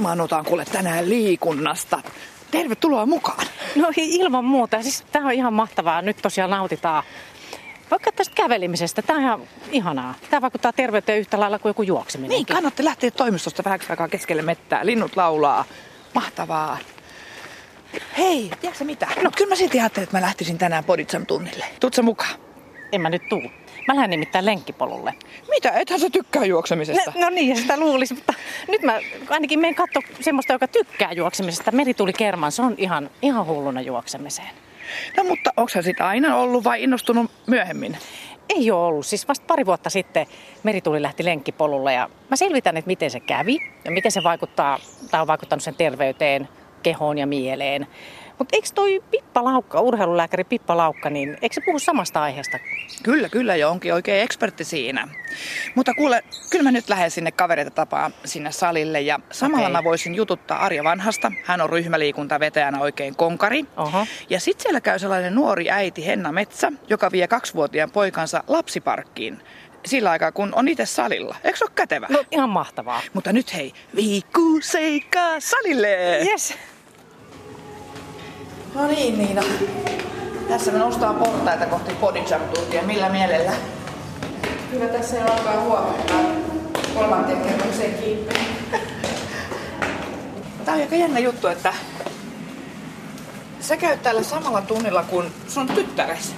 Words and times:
hermaannutaan 0.00 0.44
kuule 0.44 0.64
tänään 0.64 1.08
liikunnasta. 1.08 2.02
Tervetuloa 2.50 3.06
mukaan. 3.06 3.46
No 3.76 3.88
ilman 3.96 4.44
muuta. 4.44 4.82
Siis 4.82 5.04
tämä 5.12 5.26
on 5.26 5.32
ihan 5.32 5.52
mahtavaa. 5.52 6.02
Nyt 6.02 6.16
tosiaan 6.22 6.50
nautitaan 6.50 7.02
vaikka 7.90 8.12
tästä 8.12 8.34
kävelimisestä. 8.34 9.02
Tämä 9.02 9.18
on 9.18 9.24
ihan 9.24 9.40
ihanaa. 9.70 10.14
Tämä 10.30 10.40
vaikuttaa 10.40 10.72
terveyteen 10.72 11.18
yhtä 11.18 11.40
lailla 11.40 11.58
kuin 11.58 11.70
joku 11.70 11.82
juokseminen. 11.82 12.30
Niin, 12.30 12.46
kannatte 12.46 12.84
lähteä 12.84 13.10
toimistosta 13.10 13.64
vähän 13.64 13.80
aikaa 13.88 14.08
keskelle 14.08 14.42
mettää. 14.42 14.86
Linnut 14.86 15.16
laulaa. 15.16 15.64
Mahtavaa. 16.14 16.78
Hei, 18.18 18.50
tiedätkö 18.60 18.84
mitä? 18.84 19.08
No 19.22 19.30
kyllä 19.36 19.48
mä 19.48 19.56
silti 19.56 19.80
ajattelin, 19.80 20.04
että 20.04 20.16
mä 20.16 20.22
lähtisin 20.22 20.58
tänään 20.58 20.84
Poditsam 20.84 21.26
tunnille. 21.26 21.64
Tuutko 21.80 22.02
mukaan? 22.02 22.34
En 22.92 23.00
mä 23.00 23.10
nyt 23.10 23.22
tuu. 23.28 23.42
Mä 23.88 23.96
lähden 23.96 24.10
nimittäin 24.10 24.46
lenkkipolulle. 24.46 25.14
Mitä? 25.50 25.70
Ethän 25.70 26.00
sä 26.00 26.10
tykkää 26.10 26.44
juoksemisesta? 26.44 27.12
No, 27.14 27.20
no 27.20 27.30
niin, 27.30 27.56
sitä 27.56 27.80
luulisi, 27.80 28.14
mutta 28.14 28.34
nyt 28.68 28.82
mä 28.82 29.00
ainakin 29.28 29.60
menen 29.60 29.74
katso 29.74 30.00
semmoista, 30.20 30.52
joka 30.52 30.68
tykkää 30.68 31.12
juoksemisesta. 31.12 31.70
Meri 31.70 31.94
tuli 31.94 32.12
kerman, 32.12 32.52
se 32.52 32.62
on 32.62 32.74
ihan, 32.78 33.10
ihan 33.22 33.46
hulluna 33.46 33.80
juoksemiseen. 33.80 34.50
No 35.16 35.24
mutta 35.24 35.52
onko 35.56 35.68
sä 35.68 35.82
sitä 35.82 36.08
aina 36.08 36.36
ollut 36.36 36.64
vai 36.64 36.82
innostunut 36.82 37.30
myöhemmin? 37.46 37.96
Ei 38.48 38.70
ole 38.70 38.86
ollut. 38.86 39.06
Siis 39.06 39.28
vasta 39.28 39.44
pari 39.46 39.66
vuotta 39.66 39.90
sitten 39.90 40.26
Merituli 40.62 41.02
lähti 41.02 41.24
lenkkipolulle 41.24 41.92
ja 41.92 42.10
mä 42.30 42.36
selvitän, 42.36 42.76
että 42.76 42.86
miten 42.86 43.10
se 43.10 43.20
kävi 43.20 43.58
ja 43.84 43.90
miten 43.90 44.12
se 44.12 44.22
vaikuttaa, 44.22 44.78
tai 45.10 45.20
on 45.20 45.26
vaikuttanut 45.26 45.62
sen 45.62 45.74
terveyteen, 45.74 46.48
kehoon 46.82 47.18
ja 47.18 47.26
mieleen. 47.26 47.86
Mutta 48.40 48.56
eikö 48.56 48.68
toi 48.74 49.02
Pippa 49.10 49.44
Laukka, 49.44 49.80
urheilulääkäri 49.80 50.44
Pippa 50.44 50.76
Laukka, 50.76 51.10
niin 51.10 51.38
eikö 51.42 51.54
se 51.54 51.60
puhu 51.66 51.78
samasta 51.78 52.22
aiheesta? 52.22 52.58
Kyllä, 53.02 53.28
kyllä 53.28 53.56
jo 53.56 53.70
onkin 53.70 53.94
oikein 53.94 54.22
ekspertti 54.22 54.64
siinä. 54.64 55.08
Mutta 55.74 55.94
kuule, 55.94 56.24
kyllä 56.50 56.62
mä 56.62 56.72
nyt 56.72 56.88
lähden 56.88 57.10
sinne 57.10 57.32
kavereita 57.32 57.70
tapaa 57.70 58.10
sinne 58.24 58.52
salille 58.52 59.00
ja 59.00 59.20
samalla 59.32 59.66
okay. 59.66 59.72
mä 59.72 59.84
voisin 59.84 60.14
jututtaa 60.14 60.58
Arja 60.58 60.84
Vanhasta. 60.84 61.32
Hän 61.44 61.60
on 61.60 61.70
ryhmäliikuntavetäjänä 61.70 62.80
oikein 62.80 63.16
konkari. 63.16 63.64
Oho. 63.76 64.06
Ja 64.30 64.40
sitten 64.40 64.62
siellä 64.62 64.80
käy 64.80 64.98
sellainen 64.98 65.34
nuori 65.34 65.70
äiti 65.70 66.06
Henna 66.06 66.32
Metsä, 66.32 66.72
joka 66.88 67.12
vie 67.12 67.28
kaksivuotiaan 67.28 67.90
poikansa 67.90 68.44
lapsiparkkiin 68.48 69.38
sillä 69.86 70.10
aikaa, 70.10 70.32
kun 70.32 70.52
on 70.54 70.68
itse 70.68 70.86
salilla. 70.86 71.36
Eikö 71.44 71.58
se 71.58 71.64
ole 71.64 71.72
kätevää? 71.74 72.08
No 72.12 72.24
ihan 72.30 72.48
mahtavaa. 72.48 73.00
Mutta 73.12 73.32
nyt 73.32 73.54
hei, 73.54 73.72
viikku 73.96 74.60
seikkaa 74.62 75.40
salille! 75.40 76.18
Yes. 76.24 76.54
No 78.74 78.86
niin, 78.86 79.18
Niina. 79.18 79.42
Tässä 80.48 80.72
me 80.72 80.78
noustaan 80.78 81.14
portaita 81.14 81.66
kohti 81.66 81.92
jump 82.30 82.86
Millä 82.86 83.08
mielellä? 83.08 83.52
Kyllä 84.70 84.86
tässä 84.86 85.16
jo 85.16 85.22
alkaa 85.22 85.60
huomenna 85.60 86.14
kolmanteen 86.94 87.40
kerrokseen 87.42 87.94
kiippeen. 87.94 88.46
Tämä 90.64 90.76
on 90.76 90.82
aika 90.82 90.96
jännä 90.96 91.18
juttu, 91.18 91.46
että 91.46 91.74
sä 93.60 93.76
käyt 93.76 94.02
täällä 94.02 94.22
samalla 94.22 94.62
tunnilla 94.62 95.02
kuin 95.02 95.32
sun 95.48 95.66
tyttäres. 95.66 96.34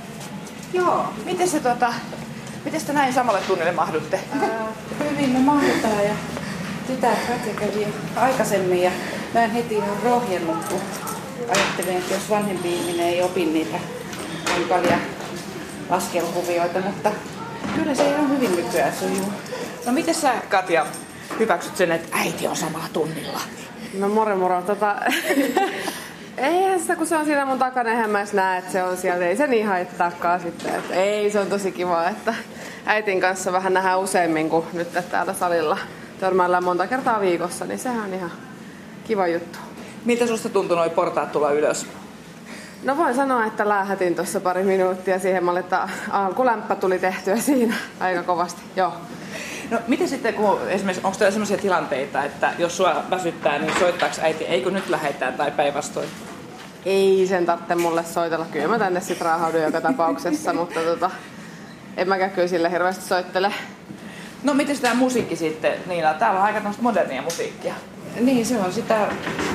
Joo. 0.73 1.05
Miten 1.25 1.49
se 1.49 1.61
tota, 1.61 1.95
miten 2.65 2.85
te 2.87 2.93
näin 2.93 3.13
samalle 3.13 3.41
tunnille 3.41 3.73
mahdutte? 3.73 4.21
Ää, 4.41 4.67
hyvin 5.11 5.31
me 5.31 5.39
mahdutaan 5.39 6.05
ja 6.05 6.15
tytär 6.87 7.17
Katja 7.17 7.55
kävi 7.55 7.87
aikaisemmin 8.17 8.83
ja 8.83 8.91
mä 9.35 9.45
en 9.45 9.51
heti 9.51 9.75
ihan 9.75 9.97
rohjennut, 10.05 10.65
kun 10.65 10.81
ajattelin, 11.49 11.97
että 11.97 12.15
jos 12.15 12.31
vanhempi 12.31 12.75
ihminen 12.75 13.07
ei 13.07 13.23
opi 13.23 13.45
niitä 13.45 13.79
hankalia 14.53 14.99
askelkuvioita, 15.91 16.81
mutta 16.81 17.11
kyllä 17.77 17.95
se 17.95 18.11
ihan 18.11 18.29
hyvin 18.29 18.57
nykyään 18.57 18.93
sujuu. 18.93 19.33
No 19.87 19.93
miten 19.93 20.15
sä 20.15 20.33
Katja 20.49 20.87
hyväksyt 21.39 21.77
sen, 21.77 21.93
että 21.93 22.17
äiti 22.19 22.47
on 22.47 22.57
samalla 22.57 22.89
tunnilla? 22.93 23.41
No 23.99 24.09
moro 24.09 24.37
moro. 24.37 24.63
Tota, 24.63 24.97
Eihän 26.37 26.81
sitä, 26.81 26.97
kun 26.97 27.07
se 27.07 27.17
on 27.17 27.25
siinä 27.25 27.45
mun 27.45 27.59
takana, 27.59 27.91
eihän 27.91 28.11
mä 28.11 28.19
edes 28.19 28.33
näe, 28.33 28.59
että 28.59 28.73
se 28.73 28.83
on 28.83 28.97
siellä. 28.97 29.27
Ei 29.27 29.37
se 29.37 29.47
niin 29.47 29.67
haittaakaan 29.67 30.41
sitten. 30.41 30.75
Että 30.75 30.95
ei, 30.95 31.31
se 31.31 31.41
on 31.41 31.47
tosi 31.47 31.73
kiva, 31.73 32.09
että 32.09 32.35
äitin 32.87 33.21
kanssa 33.21 33.53
vähän 33.53 33.75
nähdään 33.75 34.01
useammin 34.01 34.51
kuin 34.51 34.67
nyt 34.73 34.89
täällä 35.11 35.35
salilla 35.35 35.79
törmäillään 36.21 36.65
monta 36.65 36.87
kertaa 36.87 37.21
viikossa, 37.21 37.65
niin 37.65 37.79
sehän 37.79 38.05
on 38.05 38.15
ihan 38.15 38.33
kiva 39.05 39.29
juttu. 39.29 39.59
Miltä 40.05 40.27
susta 40.27 40.49
tuntui 40.49 40.77
noin 40.77 40.91
portaat 40.91 41.33
tulla 41.33 41.51
ylös? 41.51 41.87
No 42.83 42.97
voin 42.97 43.15
sanoa, 43.15 43.45
että 43.47 43.69
lähätin 43.69 44.15
tuossa 44.15 44.41
pari 44.41 44.63
minuuttia 44.63 45.19
siihen 45.19 45.45
malli, 45.45 45.61
että 45.61 45.89
alkulämpö 46.11 46.75
tuli 46.75 46.99
tehtyä 46.99 47.37
siinä 47.37 47.75
aika 48.01 48.23
kovasti, 48.23 48.63
joo. 48.77 48.93
No 49.71 49.79
miten 49.89 50.09
sitten, 50.09 50.35
kun 50.35 50.59
esimerkiksi, 50.69 51.07
onko 51.07 51.19
teillä 51.19 51.33
sellaisia 51.33 51.59
tilanteita, 51.59 52.25
että 52.25 52.53
jos 52.59 52.77
sua 52.77 53.03
väsyttää, 53.11 53.59
niin 53.59 53.73
soittaako 53.79 54.17
äiti, 54.23 54.45
eikö 54.45 54.71
nyt 54.71 54.89
lähetään 54.89 55.35
tai 55.35 55.51
päinvastoin? 55.51 56.09
Ei 56.85 57.27
sen 57.29 57.47
tarvitse 57.47 57.75
mulle 57.75 58.05
soitella. 58.05 58.47
Kyllä 58.53 58.69
mä 58.69 58.79
tänne 58.79 59.01
sit 59.01 59.21
raahaudun 59.21 59.63
joka 59.63 59.81
tapauksessa, 59.81 60.53
mutta 60.61 60.81
tota, 60.81 61.11
en 61.97 62.09
mäkään 62.09 62.31
kyllä 62.31 62.49
sille 62.49 62.71
hirveästi 62.71 63.05
soittele. 63.05 63.55
No 64.43 64.55
miten 64.55 64.81
tämä 64.81 64.95
musiikki 64.95 65.37
sitten, 65.37 65.73
Niina? 65.87 66.15
Täällä 66.15 66.41
on 66.41 66.47
aika 66.47 66.75
modernia 66.81 67.23
musiikkia. 67.23 67.75
Niin, 68.21 68.47
se 68.47 68.59
on 68.59 68.73
sitä 68.73 69.09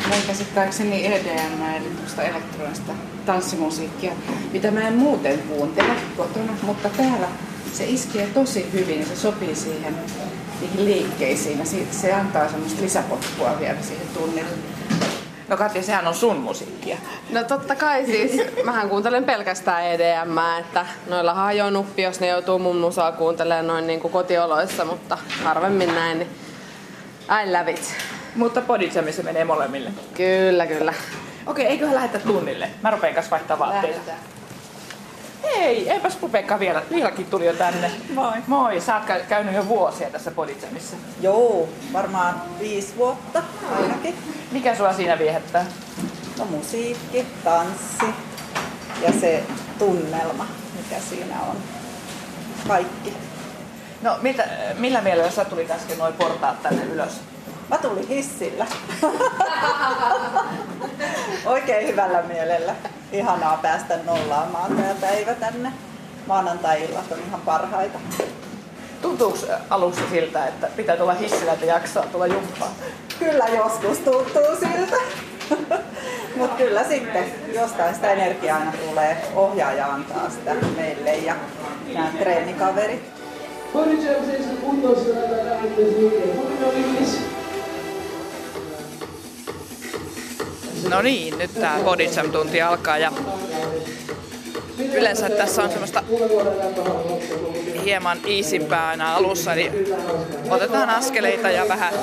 mun 0.08 0.18
käsittääkseni 0.28 1.06
EDM, 1.06 1.62
eli 1.78 1.92
elektronista 2.30 2.92
tanssimusiikkia, 3.26 4.12
mitä 4.52 4.72
mä 4.72 4.88
en 4.88 4.94
muuten 4.94 5.40
kuuntele 5.40 5.94
kotona, 6.18 6.54
mutta 6.62 6.90
täällä 6.90 7.28
se 7.74 7.86
iskee 7.86 8.28
tosi 8.28 8.70
hyvin 8.74 9.00
ja 9.00 9.06
se 9.06 9.16
sopii 9.16 9.56
siihen 9.56 9.96
niihin 10.62 10.86
liikkeisiin 10.86 11.60
ja 11.60 11.66
se 11.92 12.14
antaa 12.14 12.50
semmoista 12.50 12.82
lisäpotkua 12.82 13.60
vielä 13.60 13.82
siihen 13.82 14.08
tunnille. 14.14 14.50
No 15.48 15.58
Katja, 15.58 15.84
sehän 15.84 16.08
on 16.08 16.16
sun 16.16 16.38
musiikkia. 16.38 16.98
No 17.30 17.44
totta 17.44 17.76
kai 17.76 18.06
siis. 18.06 18.32
Mähän 18.64 18.90
kuuntelen 18.90 19.24
pelkästään 19.24 19.86
EDM, 19.86 20.38
että 20.60 20.86
noilla 21.10 21.34
hajoaa 21.34 21.72
nuppi, 21.72 22.02
jos 22.02 22.20
ne 22.20 22.28
joutuu 22.28 22.60
mun 22.60 22.78
musaa 22.78 23.12
kuuntelemaan 23.12 23.68
noin 23.68 23.88
niin 23.88 24.00
kuin 24.00 24.12
kotioloissa, 24.12 24.86
mutta 24.86 25.18
harvemmin 25.44 25.96
näin, 25.96 26.20
niin 26.20 26.30
I 27.44 27.52
love 27.52 27.72
it. 27.72 28.17
Mutta 28.38 28.62
Podijamissa 28.62 29.24
menee 29.24 29.44
molemmille. 29.44 29.92
Kyllä, 30.14 30.68
kyllä. 30.68 30.94
Okei, 31.46 31.66
okay, 31.66 31.66
eiköhän 31.66 31.96
lähetä 31.96 32.20
tunnille. 32.20 32.70
Mä 32.84 32.92
rupean 32.92 33.14
kanssa 33.14 33.32
vaihtaa 33.32 33.60
vaatteita. 33.60 33.88
Lähdetään. 33.88 34.18
Hei, 35.44 35.90
eipäs 35.90 36.16
Pupekka 36.16 36.60
vielä. 36.60 36.82
Liilakin 36.90 37.26
tuli 37.26 37.46
jo 37.46 37.54
tänne. 37.54 37.92
Moi. 38.14 38.34
Moi, 38.48 38.82
sä 38.82 38.96
oot 38.96 39.06
käynyt 39.30 39.56
jo 39.56 39.68
vuosia 39.68 40.10
tässä 40.10 40.32
Podijamissa. 40.32 40.96
Joo, 41.22 41.70
varmaan 41.94 42.42
viisi 42.60 42.94
vuotta 42.98 43.44
ainakin. 43.76 44.16
Mikä 44.52 44.76
sua 44.76 44.94
siinä 44.94 45.20
viehättää? 45.20 45.66
No 46.40 46.46
musiikki, 46.46 47.26
tanssi 47.44 48.06
ja 49.02 49.12
se 49.22 49.44
tunnelma, 49.80 50.48
mikä 50.78 51.02
siinä 51.10 51.36
on. 51.50 51.56
Kaikki. 52.68 53.14
No 54.02 54.18
mitä, 54.22 54.48
millä 54.78 55.02
mielellä 55.02 55.32
sä 55.32 55.46
tulit 55.46 55.72
äsken 55.72 55.98
noin 55.98 56.14
portaat 56.14 56.64
tänne 56.64 56.86
ylös? 56.86 57.22
Mä 57.70 57.78
tulin 57.78 58.08
hissillä. 58.08 58.66
Oikein 61.46 61.88
hyvällä 61.88 62.22
mielellä. 62.22 62.76
Ihanaa 63.12 63.58
päästä 63.62 64.00
nollaamaan 64.06 64.76
tämä 64.76 64.96
päivä 65.02 65.34
tänne. 65.34 65.72
Maanantai-illat 66.28 67.12
on 67.12 67.20
ihan 67.28 67.42
parhaita. 67.42 68.00
Tuntuuko 69.02 69.38
alussa 69.70 70.02
siltä, 70.12 70.48
että 70.48 70.68
pitää 70.76 70.98
tulla 70.98 71.14
hissillä, 71.14 71.54
että 71.54 71.66
jaksaa 71.66 72.06
tulla 72.06 72.28
jumppaan? 72.28 72.72
Kyllä 73.20 73.46
joskus 73.48 73.98
tuntuu 73.98 74.56
siltä. 74.60 74.98
Mutta 76.36 76.58
kyllä 76.58 76.84
sitten 76.84 77.26
jostain 77.54 77.96
sitä 77.96 78.12
energiaa 78.12 78.60
aina 78.60 78.74
tulee. 78.90 79.18
Ohjaaja 79.36 79.88
antaa 79.88 80.30
sitä 80.30 80.56
meille 80.78 81.16
ja 81.16 81.36
nämä 81.94 82.12
treenikaverit. 82.20 83.04
No 90.90 91.02
niin, 91.02 91.38
nyt 91.38 91.54
tämä 91.54 91.80
Bodysam 91.84 92.32
tunti 92.32 92.62
alkaa 92.62 92.98
ja 92.98 93.12
yleensä 94.94 95.30
tässä 95.30 95.64
on 95.64 95.70
semmoista 95.70 96.04
hieman 97.84 98.18
iisimpää 98.28 98.88
aina 98.88 99.16
alussa, 99.16 99.56
niin 99.56 99.72
otetaan 100.50 100.90
askeleita 100.90 101.50
ja 101.50 101.68
vähän 101.68 101.94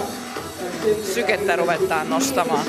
sykettä 1.14 1.56
ruvetaan 1.56 2.10
nostamaan. 2.10 2.66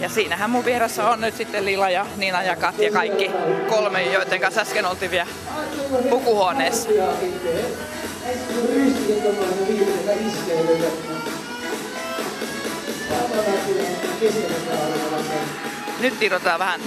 Ja 0.00 0.08
siinähän 0.08 0.50
mun 0.50 0.64
vieressä 0.64 1.08
on 1.10 1.20
nyt 1.20 1.36
sitten 1.36 1.64
Lila 1.64 1.90
ja 1.90 2.06
Nina 2.16 2.42
ja 2.42 2.56
Katja 2.56 2.92
kaikki 2.92 3.30
kolme, 3.68 4.02
joiden 4.02 4.40
kanssa 4.40 4.60
äsken 4.60 4.86
oltiin 4.86 5.10
vielä 5.10 5.26
pukuhuoneessa. 6.10 6.88
Nyt 16.00 16.22
irrotaan 16.22 16.58
vähän 16.58 16.80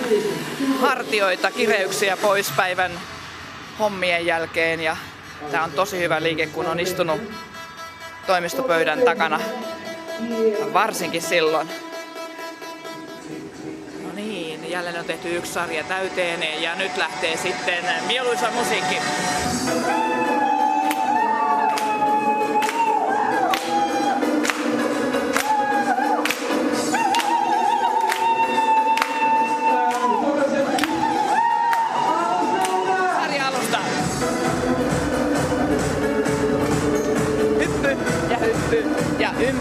hartioita, 0.80 1.52
kireyksiä 1.52 2.18
pois 2.18 2.52
päivän 2.58 2.92
hommien 3.80 4.26
jälkeen 4.26 4.80
ja 4.80 4.98
Tämä 5.52 5.64
on 5.64 5.72
tosi 5.72 6.00
hyvä 6.00 6.24
liike, 6.24 6.48
kun 6.48 6.68
on 6.68 6.80
istunut 6.80 7.22
toimistopöydän 8.28 9.02
takana. 9.02 9.40
Varsinkin 10.74 11.22
silloin. 11.22 11.70
No 14.04 14.10
niin, 14.16 14.72
jälleen 14.72 15.00
on 15.00 15.06
tehty 15.06 15.36
yksi 15.36 15.54
sarja 15.54 15.84
täyteen 15.84 16.62
ja 16.62 16.76
nyt 16.76 16.98
lähtee 16.98 17.38
sitten 17.38 17.84
mieluisa 18.08 18.52
musiikki. 18.52 18.98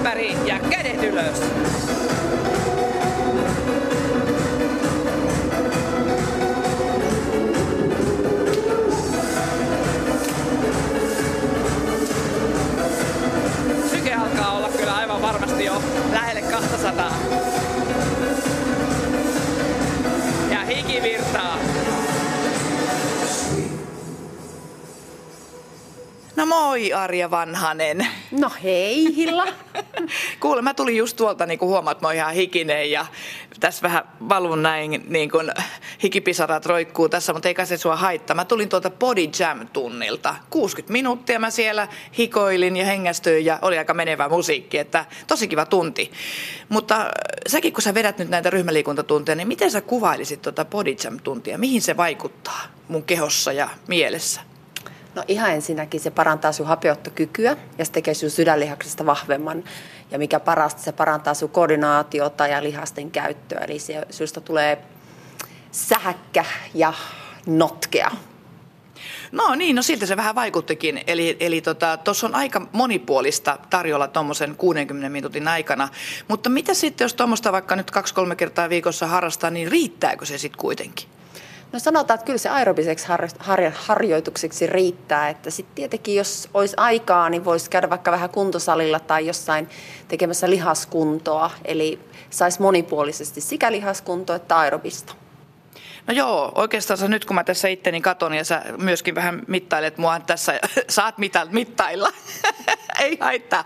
Ympäri 0.06 0.37
ja 0.44 0.58
kädet 0.70 1.03
ylös. 1.03 1.41
Syke 13.91 14.14
alkaa 14.14 14.56
olla 14.56 14.69
kyllä 14.69 14.94
aivan 14.94 15.23
varmasti 15.23 15.64
jo 15.64 15.82
lähelle 16.12 16.43
200. 16.43 17.12
Ja 20.50 20.61
hiki 20.61 21.02
virtaa. 21.02 21.59
No 26.37 26.47
moi 26.47 26.93
Arja 26.93 27.31
Vanhanen. 27.31 28.06
No 28.31 28.50
hei 28.62 29.17
Hilla. 29.17 29.47
Kuule, 30.46 30.62
mä 30.62 30.75
tulin 30.75 30.96
just 30.96 31.16
tuolta, 31.16 31.46
niin 31.46 31.58
kuin 31.58 31.69
huomaat, 31.69 32.00
mä 32.00 32.08
oon 32.08 32.14
ihan 32.14 32.34
hikinen 32.34 32.90
ja 32.90 33.06
tässä 33.60 33.82
vähän 33.82 34.02
valvun 34.28 34.62
näin, 34.62 35.04
niin 35.08 35.31
kuin 35.31 35.52
hikipisarat 36.02 36.66
roikkuu 36.66 37.08
tässä, 37.08 37.32
mutta 37.32 37.48
eikä 37.48 37.64
se 37.64 37.76
sua 37.76 37.96
haittaa. 37.96 38.37
Mä 38.37 38.44
tulin 38.44 38.69
tuolta 38.69 38.90
Body 38.90 39.28
Jam-tunnilta. 39.38 40.34
60 40.50 40.93
minuuttia 40.93 41.38
mä 41.38 41.50
siellä 41.50 41.88
hikoilin 42.19 42.76
ja 42.76 42.84
hengästyin 42.84 43.44
ja 43.44 43.58
oli 43.62 43.78
aika 43.78 43.94
menevä 43.94 44.28
musiikki, 44.28 44.78
että 44.78 45.04
tosi 45.26 45.48
kiva 45.48 45.66
tunti. 45.66 46.12
Mutta 46.69 47.00
äh, 47.00 47.08
säkin, 47.46 47.72
kun 47.72 47.82
sä 47.82 47.94
vedät 47.94 48.19
nyt 48.19 48.28
näitä 48.28 48.50
ryhmäliikuntatunteja, 48.50 49.37
niin 49.37 49.49
miten 49.49 49.70
sä 49.70 49.81
kuvailisit 49.81 50.42
tuota 50.42 50.64
Body 50.64 50.96
Jam-tuntia? 51.04 51.58
Mihin 51.58 51.82
se 51.82 51.96
vaikuttaa 51.96 52.62
mun 52.88 53.02
kehossa 53.02 53.52
ja 53.52 53.69
mielessä? 53.88 54.40
No 55.16 55.25
ihan 55.28 55.50
ensinnäkin 55.50 56.00
se 56.00 56.10
parantaa 56.10 56.52
sun 56.52 56.66
hapeuttokykyä 56.66 57.56
ja 57.78 57.84
se 57.84 57.92
tekee 57.92 58.14
sun 58.14 58.31
sydänlihaksesta 58.31 59.06
vahvemman. 59.06 59.64
Ja 60.11 60.19
mikä 60.19 60.41
parasta, 60.41 60.82
se 60.82 60.93
parantaa 60.93 61.35
sun 61.35 61.50
koordinaatiota 61.50 62.47
ja 62.47 62.62
lihasten 62.62 63.11
käyttöä. 63.11 63.58
Eli 63.58 63.79
se, 63.79 64.06
susta 64.11 64.41
tulee 64.41 64.79
sähäkkä 65.73 66.44
ja 66.75 66.93
notkea. 67.47 68.11
No 69.32 69.55
niin, 69.55 69.76
no 69.76 69.82
siltä 69.82 70.06
se 70.06 70.17
vähän 70.17 70.35
vaikuttikin. 70.35 71.00
Eli, 71.06 71.37
eli 71.41 71.61
tuossa 71.61 71.75
tota, 72.05 72.26
on 72.26 72.35
aika 72.35 72.67
monipuolista 72.73 73.58
tarjolla 73.70 74.08
tuommoisen 74.08 74.56
60 74.56 75.08
minuutin 75.08 75.49
aikana. 75.49 75.88
Mutta 76.29 76.50
mitä 76.50 76.75
sitten, 76.75 77.05
jos 77.05 77.14
tuommoista 77.14 77.52
vaikka 77.52 77.76
nyt 77.76 77.91
kaksi-kolme 77.91 78.37
kertaa 78.37 78.69
viikossa 78.69 79.06
harrastaa, 79.06 79.50
niin 79.50 79.73
riittääkö 79.73 80.26
se 80.26 80.38
sitten 80.38 80.61
kuitenkin? 80.61 81.09
No 81.72 81.78
sanotaan, 81.78 82.14
että 82.14 82.26
kyllä 82.26 82.38
se 82.38 82.48
aerobiseksi 82.48 83.06
har- 83.08 83.28
har- 83.38 83.72
harjoitukseksi 83.74 84.66
riittää. 84.66 85.28
Että 85.28 85.50
sitten 85.50 85.74
tietenkin, 85.74 86.14
jos 86.16 86.48
olisi 86.54 86.74
aikaa, 86.76 87.30
niin 87.30 87.44
voisi 87.44 87.70
käydä 87.70 87.90
vaikka 87.90 88.10
vähän 88.10 88.30
kuntosalilla 88.30 89.00
tai 89.00 89.26
jossain 89.26 89.68
tekemässä 90.08 90.50
lihaskuntoa. 90.50 91.50
Eli 91.64 92.00
saisi 92.30 92.62
monipuolisesti 92.62 93.40
sekä 93.40 93.72
lihaskuntoa 93.72 94.36
että 94.36 94.58
aerobista. 94.58 95.14
No 96.06 96.14
joo, 96.14 96.53
oikeastaan 96.55 97.11
nyt 97.11 97.25
kun 97.25 97.35
mä 97.35 97.44
tässä 97.44 97.69
itteni 97.69 98.00
katon 98.00 98.35
ja 98.35 98.44
sä 98.44 98.62
myöskin 98.76 99.14
vähän 99.14 99.43
mittailet 99.47 99.99
mua 99.99 100.20
tässä, 100.20 100.61
saat 100.88 101.19
mitä, 101.19 101.47
mittailla, 101.50 102.12
ei 103.05 103.19
haittaa. 103.20 103.64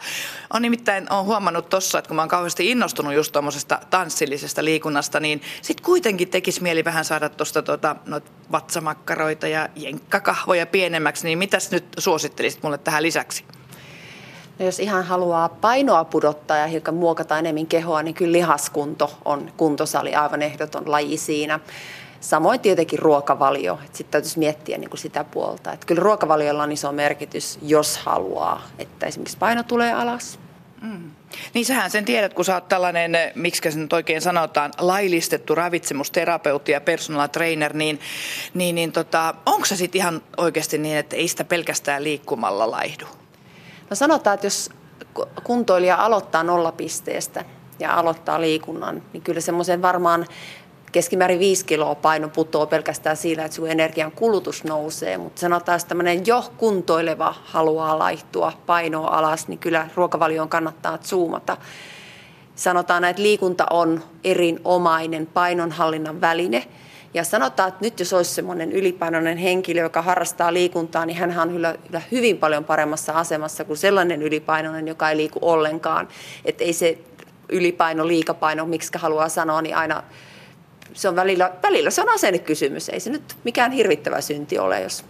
On 0.53 0.63
nimittäin 0.63 1.13
on 1.13 1.25
huomannut 1.25 1.69
tossa, 1.69 1.99
että 1.99 2.09
kun 2.09 2.17
mä 2.17 2.23
oon 2.23 2.29
kauheasti 2.29 2.71
innostunut 2.71 3.15
just 3.15 3.33
tuommoisesta 3.33 3.79
tanssillisesta 3.91 4.65
liikunnasta, 4.65 5.21
niin 5.21 5.43
sit 5.63 5.81
kuitenkin 5.81 6.29
tekisi 6.29 6.63
mieli 6.63 6.85
vähän 6.85 7.05
saada 7.05 7.29
tuosta 7.29 7.63
tota, 7.63 7.97
vatsamakkaroita 8.53 9.49
ja 9.49 9.69
jenkkakahvoja 9.77 10.67
pienemmäksi, 10.67 11.27
niin 11.27 11.39
mitäs 11.39 11.71
nyt 11.71 11.85
suosittelisit 11.99 12.63
mulle 12.63 12.79
tähän 12.79 13.03
lisäksi? 13.03 13.45
No 14.59 14.67
jos 14.67 14.81
ihan 14.81 15.05
haluaa 15.05 15.49
painoa 15.49 16.05
pudottaa 16.05 16.57
ja 16.57 16.67
hiukan 16.67 16.95
muokata 16.95 17.39
enemmän 17.39 17.67
kehoa, 17.67 18.03
niin 18.03 18.15
kyllä 18.15 18.33
lihaskunto 18.33 19.19
on 19.25 19.53
kuntosali 19.57 20.15
aivan 20.15 20.43
ehdoton 20.43 20.91
laji 20.91 21.17
siinä. 21.17 21.61
Samoin 22.21 22.61
tietenkin 22.61 22.99
ruokavalio. 22.99 23.79
Sitten 23.85 24.07
täytyisi 24.11 24.39
miettiä 24.39 24.79
niin 24.79 24.91
kuin 24.91 25.01
sitä 25.01 25.25
puolta. 25.25 25.73
Että 25.73 25.87
kyllä 25.87 26.03
ruokavaliolla 26.03 26.63
on 26.63 26.73
iso 26.73 26.93
merkitys, 26.93 27.59
jos 27.63 27.99
haluaa, 27.99 28.63
että 28.79 29.07
esimerkiksi 29.07 29.39
paino 29.39 29.63
tulee 29.63 29.93
alas. 29.93 30.39
Mm. 30.83 31.11
Niin 31.55 31.67
sähän 31.67 31.91
sen 31.91 32.05
tiedät, 32.05 32.35
kun 32.35 32.45
sä 32.45 32.55
oot 32.55 32.69
tällainen, 32.69 33.13
miksi 33.35 33.73
se 33.73 33.79
nyt 33.79 33.93
oikein 33.93 34.21
sanotaan, 34.21 34.73
laillistettu 34.79 35.55
ravitsemusterapeutti 35.55 36.73
ja 36.73 36.81
personal 36.81 37.27
trainer, 37.27 37.77
niin, 37.77 38.01
niin, 38.55 38.75
niin 38.75 38.93
tota, 38.93 39.35
onko 39.47 39.65
se 39.67 39.77
sitten 39.77 39.99
ihan 39.99 40.23
oikeasti 40.37 40.79
niin, 40.79 40.97
että 40.97 41.17
ei 41.17 41.29
sitä 41.29 41.45
pelkästään 41.45 42.05
liikkumalla 42.05 42.71
laihdu? 42.71 43.05
No 43.91 43.97
sanotaan, 43.97 44.35
että 44.35 44.47
jos 44.47 44.71
kuntoilija 45.45 45.97
aloittaa 45.97 46.43
nollapisteestä 46.43 47.45
ja 47.79 47.95
aloittaa 47.95 48.41
liikunnan, 48.41 49.03
niin 49.13 49.23
kyllä 49.23 49.41
semmoisen 49.41 49.83
varmaan 49.83 50.27
keskimäärin 50.93 51.39
5 51.39 51.65
kiloa 51.65 51.95
paino 51.95 52.29
putoaa 52.29 52.67
pelkästään 52.67 53.17
siinä, 53.17 53.45
että 53.45 53.57
sun 53.57 53.71
energian 53.71 54.13
kulutus 54.13 54.65
nousee, 54.65 55.19
mutta 55.19 55.41
sanotaan, 55.41 55.77
että 55.77 55.89
tämmöinen 55.89 56.27
jo 56.27 56.45
kuntoileva 56.57 57.35
haluaa 57.45 57.99
laihtua 57.99 58.53
painoa 58.67 59.09
alas, 59.09 59.49
niin 59.49 59.59
kyllä 59.59 59.89
ruokavalioon 59.95 60.49
kannattaa 60.49 60.99
zoomata. 60.99 61.57
Sanotaan, 62.57 63.05
että 63.05 63.23
liikunta 63.23 63.67
on 63.71 64.03
erinomainen 64.25 65.27
painonhallinnan 65.27 66.21
väline, 66.21 66.67
ja 67.15 67.25
sanotaan, 67.25 67.69
että 67.69 67.85
nyt 67.85 68.01
jos 68.01 68.13
olisi 68.13 68.35
semmoinen 68.35 68.73
ylipainoinen 68.73 69.39
henkilö, 69.39 69.81
joka 69.81 70.03
harrastaa 70.03 70.53
liikuntaa, 70.53 71.07
niin 71.07 71.17
hän 71.17 71.39
on 71.39 71.49
kyllä, 71.49 72.03
hyvin 72.13 72.39
paljon 72.39 72.65
paremmassa 72.65 73.13
asemassa 73.13 73.65
kuin 73.65 73.77
sellainen 73.77 74.23
ylipainoinen, 74.23 74.89
joka 74.89 75.11
ei 75.11 75.17
liiku 75.17 75.39
ollenkaan. 75.43 76.09
Että 76.45 76.65
ei 76.65 76.73
se 76.73 76.99
ylipaino, 77.49 78.09
liikapaino, 78.09 78.67
miksi 78.67 78.91
haluaa 78.99 79.29
sanoa, 79.29 79.63
niin 79.63 79.77
aina 79.77 80.03
se 80.93 81.09
on 81.09 81.17
välillä, 81.17 81.53
välillä 81.63 81.91
se 81.91 82.03
on 82.03 82.09
asennekysymys. 82.09 82.89
Ei 82.89 83.01
se 83.01 83.11
nyt 83.11 83.37
mikään 83.45 83.73
hirvittävä 83.73 84.21
synti 84.21 84.59
ole, 84.59 84.81
jos 84.81 85.05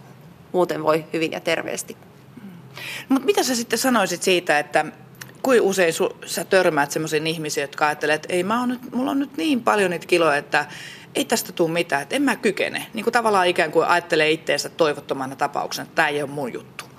muuten 0.51 0.83
voi 0.83 1.05
hyvin 1.13 1.31
ja 1.31 1.39
terveesti. 1.39 1.97
Mutta 3.09 3.25
mitä 3.25 3.43
sä 3.43 3.55
sitten 3.55 3.79
sanoisit 3.79 4.23
siitä, 4.23 4.59
että 4.59 4.85
kuin 5.41 5.61
usein 5.61 5.93
su, 5.93 6.17
sä 6.25 6.45
törmäät 6.45 6.91
sellaisiin 6.91 7.27
ihmisiin, 7.27 7.61
jotka 7.61 7.87
ajattelee, 7.87 8.15
että 8.15 8.33
ei, 8.33 8.43
mä 8.43 8.59
oon 8.59 8.69
nyt, 8.69 8.91
mulla 8.91 9.11
on 9.11 9.19
nyt 9.19 9.37
niin 9.37 9.63
paljon 9.63 9.91
niitä 9.91 10.07
kiloja, 10.07 10.35
että 10.35 10.65
ei 11.15 11.25
tästä 11.25 11.51
tule 11.51 11.71
mitään, 11.71 12.01
että 12.01 12.15
en 12.15 12.21
mä 12.21 12.35
kykene. 12.35 12.85
Niin 12.93 13.03
kuin 13.03 13.13
tavallaan 13.13 13.47
ikään 13.47 13.71
kuin 13.71 13.87
ajattelee 13.87 14.31
itseensä 14.31 14.69
toivottomana 14.69 15.35
tapauksena, 15.35 15.83
että 15.83 15.95
tämä 15.95 16.07
ei 16.07 16.21
ole 16.21 16.29
mun 16.29 16.53
juttu. 16.53 16.90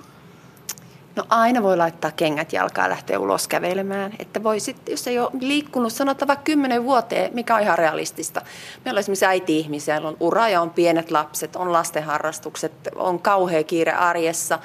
No 1.15 1.25
aina 1.29 1.63
voi 1.63 1.77
laittaa 1.77 2.11
kengät 2.11 2.53
jalkaan 2.53 2.85
ja 2.85 2.89
lähteä 2.89 3.19
ulos 3.19 3.47
kävelemään. 3.47 4.13
Että 4.19 4.43
voi 4.43 4.59
sitten, 4.59 4.93
jos 4.93 5.07
ei 5.07 5.19
ole 5.19 5.29
liikkunut, 5.39 5.93
sanotaan 5.93 6.27
vaikka 6.27 6.43
kymmenen 6.43 6.83
vuoteen, 6.83 7.33
mikä 7.33 7.55
on 7.55 7.61
ihan 7.61 7.77
realistista. 7.77 8.41
Meillä 8.85 8.97
on 8.97 8.99
esimerkiksi 8.99 9.25
äiti-ihmisiä, 9.25 10.01
on 10.03 10.17
ura 10.19 10.49
ja 10.49 10.61
on 10.61 10.69
pienet 10.69 11.11
lapset, 11.11 11.55
on 11.55 11.73
lastenharrastukset, 11.73 12.71
on 12.95 13.19
kauhea 13.19 13.63
kiire 13.63 13.91
arjessa. 13.91 14.59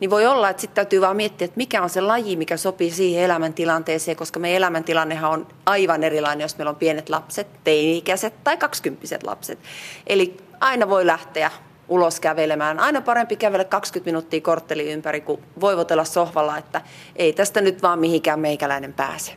Niin 0.00 0.10
voi 0.10 0.26
olla, 0.26 0.48
että 0.48 0.60
sitten 0.60 0.74
täytyy 0.74 1.00
vaan 1.00 1.16
miettiä, 1.16 1.44
että 1.44 1.56
mikä 1.56 1.82
on 1.82 1.90
se 1.90 2.00
laji, 2.00 2.36
mikä 2.36 2.56
sopii 2.56 2.90
siihen 2.90 3.24
elämäntilanteeseen, 3.24 4.16
koska 4.16 4.40
meidän 4.40 4.56
elämäntilannehan 4.56 5.30
on 5.30 5.46
aivan 5.66 6.04
erilainen, 6.04 6.44
jos 6.44 6.58
meillä 6.58 6.70
on 6.70 6.76
pienet 6.76 7.08
lapset, 7.08 7.46
teini-ikäiset 7.64 8.34
tai 8.44 8.56
kaksikymppiset 8.56 9.22
lapset. 9.22 9.58
Eli 10.06 10.36
aina 10.60 10.88
voi 10.88 11.06
lähteä 11.06 11.50
ulos 11.92 12.20
kävelemään. 12.20 12.78
Aina 12.78 13.00
parempi 13.00 13.36
kävellä 13.36 13.64
20 13.64 14.08
minuuttia 14.08 14.40
kortteli 14.40 14.92
ympäri, 14.92 15.20
kuin 15.20 15.42
voivotella 15.60 16.04
sohvalla, 16.04 16.58
että 16.58 16.80
ei 17.16 17.32
tästä 17.32 17.60
nyt 17.60 17.82
vaan 17.82 17.98
mihinkään 17.98 18.40
meikäläinen 18.40 18.92
pääse. 18.92 19.36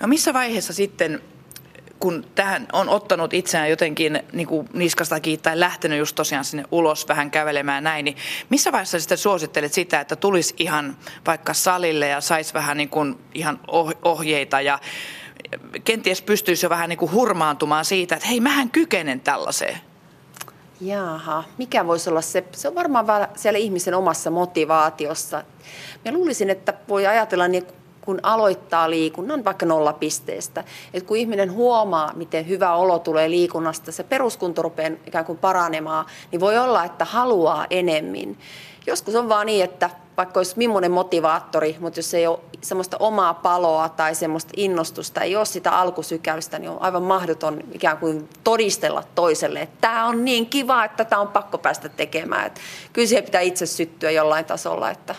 No 0.00 0.08
missä 0.08 0.34
vaiheessa 0.34 0.72
sitten, 0.72 1.20
kun 2.00 2.24
tähän 2.34 2.66
on 2.72 2.88
ottanut 2.88 3.34
itseään 3.34 3.70
jotenkin 3.70 4.22
niin 4.32 4.46
kuin 4.46 4.68
niskasta 4.72 5.16
tai 5.42 5.60
lähtenyt 5.60 5.98
just 5.98 6.16
tosiaan 6.16 6.44
sinne 6.44 6.64
ulos 6.70 7.08
vähän 7.08 7.30
kävelemään 7.30 7.84
näin, 7.84 8.04
niin 8.04 8.16
missä 8.50 8.72
vaiheessa 8.72 9.00
sitten 9.00 9.18
suosittelet 9.18 9.72
sitä, 9.72 10.00
että 10.00 10.16
tulisi 10.16 10.54
ihan 10.58 10.96
vaikka 11.26 11.54
salille 11.54 12.08
ja 12.08 12.20
saisi 12.20 12.54
vähän 12.54 12.76
niin 12.76 12.88
kuin 12.88 13.18
ihan 13.34 13.60
oh-, 13.68 13.98
ohjeita 14.04 14.60
ja 14.60 14.78
kenties 15.84 16.22
pystyisi 16.22 16.66
jo 16.66 16.70
vähän 16.70 16.88
niin 16.88 16.98
kuin 16.98 17.12
hurmaantumaan 17.12 17.84
siitä, 17.84 18.14
että 18.14 18.28
hei, 18.28 18.40
mähän 18.40 18.70
kykenen 18.70 19.20
tällaiseen? 19.20 19.78
Jaha, 20.80 21.44
mikä 21.58 21.86
voisi 21.86 22.10
olla 22.10 22.20
se? 22.20 22.44
Se 22.52 22.68
on 22.68 22.74
varmaan 22.74 23.06
siellä 23.36 23.58
ihmisen 23.58 23.94
omassa 23.94 24.30
motivaatiossa. 24.30 25.44
Mä 26.04 26.12
luulisin, 26.12 26.50
että 26.50 26.74
voi 26.88 27.06
ajatella 27.06 27.48
niin, 27.48 27.66
kun 28.06 28.20
aloittaa 28.22 28.90
liikunnan 28.90 29.44
vaikka 29.44 29.66
nollapisteestä. 29.66 30.64
Että 30.94 31.08
kun 31.08 31.16
ihminen 31.16 31.52
huomaa, 31.52 32.12
miten 32.14 32.48
hyvä 32.48 32.74
olo 32.74 32.98
tulee 32.98 33.30
liikunnasta, 33.30 33.92
se 33.92 34.04
peruskunto 34.04 34.62
rupeaa 34.62 34.90
ikään 35.06 35.24
kuin 35.24 35.38
paranemaan, 35.38 36.06
niin 36.32 36.40
voi 36.40 36.58
olla, 36.58 36.84
että 36.84 37.04
haluaa 37.04 37.66
enemmän. 37.70 38.36
Joskus 38.86 39.14
on 39.14 39.28
vaan 39.28 39.46
niin, 39.46 39.64
että 39.64 39.90
vaikka 40.16 40.40
olisi 40.40 40.54
millainen 40.56 40.90
motivaattori, 40.90 41.76
mutta 41.80 41.98
jos 41.98 42.14
ei 42.14 42.26
ole 42.26 42.38
semmoista 42.62 42.96
omaa 43.00 43.34
paloa 43.34 43.88
tai 43.88 44.14
semmoista 44.14 44.52
innostusta, 44.56 45.20
ei 45.20 45.36
ole 45.36 45.44
sitä 45.44 45.78
alkusykäystä, 45.78 46.58
niin 46.58 46.70
on 46.70 46.82
aivan 46.82 47.02
mahdoton 47.02 47.60
ikään 47.72 47.98
kuin 47.98 48.28
todistella 48.44 49.02
toiselle, 49.14 49.60
että 49.60 49.76
tämä 49.80 50.06
on 50.06 50.24
niin 50.24 50.46
kiva, 50.46 50.84
että 50.84 51.04
tämä 51.04 51.22
on 51.22 51.28
pakko 51.28 51.58
päästä 51.58 51.88
tekemään. 51.88 52.46
Että 52.46 52.60
kyllä 52.92 53.08
siihen 53.08 53.24
pitää 53.24 53.40
itse 53.40 53.66
syttyä 53.66 54.10
jollain 54.10 54.44
tasolla, 54.44 54.90
että 54.90 55.14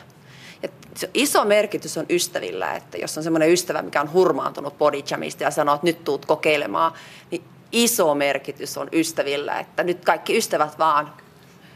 iso 1.13 1.45
merkitys 1.45 1.97
on 1.97 2.05
ystävillä, 2.09 2.73
että 2.73 2.97
jos 2.97 3.17
on 3.17 3.23
semmoinen 3.23 3.51
ystävä, 3.51 3.81
mikä 3.81 4.01
on 4.01 4.13
hurmaantunut 4.13 4.77
bodyjamista 4.77 5.43
ja 5.43 5.51
sanoo, 5.51 5.75
että 5.75 5.87
nyt 5.87 6.03
tuut 6.03 6.25
kokeilemaan, 6.25 6.91
niin 7.31 7.43
iso 7.71 8.15
merkitys 8.15 8.77
on 8.77 8.89
ystävillä, 8.93 9.59
että 9.59 9.83
nyt 9.83 10.05
kaikki 10.05 10.37
ystävät 10.37 10.79
vaan 10.79 11.13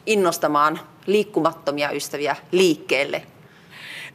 innostamaan 0.05 0.79
liikkumattomia 1.05 1.91
ystäviä 1.91 2.35
liikkeelle. 2.51 3.23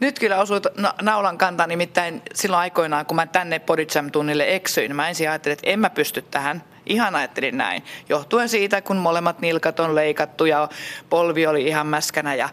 Nyt 0.00 0.18
kyllä 0.18 0.40
osui 0.40 0.60
naulan 1.02 1.38
kantaa, 1.38 1.66
nimittäin 1.66 2.22
silloin 2.34 2.60
aikoinaan, 2.60 3.06
kun 3.06 3.16
mä 3.16 3.26
tänne 3.26 3.58
Bodyjam-tunnille 3.58 4.54
eksyin, 4.54 4.96
mä 4.96 5.08
ensin 5.08 5.30
ajattelin, 5.30 5.52
että 5.52 5.70
en 5.70 5.80
mä 5.80 5.90
pysty 5.90 6.22
tähän. 6.22 6.64
Ihan 6.86 7.16
ajattelin 7.16 7.58
näin, 7.58 7.82
johtuen 8.08 8.48
siitä, 8.48 8.82
kun 8.82 8.96
molemmat 8.96 9.40
nilkat 9.40 9.80
on 9.80 9.94
leikattu 9.94 10.44
ja 10.44 10.68
polvi 11.10 11.46
oli 11.46 11.66
ihan 11.66 11.86
mäskänä 11.86 12.34
ja 12.34 12.48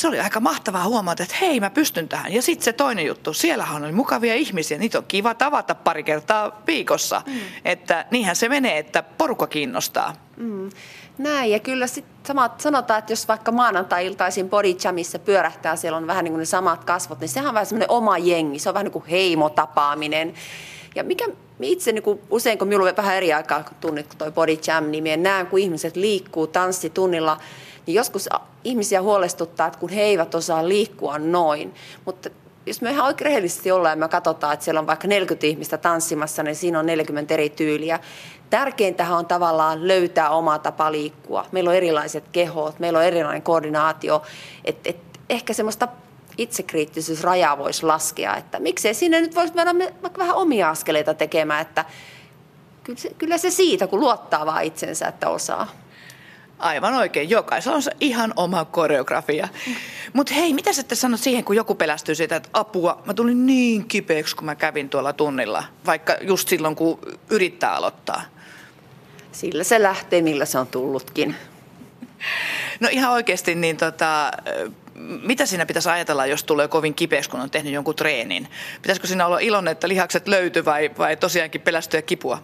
se 0.00 0.08
oli 0.08 0.20
aika 0.20 0.40
mahtavaa 0.40 0.84
huomata, 0.84 1.22
että 1.22 1.36
hei 1.40 1.60
mä 1.60 1.70
pystyn 1.70 2.08
tähän. 2.08 2.32
Ja 2.32 2.42
sitten 2.42 2.64
se 2.64 2.72
toinen 2.72 3.06
juttu, 3.06 3.32
siellähän 3.32 3.84
oli 3.84 3.92
mukavia 3.92 4.34
ihmisiä, 4.34 4.78
niitä 4.78 4.98
on 4.98 5.04
kiva 5.08 5.34
tavata 5.34 5.74
pari 5.74 6.02
kertaa 6.02 6.62
viikossa. 6.66 7.22
Mm. 7.26 7.40
Että 7.64 8.06
niinhän 8.10 8.36
se 8.36 8.48
menee, 8.48 8.78
että 8.78 9.02
porukka 9.02 9.46
kiinnostaa. 9.46 10.14
Mm. 10.36 10.70
Näin, 11.18 11.50
ja 11.50 11.58
kyllä 11.58 11.86
sit 11.86 12.04
samat, 12.26 12.60
sanotaan, 12.60 12.98
että 12.98 13.12
jos 13.12 13.28
vaikka 13.28 13.52
maanantai-iltaisin 13.52 14.48
Body 14.48 14.76
Jamissa 14.84 15.18
pyörähtää, 15.18 15.76
siellä 15.76 15.96
on 15.96 16.06
vähän 16.06 16.24
niin 16.24 16.32
kuin 16.32 16.38
ne 16.38 16.44
samat 16.44 16.84
kasvot, 16.84 17.20
niin 17.20 17.28
sehän 17.28 17.48
on 17.48 17.54
vähän 17.54 17.66
semmoinen 17.66 17.90
oma 17.90 18.18
jengi, 18.18 18.58
se 18.58 18.68
on 18.68 18.74
vähän 18.74 18.84
niin 18.84 18.92
kuin 18.92 19.04
heimotapaaminen. 19.04 20.34
Ja 20.94 21.04
mikä 21.04 21.24
itse 21.60 21.92
niin 21.92 22.02
kuin 22.02 22.20
usein, 22.30 22.58
kun 22.58 22.68
minulla 22.68 22.90
on 22.90 22.96
vähän 22.96 23.16
eri 23.16 23.32
aikaa 23.32 23.64
tunnit, 23.80 24.06
kun 24.06 24.16
toi 24.16 24.32
Body 24.32 24.58
Jam, 24.66 24.84
niin 24.84 25.22
näen, 25.22 25.46
kun 25.46 25.58
ihmiset 25.58 25.96
liikkuu 25.96 26.46
tanssitunnilla, 26.46 27.38
niin 27.90 27.96
joskus 27.96 28.28
ihmisiä 28.64 29.02
huolestuttaa, 29.02 29.66
että 29.66 29.78
kun 29.78 29.88
he 29.88 30.02
eivät 30.02 30.34
osaa 30.34 30.68
liikkua 30.68 31.18
noin. 31.18 31.74
Mutta 32.04 32.30
jos 32.66 32.82
me 32.82 32.90
ihan 32.90 33.06
oikein 33.06 33.26
rehellisesti 33.26 33.72
ollaan 33.72 33.92
ja 33.92 33.96
me 33.96 34.08
katsotaan, 34.08 34.54
että 34.54 34.64
siellä 34.64 34.80
on 34.80 34.86
vaikka 34.86 35.08
40 35.08 35.46
ihmistä 35.46 35.78
tanssimassa, 35.78 36.42
niin 36.42 36.56
siinä 36.56 36.78
on 36.78 36.86
40 36.86 37.34
eri 37.34 37.50
tyyliä. 37.50 38.00
Tärkeintähän 38.50 39.18
on 39.18 39.26
tavallaan 39.26 39.88
löytää 39.88 40.30
oma 40.30 40.58
tapa 40.58 40.92
liikkua. 40.92 41.46
Meillä 41.52 41.70
on 41.70 41.76
erilaiset 41.76 42.24
kehot, 42.32 42.78
meillä 42.78 42.98
on 42.98 43.04
erilainen 43.04 43.42
koordinaatio. 43.42 44.22
Et, 44.64 44.76
et 44.84 44.96
ehkä 45.30 45.52
semmoista 45.52 45.88
itsekriittisyysrajaa 46.38 47.58
voisi 47.58 47.86
laskea, 47.86 48.36
että 48.36 48.60
miksei 48.60 48.94
sinne 48.94 49.20
nyt 49.20 49.34
voisi 49.34 49.54
mennä 49.54 49.92
vaikka 50.02 50.18
vähän 50.18 50.36
omia 50.36 50.70
askeleita 50.70 51.14
tekemään, 51.14 51.62
että 51.62 51.84
kyllä 52.84 52.98
se, 52.98 53.10
kyllä 53.18 53.38
se 53.38 53.50
siitä, 53.50 53.86
kun 53.86 54.00
luottaa 54.00 54.46
vaan 54.46 54.64
itsensä, 54.64 55.08
että 55.08 55.28
osaa. 55.28 55.68
Aivan 56.60 56.94
oikein. 56.94 57.30
Jokaisella 57.30 57.76
on 57.76 57.82
se 57.82 57.90
ihan 58.00 58.32
oma 58.36 58.64
koreografia. 58.64 59.48
Mutta 60.12 60.34
hei, 60.34 60.54
mitä 60.54 60.72
sä 60.72 60.82
sanot 60.92 61.20
siihen, 61.20 61.44
kun 61.44 61.56
joku 61.56 61.74
pelästyy 61.74 62.14
siitä, 62.14 62.36
että 62.36 62.48
apua, 62.52 63.02
mä 63.06 63.14
tulin 63.14 63.46
niin 63.46 63.88
kipeäksi, 63.88 64.36
kun 64.36 64.44
mä 64.44 64.54
kävin 64.54 64.88
tuolla 64.88 65.12
tunnilla, 65.12 65.64
vaikka 65.86 66.16
just 66.20 66.48
silloin, 66.48 66.76
kun 66.76 66.98
yrittää 67.30 67.74
aloittaa? 67.74 68.22
Sillä 69.32 69.64
se 69.64 69.82
lähtee, 69.82 70.22
millä 70.22 70.44
se 70.44 70.58
on 70.58 70.66
tullutkin. 70.66 71.36
No 72.80 72.88
ihan 72.90 73.12
oikeasti, 73.12 73.54
niin 73.54 73.76
tota, 73.76 74.30
mitä 75.22 75.46
siinä 75.46 75.66
pitäisi 75.66 75.88
ajatella, 75.88 76.26
jos 76.26 76.44
tulee 76.44 76.68
kovin 76.68 76.94
kipeäksi, 76.94 77.30
kun 77.30 77.40
on 77.40 77.50
tehnyt 77.50 77.72
jonkun 77.72 77.96
treenin? 77.96 78.48
Pitäisikö 78.82 79.06
siinä 79.06 79.26
olla 79.26 79.38
iloinen, 79.38 79.72
että 79.72 79.88
lihakset 79.88 80.28
löytyy 80.28 80.64
vai, 80.64 80.90
vai 80.98 81.16
tosiaankin 81.16 81.60
pelästyä 81.60 82.02
kipua? 82.02 82.42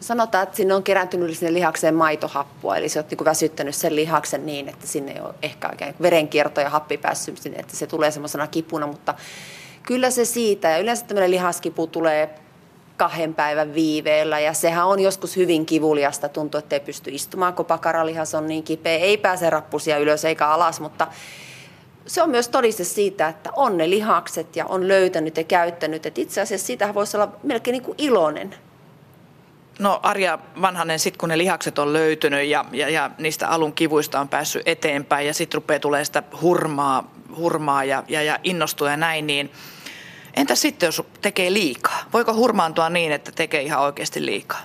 Sanotaan, 0.00 0.42
että 0.42 0.56
sinne 0.56 0.74
on 0.74 0.82
kerääntynyt 0.82 1.38
sinne 1.38 1.52
lihakseen 1.52 1.94
maitohappua, 1.94 2.76
eli 2.76 2.88
se 2.88 2.98
on 2.98 3.04
niin 3.10 3.24
väsyttänyt 3.24 3.74
sen 3.74 3.96
lihaksen 3.96 4.46
niin, 4.46 4.68
että 4.68 4.86
sinne 4.86 5.12
ei 5.12 5.20
ole 5.20 5.34
ehkä 5.42 5.68
oikein 5.68 5.94
verenkierto 6.02 6.60
ja 6.60 6.70
happi 6.70 6.98
päässyt 6.98 7.38
sinne, 7.38 7.58
että 7.58 7.76
se 7.76 7.86
tulee 7.86 8.10
semmoisena 8.10 8.46
kipuna, 8.46 8.86
mutta 8.86 9.14
kyllä 9.82 10.10
se 10.10 10.24
siitä, 10.24 10.68
ja 10.68 10.78
yleensä 10.78 11.06
tämmöinen 11.06 11.30
lihaskipu 11.30 11.86
tulee 11.86 12.34
kahden 12.96 13.34
päivän 13.34 13.74
viiveellä 13.74 14.40
ja 14.40 14.52
sehän 14.52 14.86
on 14.86 15.00
joskus 15.00 15.36
hyvin 15.36 15.66
kivuliasta, 15.66 16.28
tuntuu, 16.28 16.58
että 16.58 16.76
ei 16.76 16.80
pysty 16.80 17.10
istumaan, 17.10 17.54
kun 17.54 17.66
pakaralihas 17.66 18.34
on 18.34 18.46
niin 18.46 18.62
kipeä, 18.62 18.98
ei 18.98 19.16
pääse 19.16 19.50
rappusia 19.50 19.98
ylös 19.98 20.24
eikä 20.24 20.48
alas, 20.48 20.80
mutta 20.80 21.06
se 22.06 22.22
on 22.22 22.30
myös 22.30 22.48
todiste 22.48 22.84
siitä, 22.84 23.28
että 23.28 23.50
on 23.56 23.76
ne 23.76 23.90
lihakset 23.90 24.56
ja 24.56 24.66
on 24.66 24.88
löytänyt 24.88 25.36
ja 25.36 25.44
käyttänyt, 25.44 26.06
että 26.06 26.20
itse 26.20 26.40
asiassa 26.40 26.66
siitä 26.66 26.94
voisi 26.94 27.16
olla 27.16 27.32
melkein 27.42 27.72
niin 27.72 27.82
kuin 27.82 27.94
iloinen, 27.98 28.54
No 29.80 30.00
Arja 30.02 30.38
Vanhanen, 30.62 30.98
sitten 30.98 31.18
kun 31.18 31.28
ne 31.28 31.38
lihakset 31.38 31.78
on 31.78 31.92
löytynyt 31.92 32.48
ja, 32.48 32.64
ja, 32.72 32.88
ja 32.88 33.10
niistä 33.18 33.48
alun 33.48 33.72
kivuista 33.72 34.20
on 34.20 34.28
päässyt 34.28 34.62
eteenpäin 34.66 35.26
ja 35.26 35.34
sitten 35.34 35.58
rupeaa 35.58 35.80
tulee 35.80 36.04
sitä 36.04 36.22
hurmaa, 36.40 37.10
hurmaa 37.36 37.84
ja, 37.84 38.04
ja, 38.08 38.22
ja 38.22 38.38
innostuu 38.44 38.86
ja 38.86 38.96
näin, 38.96 39.26
niin 39.26 39.52
entä 40.34 40.54
sitten 40.54 40.86
jos 40.86 41.02
tekee 41.20 41.52
liikaa? 41.52 41.98
Voiko 42.12 42.34
hurmaantua 42.34 42.90
niin, 42.90 43.12
että 43.12 43.32
tekee 43.32 43.62
ihan 43.62 43.82
oikeasti 43.82 44.26
liikaa? 44.26 44.60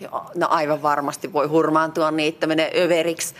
Joo, 0.00 0.30
no 0.34 0.46
aivan 0.50 0.82
varmasti 0.82 1.32
voi 1.32 1.46
hurmaantua 1.46 2.10
niin, 2.10 2.34
että 2.34 2.46
menee 2.46 2.72
överiksi. 2.84 3.34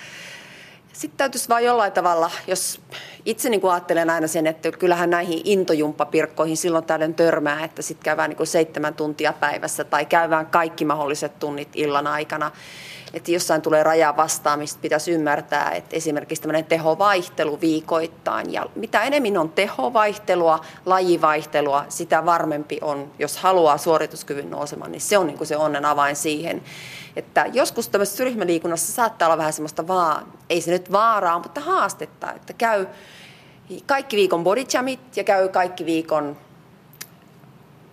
Sitten 0.99 1.19
täytyisi 1.19 1.49
vain 1.49 1.65
jollain 1.65 1.93
tavalla, 1.93 2.31
jos 2.47 2.81
itse 3.25 3.49
niin 3.49 3.61
kuin 3.61 3.73
ajattelen 3.73 4.11
aina 4.11 4.27
sen, 4.27 4.47
että 4.47 4.73
kyllähän 4.73 5.11
näihin 5.11 5.41
intojumppapirkkoihin 5.45 6.57
silloin 6.57 6.85
tällöin 6.85 7.15
törmää, 7.15 7.65
että 7.65 7.83
sitten 7.83 8.05
käydään 8.05 8.31
niin 8.31 8.37
kuin 8.37 8.47
seitsemän 8.47 8.95
tuntia 8.95 9.33
päivässä 9.33 9.85
tai 9.85 10.07
käydään 10.07 10.47
kaikki 10.47 10.85
mahdolliset 10.85 11.39
tunnit 11.39 11.69
illan 11.75 12.07
aikana. 12.07 12.51
Että 13.15 13.31
jossain 13.31 13.63
tulee 13.63 13.83
raja 13.83 14.17
vastaan, 14.17 14.59
mistä 14.59 14.79
pitäisi 14.83 15.13
ymmärtää, 15.13 15.71
että 15.71 15.97
esimerkiksi 15.97 16.43
tämmöinen 16.43 16.65
tehovaihtelu 16.65 17.61
viikoittain. 17.61 18.53
Ja 18.53 18.67
mitä 18.75 19.03
enemmän 19.03 19.39
on 19.39 19.51
tehovaihtelua, 19.51 20.61
lajivaihtelua, 20.87 21.85
sitä 21.89 22.25
varmempi 22.25 22.79
on, 22.83 23.13
jos 23.19 23.37
haluaa 23.37 23.79
suorituskyvyn 23.79 24.51
nousemaan, 24.51 24.93
niin 24.93 25.01
se 25.01 25.19
on 25.19 25.27
niin 25.27 25.39
kuin 25.39 25.49
se 25.49 25.57
onnen 25.57 25.85
avain 25.85 26.17
siihen. 26.17 26.63
Että 27.19 27.47
joskus 27.53 27.89
tämmöisessä 27.89 28.25
ryhmäliikunnassa 28.25 28.93
saattaa 28.93 29.29
olla 29.29 29.39
vähän 29.39 29.53
semmoista 29.53 29.87
vaan, 29.87 30.33
ei 30.51 30.61
se 30.61 30.71
nyt 30.71 30.93
vaaraa, 30.93 31.39
mutta 31.39 31.61
haastetta, 31.61 32.33
että 32.33 32.53
käy 32.53 32.87
kaikki 33.87 34.17
viikon 34.17 34.45
bodyjamit 34.45 35.17
ja 35.17 35.25
käy 35.25 35.49
kaikki 35.49 35.87
viikon 35.87 36.37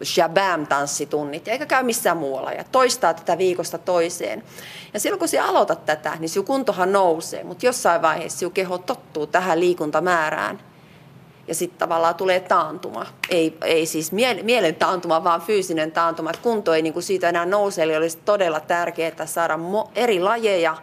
shabam-tanssitunnit, 0.03 1.47
eikä 1.47 1.65
käy 1.65 1.83
missään 1.83 2.17
muualla 2.17 2.51
ja 2.51 2.63
toistaa 2.63 3.13
tätä 3.13 3.37
viikosta 3.37 3.77
toiseen. 3.77 4.43
Ja 4.93 4.99
silloin 4.99 5.19
kun 5.19 5.27
sinä 5.27 5.45
aloitat 5.45 5.85
tätä, 5.85 6.15
niin 6.19 6.29
sinun 6.29 6.45
kuntohan 6.45 6.91
nousee, 6.91 7.43
mutta 7.43 7.65
jossain 7.65 8.01
vaiheessa 8.01 8.39
sinun 8.39 8.51
keho 8.51 8.77
tottuu 8.77 9.27
tähän 9.27 9.59
liikuntamäärään 9.59 10.59
ja 11.47 11.55
sitten 11.55 11.79
tavallaan 11.79 12.15
tulee 12.15 12.39
taantuma. 12.39 13.05
Ei, 13.29 13.57
ei 13.63 13.85
siis 13.85 14.11
mielen 14.43 14.75
taantuma, 14.75 15.23
vaan 15.23 15.41
fyysinen 15.41 15.91
taantuma. 15.91 16.29
Et 16.29 16.37
kunto 16.37 16.73
ei 16.73 16.81
niinku 16.81 17.01
siitä 17.01 17.29
enää 17.29 17.45
nouse, 17.45 17.83
eli 17.83 17.95
olisi 17.95 18.17
todella 18.17 18.59
tärkeää 18.59 19.25
saada 19.25 19.59
eri 19.95 20.19
lajeja, 20.19 20.77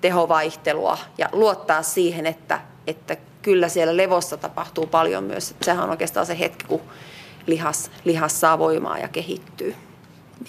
tehovaihtelua 0.00 0.98
ja 1.18 1.28
luottaa 1.32 1.82
siihen, 1.82 2.26
että, 2.26 2.60
että 2.86 3.16
kyllä 3.42 3.68
siellä 3.68 3.96
levossa 3.96 4.36
tapahtuu 4.36 4.86
paljon 4.86 5.24
myös. 5.24 5.50
Et 5.50 5.62
sehän 5.62 5.84
on 5.84 5.90
oikeastaan 5.90 6.26
se 6.26 6.38
hetki, 6.38 6.64
kun 6.66 6.80
lihas, 7.46 7.90
lihas 8.04 8.40
saa 8.40 8.58
voimaa 8.58 8.98
ja 8.98 9.08
kehittyy. 9.08 9.74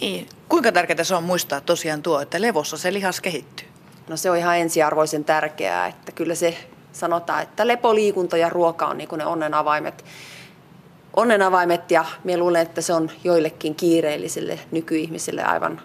Niin. 0.01 0.27
Kuinka 0.49 0.71
tärkeää 0.71 1.03
se 1.03 1.15
on 1.15 1.23
muistaa 1.23 1.61
tosiaan 1.61 2.03
tuo, 2.03 2.21
että 2.21 2.41
levossa 2.41 2.77
se 2.77 2.93
lihas 2.93 3.21
kehittyy? 3.21 3.67
No 4.07 4.17
se 4.17 4.31
on 4.31 4.37
ihan 4.37 4.57
ensiarvoisen 4.57 5.25
tärkeää, 5.25 5.87
että 5.87 6.11
kyllä 6.11 6.35
se 6.35 6.57
sanotaan, 6.93 7.43
että 7.43 7.67
lepo, 7.67 7.95
liikunta 7.95 8.37
ja 8.37 8.49
ruoka 8.49 8.85
on 8.85 8.97
niin 8.97 9.09
ne 9.17 9.25
onnen 9.25 9.53
avaimet. 9.53 10.05
Onnen 11.13 11.41
avaimet 11.41 11.91
ja 11.91 12.05
minä 12.23 12.39
luulen, 12.39 12.61
että 12.61 12.81
se 12.81 12.93
on 12.93 13.11
joillekin 13.23 13.75
kiireellisille 13.75 14.59
nykyihmisille 14.71 15.43
aivan 15.43 15.81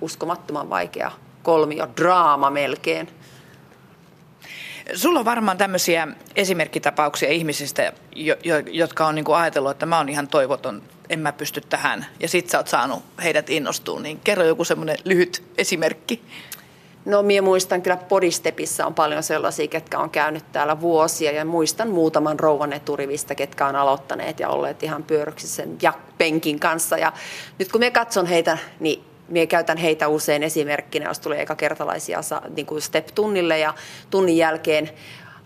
uskomattoman 0.00 0.70
vaikea 0.70 1.10
kolmio, 1.42 1.88
draama 1.96 2.50
melkein. 2.50 3.08
Sulla 4.94 5.18
on 5.18 5.24
varmaan 5.24 5.58
tämmöisiä 5.58 6.08
esimerkkitapauksia 6.36 7.28
ihmisistä, 7.28 7.92
jo, 8.16 8.36
jo, 8.44 8.58
jotka 8.58 9.06
on 9.06 9.14
niinku 9.14 9.32
ajatellut, 9.32 9.70
että 9.70 9.86
mä 9.86 9.98
oon 9.98 10.08
ihan 10.08 10.28
toivoton, 10.28 10.82
en 11.08 11.20
mä 11.20 11.32
pysty 11.32 11.60
tähän. 11.60 12.06
Ja 12.20 12.28
sit 12.28 12.50
sä 12.50 12.58
oot 12.58 12.68
saanut 12.68 13.02
heidät 13.22 13.50
innostua, 13.50 14.00
niin 14.00 14.20
kerro 14.24 14.44
joku 14.44 14.64
semmoinen 14.64 14.96
lyhyt 15.04 15.42
esimerkki. 15.58 16.22
No 17.04 17.22
minä 17.22 17.42
muistan 17.42 17.82
kyllä 17.82 17.96
Podistepissa 17.96 18.86
on 18.86 18.94
paljon 18.94 19.22
sellaisia, 19.22 19.68
ketkä 19.68 19.98
on 19.98 20.10
käynyt 20.10 20.44
täällä 20.52 20.80
vuosia 20.80 21.32
ja 21.32 21.44
muistan 21.44 21.88
muutaman 21.88 22.40
rouvan 22.40 22.72
eturivistä, 22.72 23.34
ketkä 23.34 23.66
on 23.66 23.76
aloittaneet 23.76 24.40
ja 24.40 24.48
olleet 24.48 24.82
ihan 24.82 25.02
pyörryksissä 25.02 25.56
sen 25.56 25.78
ja 25.82 25.92
penkin 26.18 26.60
kanssa. 26.60 26.98
Ja 26.98 27.12
nyt 27.58 27.72
kun 27.72 27.80
me 27.80 27.90
katson 27.90 28.26
heitä, 28.26 28.58
niin 28.80 29.04
minä 29.28 29.46
käytän 29.46 29.76
heitä 29.76 30.08
usein 30.08 30.42
esimerkkinä, 30.42 31.08
jos 31.08 31.18
tulee 31.18 31.42
ekakertalaisia 31.42 32.20
niin 32.56 32.66
kuin 32.66 32.82
step-tunnille 32.82 33.58
ja 33.58 33.74
tunnin 34.10 34.36
jälkeen 34.36 34.90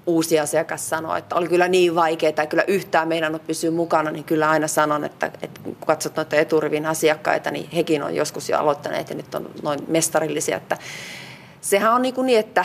uusi 0.06 0.40
asiakas 0.40 0.88
sanoo, 0.88 1.16
että 1.16 1.34
oli 1.34 1.48
kyllä 1.48 1.68
niin 1.68 1.94
vaikeaa, 1.94 2.28
että 2.28 2.46
kyllä 2.46 2.64
yhtään 2.66 3.08
on 3.34 3.40
pysyä 3.46 3.70
mukana, 3.70 4.10
niin 4.10 4.24
kyllä 4.24 4.50
aina 4.50 4.68
sanon, 4.68 5.04
että, 5.04 5.30
että 5.42 5.60
kun 5.64 5.76
katsot 5.86 6.16
noita 6.16 6.36
eturivin 6.36 6.86
asiakkaita, 6.86 7.50
niin 7.50 7.70
hekin 7.70 8.02
on 8.02 8.14
joskus 8.14 8.48
jo 8.48 8.58
aloittaneet 8.58 9.10
ja 9.10 9.16
nyt 9.16 9.34
on 9.34 9.50
noin 9.62 9.80
mestarillisia, 9.88 10.56
että 10.56 10.78
sehän 11.64 11.94
on 11.94 12.02
niin, 12.02 12.14
kuin 12.14 12.26
niin 12.26 12.38
että 12.38 12.64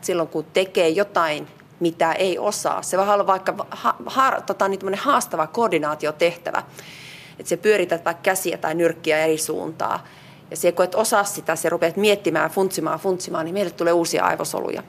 silloin 0.00 0.28
kun 0.28 0.44
tekee 0.52 0.88
jotain, 0.88 1.48
mitä 1.80 2.12
ei 2.12 2.38
osaa, 2.38 2.82
se 2.82 2.98
voi 2.98 3.08
olla 3.08 3.26
vaikka 3.26 3.66
ha, 3.70 3.94
ha, 4.06 4.40
tota, 4.46 4.68
niin 4.68 4.94
haastava 4.94 5.46
koordinaatiotehtävä, 5.46 6.62
että 7.38 7.48
se 7.48 7.56
pyörität 7.56 8.04
vaikka 8.04 8.22
käsiä 8.22 8.58
tai 8.58 8.74
nyrkkiä 8.74 9.24
eri 9.24 9.38
suuntaa, 9.38 10.06
ja 10.50 10.56
se, 10.56 10.72
kun 10.72 10.84
et 10.84 10.94
osaa 10.94 11.24
sitä, 11.24 11.56
se 11.56 11.68
rupeat 11.68 11.96
miettimään, 11.96 12.50
funtsimaan, 12.50 13.00
funtsimaan, 13.00 13.44
niin 13.44 13.54
meille 13.54 13.70
tulee 13.70 13.92
uusia 13.92 14.24
aivosoluja. 14.24 14.82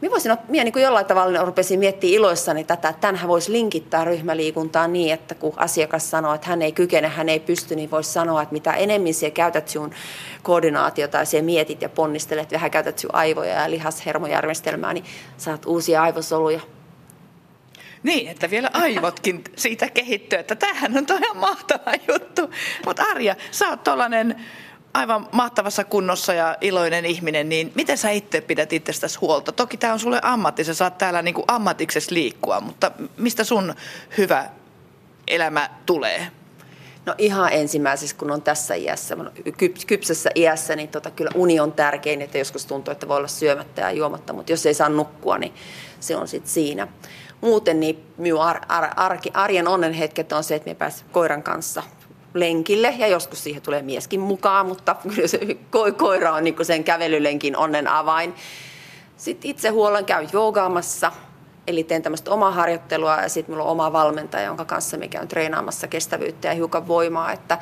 Minä 0.00 0.10
voisin, 0.10 0.36
minä 0.48 0.64
niin 0.64 0.72
kuin 0.72 0.82
jollain 0.82 1.06
tavalla 1.06 1.44
rupesin 1.44 1.78
miettimään 1.78 2.14
iloissani 2.14 2.64
tätä, 2.64 2.88
että 2.88 3.00
tämänhän 3.00 3.28
voisi 3.28 3.52
linkittää 3.52 4.04
ryhmäliikuntaan 4.04 4.92
niin, 4.92 5.14
että 5.14 5.34
kun 5.34 5.52
asiakas 5.56 6.10
sanoo, 6.10 6.34
että 6.34 6.46
hän 6.46 6.62
ei 6.62 6.72
kykene, 6.72 7.08
hän 7.08 7.28
ei 7.28 7.40
pysty, 7.40 7.76
niin 7.76 7.90
voisi 7.90 8.12
sanoa, 8.12 8.42
että 8.42 8.52
mitä 8.52 8.72
enemmän 8.72 9.14
sinä 9.14 9.30
käytät 9.30 9.68
sinun 9.68 9.90
koordinaatiota 10.42 11.18
ja 11.18 11.24
sinä 11.24 11.42
mietit 11.42 11.82
ja 11.82 11.88
ponnistelet, 11.88 12.52
vähän 12.52 12.70
käytät 12.70 12.98
sinun 12.98 13.14
aivoja 13.14 13.54
ja 13.54 13.70
lihashermojärjestelmää, 13.70 14.92
niin 14.92 15.04
saat 15.36 15.66
uusia 15.66 16.02
aivosoluja. 16.02 16.60
Niin, 18.02 18.28
että 18.28 18.50
vielä 18.50 18.70
aivotkin 18.72 19.44
siitä 19.56 19.90
kehittyy, 19.90 20.38
että 20.38 20.54
tämähän 20.54 20.96
on 20.96 21.06
ihan 21.24 21.36
mahtava 21.36 21.92
juttu. 22.08 22.50
Mutta 22.86 23.02
Arja, 23.10 23.36
sä 23.50 23.68
oot 23.68 23.84
tollanen 23.84 24.44
aivan 24.94 25.28
mahtavassa 25.32 25.84
kunnossa 25.84 26.34
ja 26.34 26.56
iloinen 26.60 27.04
ihminen, 27.04 27.48
niin 27.48 27.72
miten 27.74 27.98
sä 27.98 28.10
itse 28.10 28.40
pidät 28.40 28.72
itsestäsi 28.72 29.18
huolta? 29.18 29.52
Toki 29.52 29.76
tämä 29.76 29.92
on 29.92 29.98
sulle 29.98 30.20
ammatti, 30.22 30.64
sä 30.64 30.74
saat 30.74 30.98
täällä 30.98 31.22
niin 31.22 31.34
ammatiksessa 31.48 32.14
liikkua, 32.14 32.60
mutta 32.60 32.90
mistä 33.16 33.44
sun 33.44 33.74
hyvä 34.18 34.50
elämä 35.26 35.70
tulee? 35.86 36.28
No 37.06 37.14
ihan 37.18 37.52
ensimmäisessä, 37.52 38.16
kun 38.16 38.30
on 38.30 38.42
tässä 38.42 38.74
iässä, 38.74 39.16
kypsässä 39.86 40.30
iässä, 40.34 40.76
niin 40.76 40.88
tota, 40.88 41.10
kyllä 41.10 41.30
uni 41.34 41.60
on 41.60 41.72
tärkein, 41.72 42.22
että 42.22 42.38
joskus 42.38 42.66
tuntuu, 42.66 42.92
että 42.92 43.08
voi 43.08 43.16
olla 43.16 43.28
syömättä 43.28 43.80
ja 43.80 43.90
juomatta, 43.90 44.32
mutta 44.32 44.52
jos 44.52 44.66
ei 44.66 44.74
saa 44.74 44.88
nukkua, 44.88 45.38
niin 45.38 45.54
se 46.00 46.16
on 46.16 46.28
sitten 46.28 46.50
siinä. 46.50 46.88
Muuten 47.40 47.80
niin 47.80 48.04
minun 48.16 48.42
ar- 48.42 48.64
ar- 48.68 49.20
arjen 49.34 49.68
onnenhetket 49.68 50.32
on 50.32 50.44
se, 50.44 50.54
että 50.54 50.70
me 50.70 50.74
pääsen 50.74 51.06
koiran 51.12 51.42
kanssa 51.42 51.82
lenkille 52.34 52.94
ja 52.98 53.06
joskus 53.06 53.44
siihen 53.44 53.62
tulee 53.62 53.82
mieskin 53.82 54.20
mukaan, 54.20 54.66
mutta 54.66 54.96
se 55.26 55.38
ko- 55.76 55.92
koira 55.96 56.32
on 56.32 56.44
niin 56.44 56.56
sen 56.62 56.84
kävelylenkin 56.84 57.56
onnen 57.56 57.88
avain. 57.88 58.34
Sitten 59.16 59.50
itse 59.50 59.68
huolen 59.68 60.04
käy 60.04 60.26
joogaamassa, 60.32 61.12
eli 61.66 61.84
teen 61.84 62.02
tämmöistä 62.02 62.30
omaa 62.30 62.50
harjoittelua 62.50 63.16
ja 63.16 63.28
sitten 63.28 63.52
minulla 63.52 63.64
on 63.64 63.72
oma 63.72 63.92
valmentaja, 63.92 64.46
jonka 64.46 64.64
kanssa 64.64 64.96
me 64.96 65.08
käyn 65.08 65.28
treenaamassa 65.28 65.88
kestävyyttä 65.88 66.48
ja 66.48 66.54
hiukan 66.54 66.88
voimaa, 66.88 67.32
että 67.32 67.58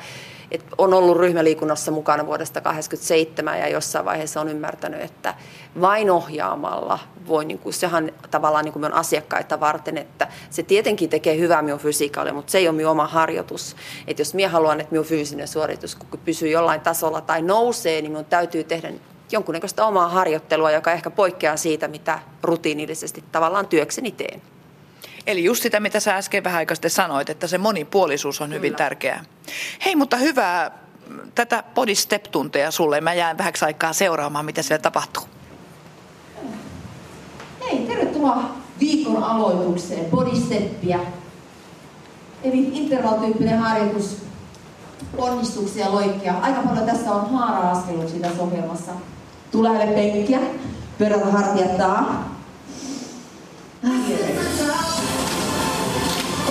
et 0.51 0.65
on 0.77 0.93
ollut 0.93 1.17
ryhmäliikunnassa 1.17 1.91
mukana 1.91 2.25
vuodesta 2.25 2.61
1987 2.61 3.59
ja 3.59 3.67
jossain 3.67 4.05
vaiheessa 4.05 4.41
on 4.41 4.49
ymmärtänyt, 4.49 5.01
että 5.01 5.33
vain 5.81 6.11
ohjaamalla 6.11 6.99
voi, 7.27 7.45
niin 7.45 7.59
kuin, 7.59 7.73
sehän 7.73 8.11
tavallaan 8.31 8.65
niin 8.65 8.73
kuin 8.73 8.81
minun 8.81 8.97
asiakkaita 8.97 9.59
varten, 9.59 9.97
että 9.97 10.27
se 10.49 10.63
tietenkin 10.63 11.09
tekee 11.09 11.37
hyvää 11.37 11.61
minun 11.61 11.79
fysiikalle, 11.79 12.31
mutta 12.31 12.51
se 12.51 12.57
ei 12.57 12.67
ole 12.67 12.75
minun 12.75 12.91
oma 12.91 13.07
harjoitus. 13.07 13.75
Että 14.07 14.21
jos 14.21 14.33
minä 14.33 14.49
haluan, 14.49 14.79
että 14.79 14.91
minun 14.91 15.05
fyysinen 15.05 15.47
suoritus 15.47 15.97
pysyy 16.25 16.49
jollain 16.49 16.81
tasolla 16.81 17.21
tai 17.21 17.41
nousee, 17.41 18.01
niin 18.01 18.11
minun 18.11 18.25
täytyy 18.25 18.63
tehdä 18.63 18.91
jonkunnäköistä 19.31 19.85
omaa 19.85 20.09
harjoittelua, 20.09 20.71
joka 20.71 20.91
ehkä 20.91 21.09
poikkeaa 21.09 21.57
siitä, 21.57 21.87
mitä 21.87 22.19
rutiinillisesti 22.43 23.23
tavallaan 23.31 23.67
työkseni 23.67 24.11
teen. 24.11 24.41
Eli 25.27 25.43
just 25.43 25.63
sitä, 25.63 25.79
mitä 25.79 25.99
sä 25.99 26.15
äsken 26.15 26.43
vähän 26.43 26.57
aikaa 26.57 26.75
sitten 26.75 26.91
sanoit, 26.91 27.29
että 27.29 27.47
se 27.47 27.57
monipuolisuus 27.57 28.41
on 28.41 28.47
Kyllä. 28.47 28.55
hyvin 28.57 28.75
tärkeää. 28.75 29.25
Hei, 29.85 29.95
mutta 29.95 30.17
hyvää 30.17 30.71
tätä 31.35 31.63
body 31.75 31.95
step-tunteja 31.95 32.71
sulle. 32.71 33.01
Mä 33.01 33.13
jään 33.13 33.37
vähäksi 33.37 33.65
aikaa 33.65 33.93
seuraamaan, 33.93 34.45
mitä 34.45 34.61
siellä 34.61 34.81
tapahtuu. 34.81 35.23
Hei, 37.61 37.77
tervetuloa 37.77 38.55
viikon 38.79 39.23
aloitukseen 39.23 40.05
body 40.05 40.35
steppiä. 40.35 40.99
Eli 42.43 42.69
interval-tyyppinen 42.73 43.59
harjoitus, 43.59 44.17
onnistuksia, 45.17 45.91
loikkia. 45.91 46.33
Aika 46.41 46.61
paljon 46.61 46.85
tässä 46.85 47.11
on 47.11 47.31
haara-askeluksia 47.31 48.19
tässä 48.19 48.43
ohjelmassa. 48.43 48.91
Tulee 49.51 49.87
penkkiä, 49.87 50.39
pyörätä 50.97 51.25
hartiat 51.25 51.77
taa. 51.77 52.37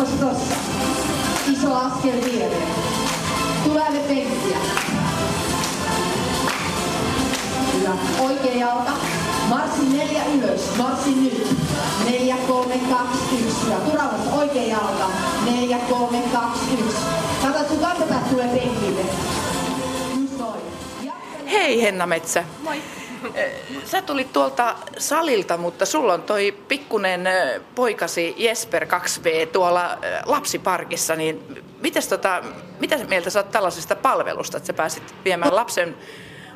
Tossa. 0.04 0.54
Iso 1.52 1.74
askel 1.74 2.24
viereen. 2.24 2.68
Tulee 3.64 3.90
penkkiä. 4.08 4.58
Hyvä. 7.74 7.92
Oikea 8.20 8.54
jalka. 8.54 8.92
Marssi 9.48 9.82
neljä 9.82 10.22
ylös. 10.34 10.76
Marssi 10.76 11.10
nyt. 11.10 11.56
Neljä, 12.10 12.36
kolme, 12.48 12.74
kaksi, 12.90 13.44
yksi. 13.46 13.70
Ja 13.70 13.76
turvallisuus 13.76 14.32
oikea 14.32 14.62
jalka. 14.62 15.10
Neljä, 15.50 15.78
kolme, 15.78 16.22
kaksi, 16.32 16.74
yksi. 16.80 16.96
Kato, 17.42 17.68
sun 17.68 17.78
kantapäät 17.78 18.30
tulee 18.30 18.48
penkille. 18.48 19.04
Hei 21.50 21.82
Henna 21.82 22.06
Metsä. 22.06 22.44
Moi. 22.64 22.76
Sä 23.84 24.02
tulit 24.02 24.32
tuolta 24.32 24.74
salilta, 24.98 25.56
mutta 25.56 25.86
sulla 25.86 26.14
on 26.14 26.22
toi 26.22 26.52
pikkunen 26.68 27.28
poikasi 27.74 28.34
Jesper 28.36 28.84
2V 28.84 29.46
tuolla 29.52 29.98
lapsiparkissa, 30.26 31.16
niin 31.16 31.64
mites 31.80 32.08
tota, 32.08 32.42
mitä 32.80 32.96
mieltä 32.96 33.30
sä 33.30 33.38
oot 33.38 33.50
tällaisesta 33.50 33.96
palvelusta, 33.96 34.56
että 34.56 34.66
sä 34.66 34.72
pääsit 34.72 35.14
viemään 35.24 35.56
lapsen 35.56 35.96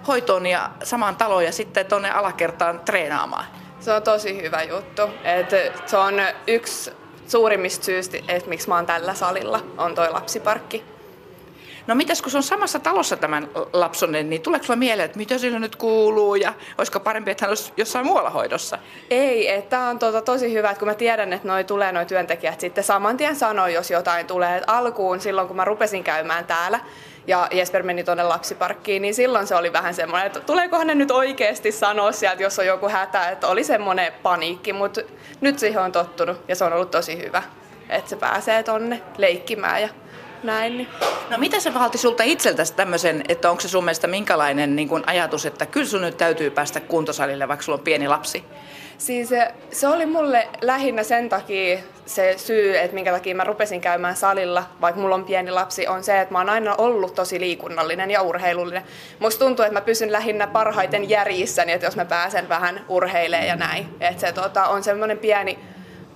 hoitoon 0.09 0.47
ja 0.47 0.71
samaan 0.83 1.17
taloon 1.17 1.45
ja 1.45 1.53
sitten 1.53 1.87
tuonne 1.87 2.11
alakertaan 2.11 2.81
treenaamaan? 2.81 3.45
Se 3.81 3.93
on 3.93 4.03
tosi 4.03 4.43
hyvä 4.43 4.63
juttu. 4.63 5.03
Et 5.25 5.51
se 5.87 5.97
on 5.97 6.15
yksi 6.47 6.91
suurimmista 7.27 7.85
syistä, 7.85 8.19
että 8.29 8.49
miksi 8.49 8.69
mä 8.69 8.75
oon 8.75 8.87
tällä 8.87 9.15
salilla, 9.15 9.61
on 9.79 9.95
toi 9.95 10.11
lapsiparkki. 10.11 10.85
No 11.91 11.95
mitäs 11.97 12.23
kun 12.23 12.31
se 12.31 12.37
on 12.37 12.43
samassa 12.43 12.79
talossa 12.79 13.17
tämän 13.17 13.49
lapsonen, 13.73 14.31
niin 14.31 14.43
tuleeko 14.43 14.67
sulla 14.67 14.77
mieleen, 14.77 15.07
että 15.07 15.19
mitä 15.19 15.39
sillä 15.39 15.59
nyt 15.59 15.77
kuuluu 15.77 16.35
ja 16.35 16.55
olisiko 16.79 17.01
parempi, 17.01 17.31
että 17.31 17.45
hän 17.45 17.51
olisi 17.51 17.73
jossain 17.77 18.07
muualla 18.07 18.31
hoidossa? 18.31 18.79
Ei, 19.11 19.63
tämä 19.63 19.89
on 19.89 19.99
tuota, 19.99 20.23
tosi 20.23 20.53
hyvä, 20.53 20.71
että 20.71 20.79
kun 20.79 20.89
mä 20.89 20.95
tiedän, 20.95 21.33
että 21.33 21.49
noi 21.49 21.65
tulee 21.65 21.93
noi 21.93 22.07
työntekijät 22.07 22.61
sitten 22.61 22.85
saman 22.85 23.17
tien 23.17 23.37
sanoo, 23.37 23.67
jos 23.67 23.91
jotain 23.91 24.27
tulee. 24.27 24.57
Et 24.57 24.65
alkuun 24.67 25.21
silloin, 25.21 25.47
kun 25.47 25.57
mä 25.57 25.65
rupesin 25.65 26.05
käymään 26.05 26.45
täällä, 26.45 26.81
ja 27.27 27.49
Jesper 27.53 27.83
meni 27.83 28.05
tuonne 28.05 28.23
lapsiparkkiin, 28.23 29.03
niin 29.03 29.15
silloin 29.15 29.47
se 29.47 29.55
oli 29.55 29.73
vähän 29.73 29.95
semmoinen, 29.95 30.27
että 30.27 30.41
tuleekohan 30.41 30.87
ne 30.87 30.95
nyt 30.95 31.11
oikeasti 31.11 31.73
sanoa 31.73 32.13
sieltä, 32.13 32.43
jos 32.43 32.59
on 32.59 32.67
joku 32.67 32.89
hätä, 32.89 33.29
että 33.29 33.47
oli 33.47 33.65
semmoinen 33.65 34.13
paniikki, 34.23 34.73
mutta 34.73 35.01
nyt 35.41 35.59
siihen 35.59 35.83
on 35.83 35.93
tottunut 35.93 36.41
ja 36.49 36.57
se 36.57 36.65
on 36.65 36.73
ollut 36.73 36.91
tosi 36.91 37.19
hyvä, 37.19 37.43
että 37.89 38.11
se 38.11 38.17
pääsee 38.17 38.63
tonne 38.63 39.03
leikkimään 39.19 39.83
ja 39.83 39.89
näin. 40.43 40.89
No 41.31 41.39
mitä 41.39 41.61
se 41.61 41.75
vaati 41.75 41.99
sulta 41.99 42.23
itseltäsi 42.23 42.75
tämmöisen, 42.75 43.25
että 43.29 43.51
onko 43.51 43.61
se 43.61 43.69
sun 43.69 43.85
mielestä 43.85 44.07
minkälainen 44.07 44.77
niin 44.77 44.89
kun 44.89 45.05
ajatus, 45.07 45.47
että 45.47 45.67
kyllä 45.67 45.87
sun 45.87 46.01
nyt 46.01 46.17
täytyy 46.17 46.51
päästä 46.51 46.81
kuntosalille, 46.81 47.49
vaikka 47.49 47.65
sulla 47.65 47.79
on 47.79 47.85
pieni 47.85 48.09
lapsi? 48.09 48.45
Siis 48.99 49.29
se, 49.29 49.55
se 49.73 49.89
oli 49.89 50.07
mulle 50.07 50.49
lähinnä 50.61 51.03
sen 51.03 51.29
takia 51.29 51.79
se 52.07 52.35
syy, 52.37 52.79
että 52.79 52.95
minkä 52.95 53.13
takia 53.13 53.35
mä 53.35 53.45
rupesin 53.45 53.81
käymään 53.81 54.17
salilla, 54.17 54.65
vaikka 54.81 55.01
mulla 55.01 55.15
on 55.15 55.25
pieni 55.25 55.51
lapsi, 55.51 55.87
on 55.87 56.05
se, 56.05 56.21
että 56.21 56.35
mä 56.35 56.39
oon 56.39 56.49
aina 56.49 56.75
ollut 56.79 57.15
tosi 57.15 57.41
liikunnallinen 57.41 58.11
ja 58.11 58.23
urheilullinen. 58.23 58.83
Musta 59.19 59.45
tuntuu, 59.45 59.65
että 59.65 59.75
mä 59.75 59.81
pysyn 59.81 60.13
lähinnä 60.13 60.47
parhaiten 60.47 61.09
järjissäni, 61.09 61.73
että 61.73 61.87
jos 61.87 61.97
mä 61.97 62.05
pääsen 62.05 62.49
vähän 62.49 62.85
urheilemaan 62.89 63.49
ja 63.49 63.57
näin. 63.57 63.89
Että 64.01 64.21
se 64.21 64.33
tota, 64.33 64.67
on 64.67 64.83
semmoinen 64.83 65.19
pieni, 65.19 65.59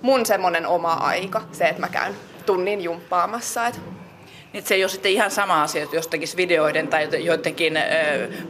mun 0.01 0.25
semmoinen 0.25 0.67
oma 0.67 0.93
aika, 0.93 1.41
se, 1.51 1.65
että 1.65 1.81
mä 1.81 1.89
käyn 1.89 2.15
tunnin 2.45 2.81
jumppaamassa. 2.81 3.67
Että 3.67 3.79
että 4.55 4.67
se 4.67 4.75
ei 4.75 4.83
ole 4.83 4.89
sitten 4.89 5.11
ihan 5.11 5.31
sama 5.31 5.63
asia, 5.63 5.83
että 5.83 5.95
jos 5.95 6.07
tekisi 6.07 6.37
videoiden 6.37 6.87
tai 6.87 7.25
joidenkin 7.25 7.79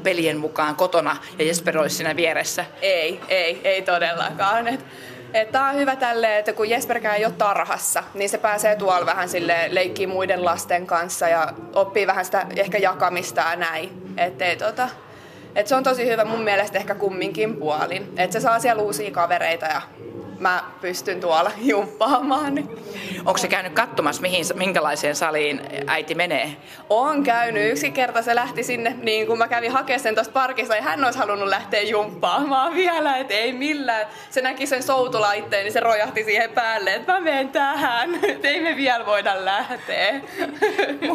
pelien 0.03 0.37
mukaan 0.37 0.75
kotona 0.75 1.17
ja 1.39 1.45
Jesper 1.45 1.77
olisi 1.77 1.95
siinä 1.95 2.15
vieressä. 2.15 2.65
Ei, 2.81 3.19
ei, 3.27 3.61
ei 3.63 3.81
todellakaan. 3.81 4.67
Et, 4.67 4.85
et 5.33 5.51
tää 5.51 5.69
on 5.69 5.75
hyvä 5.75 5.95
tälle, 5.95 6.37
että 6.37 6.53
kun 6.53 6.69
Jesperkään 6.69 7.17
ei 7.17 7.25
ole 7.25 7.33
tarhassa, 7.37 8.03
niin 8.13 8.29
se 8.29 8.37
pääsee 8.37 8.75
tuolla 8.75 9.05
vähän 9.05 9.29
sille 9.29 9.67
leikkiä 9.69 10.07
muiden 10.07 10.45
lasten 10.45 10.87
kanssa 10.87 11.27
ja 11.27 11.53
oppii 11.73 12.07
vähän 12.07 12.25
sitä 12.25 12.45
ehkä 12.55 12.77
jakamista 12.77 13.41
ja 13.41 13.55
näin. 13.55 14.13
Että 14.17 14.45
ei 14.45 14.55
tota, 14.55 14.89
Et 15.55 15.67
se 15.67 15.75
on 15.75 15.83
tosi 15.83 16.07
hyvä 16.07 16.25
mun 16.25 16.41
mielestä 16.41 16.77
ehkä 16.77 16.95
kumminkin 16.95 17.55
puolin. 17.55 18.13
Että 18.17 18.33
se 18.33 18.39
saa 18.39 18.59
siellä 18.59 18.83
uusia 18.83 19.11
kavereita 19.11 19.65
ja 19.65 19.81
mä 20.39 20.63
pystyn 20.81 21.21
tuolla 21.21 21.51
jumppaamaan. 21.71 22.69
Onko 23.25 23.37
se 23.37 23.47
käynyt 23.47 23.73
katsomassa, 23.73 24.21
mihin, 24.21 24.45
minkälaiseen 24.53 25.15
saliin 25.15 25.61
äiti 25.87 26.15
menee? 26.15 26.55
On 26.89 27.23
käynyt. 27.23 27.71
Yksi 27.71 27.91
kerta 27.91 28.21
se 28.21 28.35
lähti 28.35 28.63
sinne, 28.63 28.95
niin 29.01 29.27
kun 29.27 29.37
mä 29.37 29.47
kävin 29.47 29.71
hakemaan 29.71 29.99
sen 29.99 30.15
tuosta 30.15 30.33
parkista, 30.33 30.75
ja 30.75 30.81
hän 30.81 31.05
olisi 31.05 31.19
halunnut 31.19 31.47
lähteä 31.47 31.81
jumppaamaan 31.81 32.73
vielä, 32.83 33.17
että 33.17 33.33
ei 33.33 33.53
millään. 33.53 34.07
Se 34.29 34.41
näki 34.41 34.67
sen 34.67 34.83
soutulaitteen, 34.83 35.63
niin 35.63 35.73
se 35.73 35.79
rojahti 35.79 36.23
siihen 36.23 36.49
päälle, 36.49 36.93
että 36.93 37.13
mä 37.13 37.19
menen 37.19 37.49
tähän, 37.49 38.15
että 38.31 38.47
ei 38.47 38.61
me 38.61 38.75
vielä 38.75 39.05
voida 39.05 39.45
lähteä. 39.45 40.21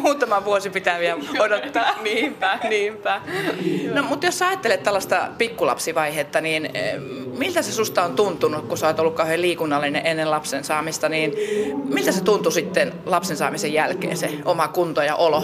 Muutama 0.01 0.45
vuosi 0.45 0.71
pitää 0.71 1.01
vielä 1.01 1.21
odottaa. 1.39 1.95
niinpä, 2.03 2.59
niinpä. 2.69 3.21
No, 3.95 4.03
mutta 4.03 4.27
jos 4.27 4.39
sä 4.39 4.49
ajattelet 4.49 4.83
tällaista 4.83 5.29
pikkulapsivaihetta, 5.39 6.41
niin 6.41 6.71
eh, 6.75 6.95
miltä 7.39 7.63
se 7.63 7.73
susta 7.73 8.05
on 8.05 8.17
tuntunut, 8.17 8.69
kun 8.69 8.79
sä 8.79 8.87
oot 8.87 9.01
ollut 9.01 9.10
kauhean 9.15 9.41
liikunnallinen 9.43 10.07
ennen 10.07 10.31
lapsen 10.31 10.65
saamista, 10.65 11.09
niin 11.09 11.33
miltä 11.85 12.13
se 12.13 12.25
tuntui 12.25 12.53
sitten 12.53 12.93
lapsen 13.07 13.37
saamisen 13.37 13.73
jälkeen 13.73 14.17
se 14.17 14.31
oma 14.45 14.69
kunto 14.69 15.03
ja 15.03 15.17
olo? 15.17 15.43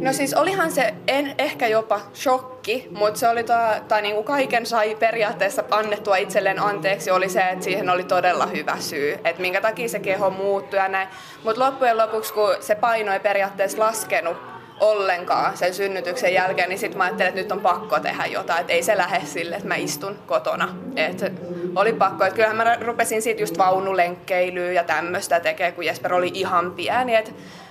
No 0.00 0.12
siis 0.12 0.34
olihan 0.34 0.70
se 0.70 0.94
en, 1.06 1.34
ehkä 1.38 1.66
jopa 1.66 2.00
shokki, 2.14 2.88
mutta 2.90 3.20
se 3.20 3.28
oli 3.28 3.44
tai, 3.44 3.80
tai 3.88 4.02
niinku 4.02 4.22
kaiken 4.22 4.66
sai 4.66 4.94
periaatteessa 4.94 5.64
annettua 5.70 6.16
itselleen 6.16 6.62
anteeksi, 6.62 7.10
oli 7.10 7.28
se, 7.28 7.40
että 7.40 7.64
siihen 7.64 7.90
oli 7.90 8.04
todella 8.04 8.46
hyvä 8.46 8.76
syy, 8.80 9.12
että 9.12 9.42
minkä 9.42 9.60
takia 9.60 9.88
se 9.88 9.98
keho 9.98 10.30
muuttui 10.30 10.78
ja 10.78 10.88
näin. 10.88 11.08
Mutta 11.44 11.64
loppujen 11.64 11.98
lopuksi, 11.98 12.32
kun 12.32 12.54
se 12.60 12.74
paino 12.74 13.12
ei 13.12 13.20
periaatteessa 13.20 13.78
laskenut 13.78 14.57
ollenkaan 14.80 15.56
sen 15.56 15.74
synnytyksen 15.74 16.34
jälkeen, 16.34 16.68
niin 16.68 16.78
sitten 16.78 16.98
mä 16.98 17.04
ajattelin, 17.04 17.28
että 17.28 17.40
nyt 17.40 17.52
on 17.52 17.60
pakko 17.60 18.00
tehdä 18.00 18.26
jotain, 18.26 18.60
että 18.60 18.72
ei 18.72 18.82
se 18.82 18.96
lähde 18.96 19.26
sille, 19.26 19.56
että 19.56 19.68
mä 19.68 19.74
istun 19.74 20.18
kotona. 20.26 20.68
Et 20.96 21.32
oli 21.76 21.92
pakko, 21.92 22.24
että 22.24 22.36
kyllähän 22.36 22.56
mä 22.56 22.76
rupesin 22.80 23.22
siitä 23.22 23.42
just 23.42 23.58
vaunulenkkeilyä 23.58 24.72
ja 24.72 24.84
tämmöistä 24.84 25.40
tekee, 25.40 25.72
kun 25.72 25.84
Jesper 25.84 26.14
oli 26.14 26.30
ihan 26.34 26.72
pieni, 26.72 27.14
että 27.14 27.30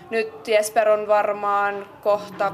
nyt 0.10 0.48
Jesper 0.48 0.90
on 0.90 1.08
varmaan 1.08 1.86
kohta 2.04 2.52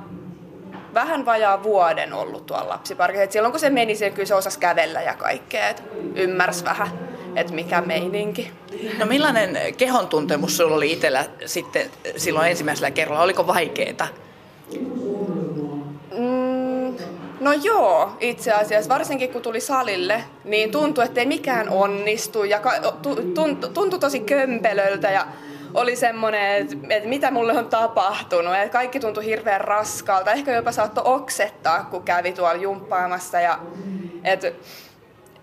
vähän 0.93 1.25
vajaa 1.25 1.63
vuoden 1.63 2.13
ollut 2.13 2.45
tuolla 2.45 2.69
lapsiparkissa. 2.69 3.23
Et 3.23 3.31
silloin 3.31 3.51
kun 3.51 3.59
se 3.59 3.69
meni, 3.69 3.95
se 3.95 4.09
kyllä 4.09 4.25
se 4.25 4.35
osasi 4.35 4.59
kävellä 4.59 5.01
ja 5.01 5.13
kaikkea, 5.13 5.69
että 5.69 5.83
ymmärsi 6.15 6.65
vähän, 6.65 6.87
että 7.35 7.53
mikä 7.53 7.81
meininki. 7.81 8.51
No 8.99 9.05
millainen 9.05 9.57
kehon 9.77 10.07
tuntemus 10.07 10.57
sulla 10.57 10.75
oli 10.75 10.91
itsellä 10.91 11.25
sitten 11.45 11.91
silloin 12.17 12.49
ensimmäisellä 12.49 12.91
kerralla? 12.91 13.23
Oliko 13.23 13.47
vaikeeta? 13.47 14.07
Mm, 16.17 16.95
no 17.39 17.53
joo, 17.63 18.09
itse 18.19 18.51
asiassa. 18.51 18.93
Varsinkin 18.93 19.29
kun 19.29 19.41
tuli 19.41 19.59
salille, 19.59 20.23
niin 20.43 20.71
tuntui, 20.71 21.05
että 21.05 21.19
ei 21.19 21.25
mikään 21.25 21.69
onnistu 21.69 22.43
ja 22.43 22.59
tuntui, 23.73 23.99
tosi 23.99 24.19
kömpelöltä 24.19 25.12
ja 25.12 25.27
oli 25.73 25.95
semmoinen, 25.95 26.62
että, 26.62 26.75
että 26.89 27.09
mitä 27.09 27.31
mulle 27.31 27.53
on 27.53 27.69
tapahtunut. 27.69 28.55
Että 28.55 28.69
kaikki 28.69 28.99
tuntui 28.99 29.25
hirveän 29.25 29.62
raskalta. 29.62 30.31
Ehkä 30.31 30.51
jopa 30.51 30.71
saattoi 30.71 31.03
oksettaa, 31.05 31.83
kun 31.83 32.03
kävi 32.03 32.31
tuolla 32.31 32.62
jumppaamassa. 32.62 33.39
Ja, 33.39 33.59
että 34.23 34.51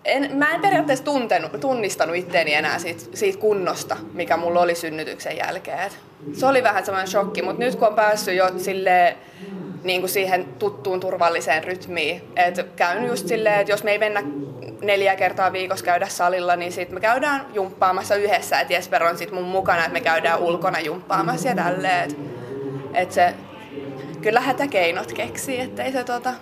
en, 0.05 0.37
mä 0.37 0.55
en 0.55 0.61
periaatteessa 0.61 1.05
tuntenut, 1.05 1.61
tunnistanut 1.61 2.17
itteeni 2.17 2.55
enää 2.55 2.79
siitä, 2.79 3.05
siitä 3.15 3.39
kunnosta, 3.39 3.97
mikä 4.13 4.37
mulla 4.37 4.61
oli 4.61 4.75
synnytyksen 4.75 5.37
jälkeen. 5.37 5.91
Se 6.33 6.47
oli 6.47 6.63
vähän 6.63 6.85
semmoinen 6.85 7.11
shokki, 7.11 7.43
mutta 7.43 7.65
nyt 7.65 7.75
kun 7.75 7.89
on 7.89 7.95
päässyt 7.95 8.35
jo 8.35 8.51
silleen, 8.57 9.17
niin 9.85 10.01
kuin 10.01 10.11
siihen 10.11 10.45
tuttuun 10.59 11.01
turvalliseen 11.01 11.65
rytmiin. 11.65 12.23
Et 12.37 12.67
käyn 12.77 13.07
just 13.07 13.29
silleen, 13.29 13.61
että 13.61 13.73
jos 13.73 13.85
me 13.85 13.91
ei 13.93 13.99
mennä 13.99 14.23
neljä 14.83 15.17
kertaa 15.17 15.53
viikossa 15.53 15.85
käydä 15.85 16.09
salilla, 16.09 16.57
niin 16.57 16.73
sitten 16.73 16.95
me 16.95 17.01
käydään 17.01 17.47
jumppaamassa 17.55 18.17
yhdessä. 18.17 18.61
Et 18.61 18.71
Jesper 18.71 19.03
on 19.03 19.19
sitten 19.19 19.35
mun 19.35 19.49
mukana, 19.49 19.79
että 19.79 19.93
me 19.93 20.01
käydään 20.01 20.39
ulkona 20.39 20.81
jumppaamassa 20.81 21.49
ja 21.49 21.55
tälleen. 21.55 22.05
Että 22.05 22.19
et 22.95 23.13
se 23.13 23.35
kyllä 24.23 24.41
hätäkeinot 24.41 25.13
keksii, 25.13 25.61
ettei 25.61 25.93
se 25.93 26.05
tota... 26.05 26.33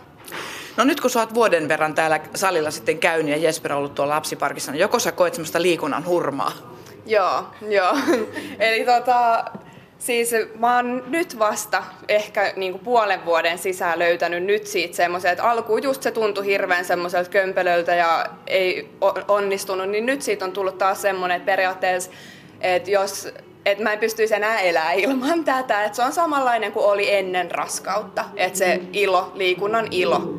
No 0.77 0.85
nyt 0.85 1.01
kun 1.01 1.11
sä 1.11 1.21
oot 1.21 1.35
vuoden 1.35 1.69
verran 1.69 1.95
täällä 1.95 2.21
salilla 2.35 2.71
sitten 2.71 2.99
käynyt 2.99 3.31
ja 3.31 3.37
Jesper 3.37 3.73
on 3.73 3.79
ollut 3.79 3.95
tuolla 3.95 4.15
lapsiparkissa, 4.15 4.73
niin 4.73 4.81
joko 4.81 4.99
sä 4.99 5.13
koet 5.13 5.35
semmoista 5.35 5.63
liikunnan 5.63 6.07
hurmaa? 6.07 6.53
Joo, 7.07 7.45
joo. 7.69 7.97
Eli 8.59 8.85
tota, 8.85 9.45
Siis 9.99 10.31
mä 10.59 10.77
oon 10.77 11.05
nyt 11.07 11.39
vasta 11.39 11.83
ehkä 12.09 12.53
niin 12.57 12.73
kuin 12.73 12.85
puolen 12.85 13.25
vuoden 13.25 13.59
sisään 13.59 13.99
löytänyt 13.99 14.45
nyt 14.45 14.67
siitä 14.67 14.97
semmoisen, 14.97 15.33
että 15.33 15.51
alkuun 15.51 15.83
just 15.83 16.03
se 16.03 16.11
tuntui 16.11 16.47
hirveän 16.47 16.85
semmoiselta 16.85 17.31
kömpelöltä 17.31 17.95
ja 17.95 18.27
ei 18.47 18.89
onnistunut, 19.29 19.89
niin 19.89 20.07
nyt 20.07 20.23
siitä 20.23 20.45
on 20.45 20.53
tullut 20.53 20.79
taas 20.79 21.03
semmoinen, 21.03 21.37
että 21.37 21.47
periaatteessa, 21.47 22.11
että 22.61 22.91
jos 22.91 23.29
että 23.67 23.85
mä 23.85 23.93
en 23.93 23.99
pystyisi 23.99 24.35
enää 24.35 24.59
elää 24.59 24.93
ilman 24.93 25.45
tätä. 25.45 25.85
Että 25.85 25.97
se 25.97 26.03
on 26.03 26.13
samanlainen 26.13 26.73
kuin 26.73 26.87
oli 26.87 27.15
ennen 27.15 27.51
raskautta. 27.51 28.25
Että 28.37 28.59
se 28.59 28.81
ilo, 28.93 29.33
liikunnan 29.35 29.89
ilo, 29.91 30.35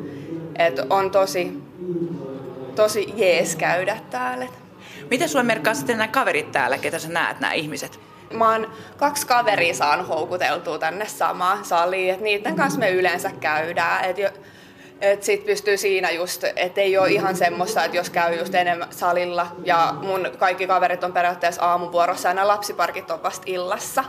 että 0.58 0.86
on 0.90 1.10
tosi, 1.10 1.52
tosi 2.74 3.12
jees 3.16 3.56
käydä 3.56 3.96
täällä. 4.10 4.46
Miten 5.10 5.28
sulle 5.28 5.44
merkkaa 5.44 5.74
sitten 5.74 5.98
nämä 5.98 6.08
kaverit 6.08 6.52
täällä, 6.52 6.78
ketä 6.78 6.98
sä 6.98 7.08
näet, 7.08 7.40
nämä 7.40 7.52
ihmiset? 7.52 8.00
Mä 8.32 8.52
oon 8.52 8.72
kaksi 8.96 9.26
kaveria 9.26 9.74
saan 9.74 10.06
houkuteltua 10.06 10.78
tänne 10.78 11.06
samaan 11.06 11.64
saliin, 11.64 12.10
että 12.12 12.24
niiden 12.24 12.56
kanssa 12.56 12.80
me 12.80 12.90
yleensä 12.90 13.30
käydään. 13.40 14.04
Et 14.04 14.18
jo, 14.18 14.30
et 15.00 15.22
sit 15.22 15.46
pystyy 15.46 15.76
siinä 15.76 16.10
just, 16.10 16.44
että 16.56 16.80
ei 16.80 16.98
ole 16.98 17.10
ihan 17.10 17.36
semmoista, 17.36 17.84
että 17.84 17.96
jos 17.96 18.10
käy 18.10 18.38
just 18.38 18.54
enemmän 18.54 18.88
salilla 18.90 19.46
ja 19.64 19.94
mun 20.02 20.30
kaikki 20.38 20.66
kaverit 20.66 21.04
on 21.04 21.12
periaatteessa 21.12 21.62
aamuvuorossa 21.62 22.28
ja 22.28 22.34
nämä 22.34 22.48
lapsiparkit 22.48 23.10
on 23.10 23.22
vasta 23.22 23.44
illassa. 23.46 24.04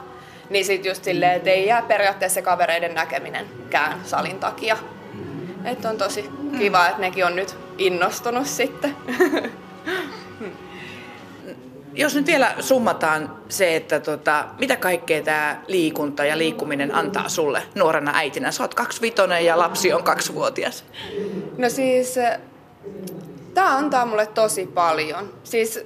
Niin 0.50 0.66
sit 0.66 0.86
just 0.86 1.04
silleen, 1.04 1.32
että 1.32 1.50
ei 1.50 1.66
jää 1.66 1.82
periaatteessa 1.82 2.42
kavereiden 2.42 2.96
näkeminenkään 2.96 4.00
salin 4.06 4.40
takia. 4.40 4.78
Että 5.66 5.90
on 5.90 5.98
tosi 5.98 6.30
kiva, 6.58 6.88
että 6.88 7.02
nekin 7.02 7.26
on 7.26 7.36
nyt 7.36 7.58
innostunut 7.78 8.48
sitten. 8.48 8.96
Jos 11.94 12.16
nyt 12.16 12.26
vielä 12.26 12.56
summataan 12.60 13.38
se, 13.50 13.76
että 13.76 14.00
tota, 14.00 14.46
mitä 14.60 14.76
kaikkea 14.76 15.22
tämä 15.22 15.62
liikunta 15.68 16.26
ja 16.26 16.38
liikkuminen 16.38 16.96
antaa 16.96 17.30
sulle 17.30 17.64
nuorena 17.76 18.12
äitinä. 18.16 18.52
Sä 18.52 18.64
oot 18.64 18.74
kaksivitonen 18.74 19.46
ja 19.46 19.60
lapsi 19.60 19.94
on 19.94 20.04
kaksivuotias. 20.04 20.86
No 21.58 21.70
siis, 21.70 22.16
tämä 23.54 23.78
antaa 23.78 24.06
mulle 24.06 24.26
tosi 24.26 24.66
paljon. 24.66 25.34
Siis 25.44 25.86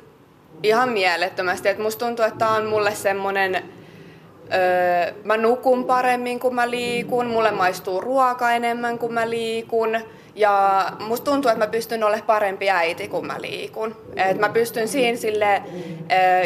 ihan 0.63 0.89
mielettömästi. 0.89 1.69
että 1.69 1.83
musta 1.83 2.05
tuntuu, 2.05 2.25
että 2.25 2.39
tämä 2.39 2.55
on 2.55 2.65
mulle 2.65 2.95
semmoinen, 2.95 3.55
öö, 3.55 5.13
mä 5.23 5.37
nukun 5.37 5.85
paremmin 5.85 6.39
kun 6.39 6.55
mä 6.55 6.69
liikun, 6.69 7.25
mulle 7.25 7.51
maistuu 7.51 8.01
ruoka 8.01 8.51
enemmän 8.51 8.99
kun 8.99 9.13
mä 9.13 9.29
liikun 9.29 9.97
ja 10.35 10.85
musta 10.99 11.31
tuntuu, 11.31 11.51
että 11.51 11.65
mä 11.65 11.71
pystyn 11.71 12.03
olemaan 12.03 12.27
parempi 12.27 12.69
äiti, 12.69 13.07
kun 13.07 13.27
mä 13.27 13.35
liikun. 13.41 13.95
Et 14.15 14.37
mä 14.37 14.49
pystyn 14.49 14.87
siinä 14.87 15.17
sille, 15.17 15.61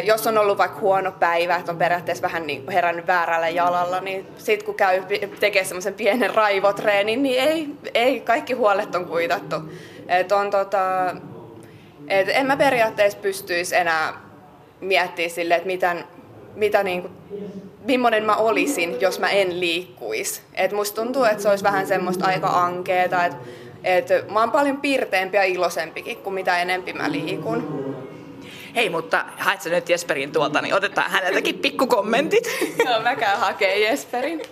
jos 0.04 0.26
on 0.26 0.38
ollut 0.38 0.58
vaikka 0.58 0.80
huono 0.80 1.12
päivä, 1.12 1.56
että 1.56 1.72
on 1.72 1.78
periaatteessa 1.78 2.22
vähän 2.22 2.46
niin 2.46 2.70
herännyt 2.70 3.06
väärällä 3.06 3.48
jalalla, 3.48 4.00
niin 4.00 4.26
sit 4.38 4.62
kun 4.62 4.74
käy 4.74 5.02
tekee 5.40 5.64
semmoisen 5.64 5.94
pienen 5.94 6.34
raivotreenin, 6.34 7.22
niin 7.22 7.42
ei, 7.42 7.68
ei 7.94 8.20
kaikki 8.20 8.52
huolet 8.52 8.94
on 8.94 9.06
kuitattu. 9.06 9.56
Et 10.08 10.32
on 10.32 10.50
tota, 10.50 11.16
et 12.08 12.28
en 12.28 12.46
mä 12.46 12.56
periaatteessa 12.56 13.18
pystyisi 13.18 13.76
enää 13.76 14.12
miettimään 14.80 15.30
sille, 15.30 15.54
että 15.54 15.66
miten, 15.66 16.04
mitä 16.54 16.82
niin 16.82 17.02
kuin, 17.02 17.12
millainen 17.84 18.24
mä 18.24 18.36
olisin, 18.36 19.00
jos 19.00 19.18
mä 19.18 19.30
en 19.30 19.60
liikkuisi. 19.60 20.40
Et 20.54 20.72
musta 20.72 21.02
tuntuu, 21.02 21.24
että 21.24 21.42
se 21.42 21.48
olisi 21.48 21.64
vähän 21.64 21.86
semmoista 21.86 22.26
aika 22.26 22.48
ankeeta, 22.48 23.24
että 23.24 23.38
et 23.84 24.08
mä 24.32 24.40
oon 24.40 24.50
paljon 24.50 24.80
piirteempi 24.80 25.36
ja 25.36 25.44
iloisempikin 25.44 26.16
kuin 26.16 26.34
mitä 26.34 26.58
enempi 26.58 26.92
mä 26.92 27.12
liikun. 27.12 27.80
Hei, 28.76 28.90
mutta 28.90 29.24
haet 29.38 29.60
sä 29.60 29.70
nyt 29.70 29.88
Jesperin 29.88 30.32
tuolta, 30.32 30.62
niin 30.62 30.74
otetaan 30.74 31.10
häneltäkin 31.10 31.58
pikkukommentit. 31.58 32.44
Joo, 32.84 33.00
mä 33.02 33.16
käyn 33.16 33.38
hakee 33.38 33.78
Jesperin. 33.78 34.42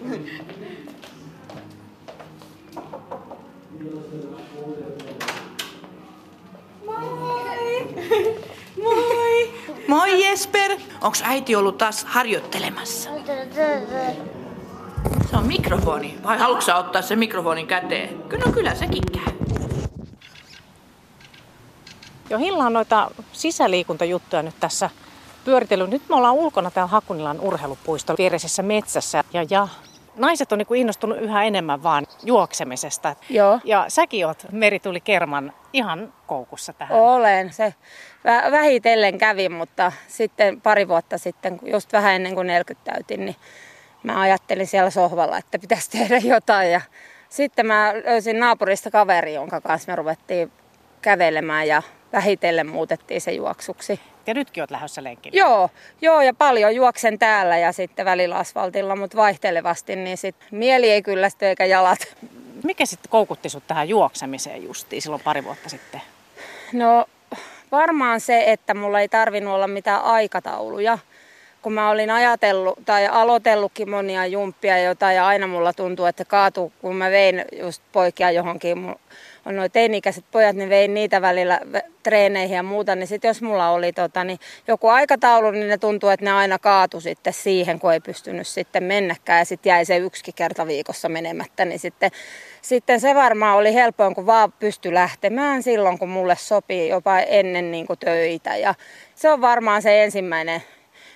Moi! 6.87 7.87
Moi! 8.83 9.51
Moi 9.89 10.25
Jesper! 10.25 10.71
Onks 11.01 11.23
äiti 11.23 11.57
ollut 11.57 11.79
taas 11.79 12.05
harjoittelemassa? 12.05 13.11
Se 15.31 15.37
on 15.37 15.47
mikrofoni. 15.47 16.19
Vai 16.25 16.39
haluatko 16.39 16.73
ottaa 16.73 17.03
sen 17.03 17.19
mikrofonin 17.19 17.67
käteen? 17.67 18.23
Kyllä, 18.23 18.45
no 18.45 18.53
kyllä 18.53 18.75
sekin 18.75 19.03
käy. 19.13 19.35
Jo 22.31 22.39
Hilla 22.39 22.65
on 22.65 22.73
noita 22.73 23.11
sisäliikuntajuttuja 23.33 24.43
nyt 24.43 24.55
tässä 24.61 24.91
pyöritellyt. 25.45 25.91
Nyt 25.91 26.09
me 26.09 26.17
ollaan 26.17 26.35
ulkona 26.35 26.71
täällä 26.71 26.91
Hakunilan 26.91 27.41
urheilupuiston 27.41 28.17
viereisessä 28.19 28.63
metsässä. 28.63 29.25
Ja, 29.33 29.47
ja 29.51 29.69
naiset 30.17 30.53
on 30.53 30.59
niin 30.59 30.67
kuin 30.67 30.81
innostunut 30.81 31.19
yhä 31.19 31.45
enemmän 31.45 31.83
vaan 31.83 32.07
juoksemisesta. 32.23 33.17
Joo. 33.31 33.61
Ja 33.65 33.85
säkin 33.89 34.27
oot 34.27 34.47
Merituli 34.53 35.01
Kerman 35.01 35.53
ihan 35.73 36.13
koukussa 36.27 36.73
tähän. 36.73 36.99
Olen. 36.99 37.53
Se 37.53 37.75
vähitellen 38.51 39.19
kävi, 39.19 39.49
mutta 39.49 39.93
sitten 40.09 40.61
pari 40.61 40.89
vuotta 40.89 41.19
sitten, 41.19 41.61
just 41.63 41.93
vähän 41.93 42.15
ennen 42.15 42.35
kuin 42.35 42.47
40 42.47 42.93
täytin, 42.93 43.25
niin 43.25 43.37
mä 44.13 44.21
ajattelin 44.21 44.67
siellä 44.67 44.91
sohvalla, 44.91 45.39
että 45.39 45.59
pitäisi 45.59 45.91
tehdä 45.91 46.19
jotain. 46.19 46.73
Ja 46.73 46.81
sitten 47.29 47.67
mä 47.67 47.93
löysin 48.05 48.41
naapurista 48.41 48.91
kaveri, 48.91 49.35
jonka 49.35 49.61
kanssa 49.61 49.93
me 49.93 49.97
ruvettiin 49.97 50.53
kävelemään 51.03 51.69
ja 51.69 51.83
vähitellen 52.13 52.67
muutettiin 52.67 53.21
se 53.21 53.33
juoksuksi. 53.33 54.01
Ja 54.27 54.35
nytkin 54.35 54.63
olet 54.63 54.71
lähdössä 54.71 55.05
lenkille. 55.05 55.39
Joo, 55.39 55.71
joo, 56.01 56.21
ja 56.21 56.35
paljon 56.35 56.75
juoksen 56.75 57.19
täällä 57.19 57.59
ja 57.59 57.73
sitten 57.73 58.05
välillä 58.05 58.37
asfaltilla, 58.37 58.97
mutta 58.97 59.17
vaihtelevasti, 59.17 59.97
niin 59.97 60.19
sit 60.19 60.37
mieli 60.51 60.91
ei 60.91 61.03
kyllästy 61.03 61.47
eikä 61.47 61.65
jalat. 61.65 61.99
Mikä 62.65 62.87
sitten 62.87 63.11
koukutti 63.11 63.49
sut 63.49 63.67
tähän 63.67 63.89
juoksemiseen 63.89 64.65
justiin 64.65 65.03
silloin 65.03 65.23
pari 65.23 65.45
vuotta 65.45 65.69
sitten? 65.69 66.01
No 66.73 67.07
varmaan 67.73 68.21
se, 68.21 68.45
että 68.47 68.75
mulla 68.75 69.01
ei 69.01 69.09
tarvinnut 69.09 69.55
olla 69.55 69.67
mitään 69.67 70.03
aikatauluja. 70.03 70.99
Kun 71.63 71.73
mä 71.73 71.91
olin 71.91 72.11
ajatellut 72.11 72.79
tai 72.85 73.07
aloitellutkin 73.07 73.91
monia 73.91 74.27
jumppia 74.27 74.79
jotain 74.79 75.17
ja 75.17 75.27
aina 75.27 75.47
mulla 75.47 75.73
tuntuu, 75.73 76.07
että 76.07 76.25
kaatu, 76.25 76.73
kun 76.81 76.97
mä 76.97 77.11
vein 77.11 77.45
just 77.53 77.83
poikia 77.93 78.31
johonkin 78.31 78.95
on 79.49 79.57
noin 79.57 79.71
teini-ikäiset 79.71 80.25
pojat, 80.31 80.57
niin 80.57 80.69
vein 80.69 80.95
niitä 80.95 81.23
välillä 81.23 81.61
treeneihin 82.03 82.57
ja 82.57 82.63
muuta, 82.63 82.95
niin 82.95 83.07
sitten 83.07 83.29
jos 83.29 83.43
mulla 83.43 83.71
oli 83.71 83.93
tota, 83.93 84.25
niin 84.25 84.39
joku 84.69 84.89
aikataulu, 84.89 85.51
niin 85.51 85.69
ne 85.69 85.79
tuntuu, 85.79 86.09
että 86.09 86.25
ne 86.25 86.33
aina 86.33 86.59
kaatu 86.59 87.01
sitten 87.01 87.33
siihen, 87.33 87.79
kun 87.79 87.93
ei 87.93 88.01
pystynyt 88.01 88.47
sitten 88.47 88.85
mennäkään 88.85 89.39
ja 89.39 89.45
sitten 89.45 89.71
jäi 89.71 89.85
se 89.85 89.97
yksi 89.97 90.33
kerta 90.35 90.67
viikossa 90.67 91.09
menemättä, 91.09 91.65
niin 91.65 91.79
sitten, 91.79 92.11
sitten 92.63 93.01
se 93.01 93.15
varmaan 93.15 93.57
oli 93.57 93.75
helpoin, 93.75 94.15
kun 94.15 94.27
vaan 94.27 94.53
pysty 94.53 94.95
lähtemään 94.95 95.63
silloin, 95.63 95.99
kun 95.99 96.09
mulle 96.09 96.37
sopii 96.37 96.89
jopa 96.89 97.19
ennen 97.19 97.71
niin 97.71 97.87
kuin 97.87 97.99
töitä 97.99 98.57
ja 98.57 98.75
se 99.15 99.31
on 99.31 99.41
varmaan 99.41 99.83
se 99.83 100.05
ensimmäinen 100.05 100.63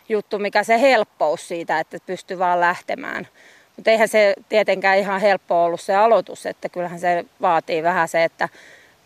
juttu, 0.08 0.38
mikä 0.38 0.64
se 0.64 0.80
helppous 0.80 1.48
siitä, 1.48 1.80
että 1.80 1.98
pystyy 2.06 2.38
vaan 2.38 2.60
lähtemään. 2.60 3.28
Mutta 3.76 3.90
eihän 3.90 4.08
se 4.08 4.34
tietenkään 4.48 4.98
ihan 4.98 5.20
helppo 5.20 5.64
ollut 5.64 5.80
se 5.80 5.94
aloitus, 5.94 6.46
että 6.46 6.68
kyllähän 6.68 7.00
se 7.00 7.24
vaatii 7.40 7.82
vähän 7.82 8.08
se, 8.08 8.24
että 8.24 8.48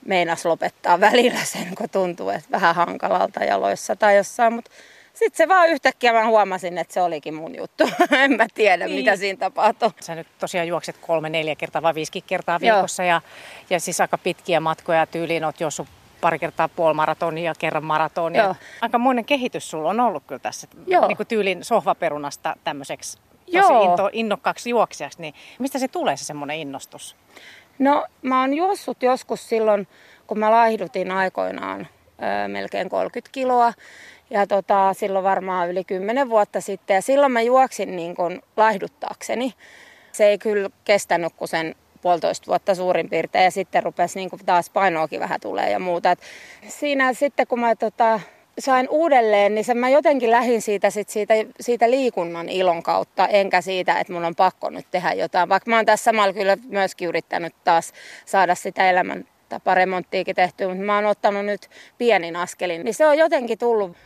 meinas 0.06 0.44
lopettaa 0.44 1.00
välillä 1.00 1.44
sen, 1.44 1.74
kun 1.78 1.90
tuntuu, 1.90 2.30
että 2.30 2.50
vähän 2.50 2.74
hankalalta 2.74 3.44
jaloissa 3.44 3.96
tai 3.96 4.16
jossain. 4.16 4.52
Mutta 4.52 4.70
sitten 5.14 5.36
se 5.36 5.48
vaan 5.48 5.68
yhtäkkiä 5.68 6.12
mä 6.12 6.26
huomasin, 6.26 6.78
että 6.78 6.94
se 6.94 7.00
olikin 7.00 7.34
mun 7.34 7.56
juttu. 7.56 7.90
en 8.24 8.36
mä 8.36 8.46
tiedä, 8.54 8.86
niin. 8.86 8.98
mitä 8.98 9.16
siinä 9.16 9.38
tapahtui. 9.38 9.90
Sä 10.00 10.14
nyt 10.14 10.26
tosiaan 10.38 10.68
juokset 10.68 10.96
kolme, 11.00 11.28
neljä 11.30 11.54
kertaa 11.54 11.82
vai 11.82 11.94
viisi 11.94 12.20
kertaa 12.26 12.60
viikossa 12.60 13.04
ja, 13.04 13.20
ja 13.70 13.80
siis 13.80 14.00
aika 14.00 14.18
pitkiä 14.18 14.60
matkoja 14.60 15.06
tyyliin 15.06 15.44
oot 15.44 15.60
juossut 15.60 15.88
pari 16.26 16.38
kertaa 16.38 16.68
puolimaratonia 16.68 17.44
ja 17.44 17.54
kerran 17.58 17.84
maratonia. 17.84 18.42
Joo. 18.42 18.54
Aika 18.80 18.98
monen 18.98 19.24
kehitys 19.24 19.70
sulla 19.70 19.90
on 19.90 20.00
ollut 20.00 20.22
kyllä 20.26 20.38
tässä. 20.38 20.68
Joo. 20.86 21.06
Niin 21.06 21.16
kuin 21.16 21.26
tyylin 21.26 21.64
sohvaperunasta 21.64 22.56
tämmöiseksi 22.64 23.18
tosi 23.52 23.72
into, 23.72 24.10
innokkaaksi 24.12 24.70
juoksijaksi, 24.70 25.20
niin 25.20 25.34
mistä 25.58 25.78
se 25.78 25.88
tulee 25.88 26.16
se 26.16 26.24
semmoinen 26.24 26.56
innostus? 26.56 27.16
No 27.78 28.06
mä 28.22 28.40
oon 28.40 28.54
juossut 28.54 29.02
joskus 29.02 29.48
silloin, 29.48 29.88
kun 30.26 30.38
mä 30.38 30.50
laihdutin 30.50 31.10
aikoinaan 31.10 31.80
ö, 32.44 32.48
melkein 32.48 32.88
30 32.88 33.32
kiloa. 33.32 33.72
Ja 34.30 34.46
tota, 34.46 34.94
silloin 34.94 35.24
varmaan 35.24 35.70
yli 35.70 35.84
10 35.84 36.28
vuotta 36.28 36.60
sitten. 36.60 36.94
Ja 36.94 37.02
silloin 37.02 37.32
mä 37.32 37.42
juoksin 37.42 37.96
niin 37.96 38.14
kuin 38.14 38.42
laihduttaakseni. 38.56 39.54
Se 40.12 40.26
ei 40.26 40.38
kyllä 40.38 40.70
kestänyt 40.84 41.32
kuin 41.36 41.48
sen 41.48 41.74
puolitoista 41.98 42.46
vuotta 42.46 42.74
suurin 42.74 43.10
piirtein 43.10 43.44
ja 43.44 43.50
sitten 43.50 43.82
rupesi 43.82 44.18
niin 44.18 44.30
kuin 44.30 44.46
taas 44.46 44.70
painoakin 44.70 45.20
vähän 45.20 45.40
tulee 45.40 45.70
ja 45.70 45.78
muuta. 45.78 46.10
Et 46.10 46.18
siinä 46.68 47.12
sitten 47.12 47.46
kun 47.46 47.60
mä 47.60 47.76
tota, 47.76 48.20
sain 48.58 48.88
uudelleen, 48.88 49.54
niin 49.54 49.64
sen 49.64 49.78
mä 49.78 49.88
jotenkin 49.88 50.30
lähdin 50.30 50.62
siitä, 50.62 50.90
sit 50.90 51.08
siitä, 51.08 51.34
siitä 51.60 51.90
liikunnan 51.90 52.48
ilon 52.48 52.82
kautta, 52.82 53.28
enkä 53.28 53.60
siitä, 53.60 53.98
että 54.00 54.12
mun 54.12 54.24
on 54.24 54.34
pakko 54.34 54.70
nyt 54.70 54.86
tehdä 54.90 55.12
jotain. 55.12 55.48
Vaikka 55.48 55.70
mä 55.70 55.76
oon 55.76 55.86
tässä 55.86 56.04
samalla 56.04 56.32
kyllä 56.32 56.56
myöskin 56.68 57.08
yrittänyt 57.08 57.54
taas 57.64 57.92
saada 58.26 58.54
sitä 58.54 58.90
elämän 58.90 59.24
taparemonttiakin 59.48 60.36
tehtyä, 60.36 60.68
mutta 60.68 60.84
mä 60.84 60.94
oon 60.94 61.06
ottanut 61.06 61.46
nyt 61.46 61.70
pienin 61.98 62.36
askelin. 62.36 62.84
Niin 62.84 62.94
se 62.94 63.06
on 63.06 63.18
jotenkin 63.18 63.58
tullut 63.58 63.96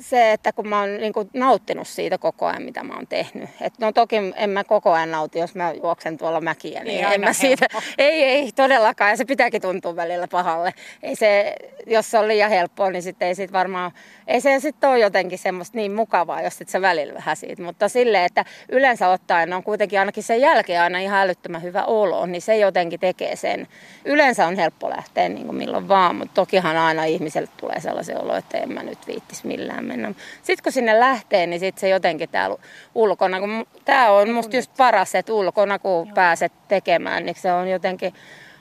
se, 0.00 0.32
että 0.32 0.52
kun 0.52 0.68
mä 0.68 0.80
oon 0.80 0.96
niin 0.96 1.12
kuin 1.12 1.30
nauttinut 1.34 1.88
siitä 1.88 2.18
koko 2.18 2.46
ajan, 2.46 2.62
mitä 2.62 2.84
mä 2.84 2.94
oon 2.94 3.06
tehnyt. 3.06 3.50
Et 3.60 3.72
no 3.78 3.92
toki 3.92 4.16
en 4.36 4.50
mä 4.50 4.64
koko 4.64 4.92
ajan 4.92 5.10
nauti, 5.10 5.38
jos 5.38 5.54
mä 5.54 5.72
juoksen 5.72 6.18
tuolla 6.18 6.40
mäkiä, 6.40 6.84
niin, 6.84 7.04
niin 7.04 7.12
en 7.12 7.20
mä 7.20 7.32
siitä, 7.32 7.66
ei, 7.98 8.22
ei 8.22 8.52
todellakaan, 8.52 9.10
ja 9.10 9.16
se 9.16 9.24
pitääkin 9.24 9.62
tuntua 9.62 9.96
välillä 9.96 10.28
pahalle. 10.28 10.74
Ei 11.02 11.16
se, 11.16 11.54
jos 11.86 12.10
se 12.10 12.18
on 12.18 12.28
liian 12.28 12.50
helppoa, 12.50 12.90
niin 12.90 13.02
sitten 13.02 13.28
ei 13.28 13.34
sit 13.34 13.52
varmaan, 13.52 13.92
ei 14.26 14.40
se 14.40 14.60
sitten 14.60 14.90
ole 14.90 14.98
jotenkin 14.98 15.38
semmoista 15.38 15.78
niin 15.78 15.92
mukavaa, 15.92 16.42
jos 16.42 16.58
sit 16.58 16.68
se 16.68 16.80
välillä 16.80 17.14
vähän 17.14 17.36
siitä. 17.36 17.62
Mutta 17.62 17.88
silleen, 17.88 18.24
että 18.24 18.44
yleensä 18.68 19.08
ottaen 19.08 19.52
on 19.52 19.62
kuitenkin 19.62 19.98
ainakin 19.98 20.22
sen 20.22 20.40
jälkeen 20.40 20.82
aina 20.82 20.98
ihan 20.98 21.20
älyttömän 21.20 21.62
hyvä 21.62 21.84
olo, 21.84 22.26
niin 22.26 22.42
se 22.42 22.56
jotenkin 22.56 23.00
tekee 23.00 23.36
sen. 23.36 23.68
Yleensä 24.04 24.46
on 24.46 24.56
helppo 24.56 24.90
lähteä 24.90 25.28
niin 25.28 25.46
kuin 25.46 25.56
milloin 25.56 25.88
vaan, 25.88 26.16
mutta 26.16 26.34
tokihan 26.34 26.76
aina 26.76 27.04
ihmiselle 27.04 27.48
tulee 27.56 27.80
sellaisen 27.80 28.22
olo, 28.22 28.36
että 28.36 28.58
en 28.58 28.72
mä 28.72 28.82
nyt 28.82 29.06
viittis 29.06 29.44
millään 29.44 29.84
mennä. 29.90 30.14
Sitten 30.42 30.62
kun 30.62 30.72
sinne 30.72 31.00
lähtee, 31.00 31.46
niin 31.46 31.60
sitten 31.60 31.80
se 31.80 31.88
jotenkin 31.88 32.28
täällä 32.28 32.56
ulkona, 32.94 33.40
kun 33.40 33.66
tämä 33.84 34.10
on 34.10 34.30
musta 34.30 34.56
just 34.56 34.76
paras, 34.76 35.14
että 35.14 35.32
ulkona 35.32 35.78
kun 35.78 36.12
pääset 36.14 36.52
tekemään, 36.68 37.26
niin 37.26 37.36
se 37.36 37.52
on 37.52 37.68
jotenkin 37.68 38.14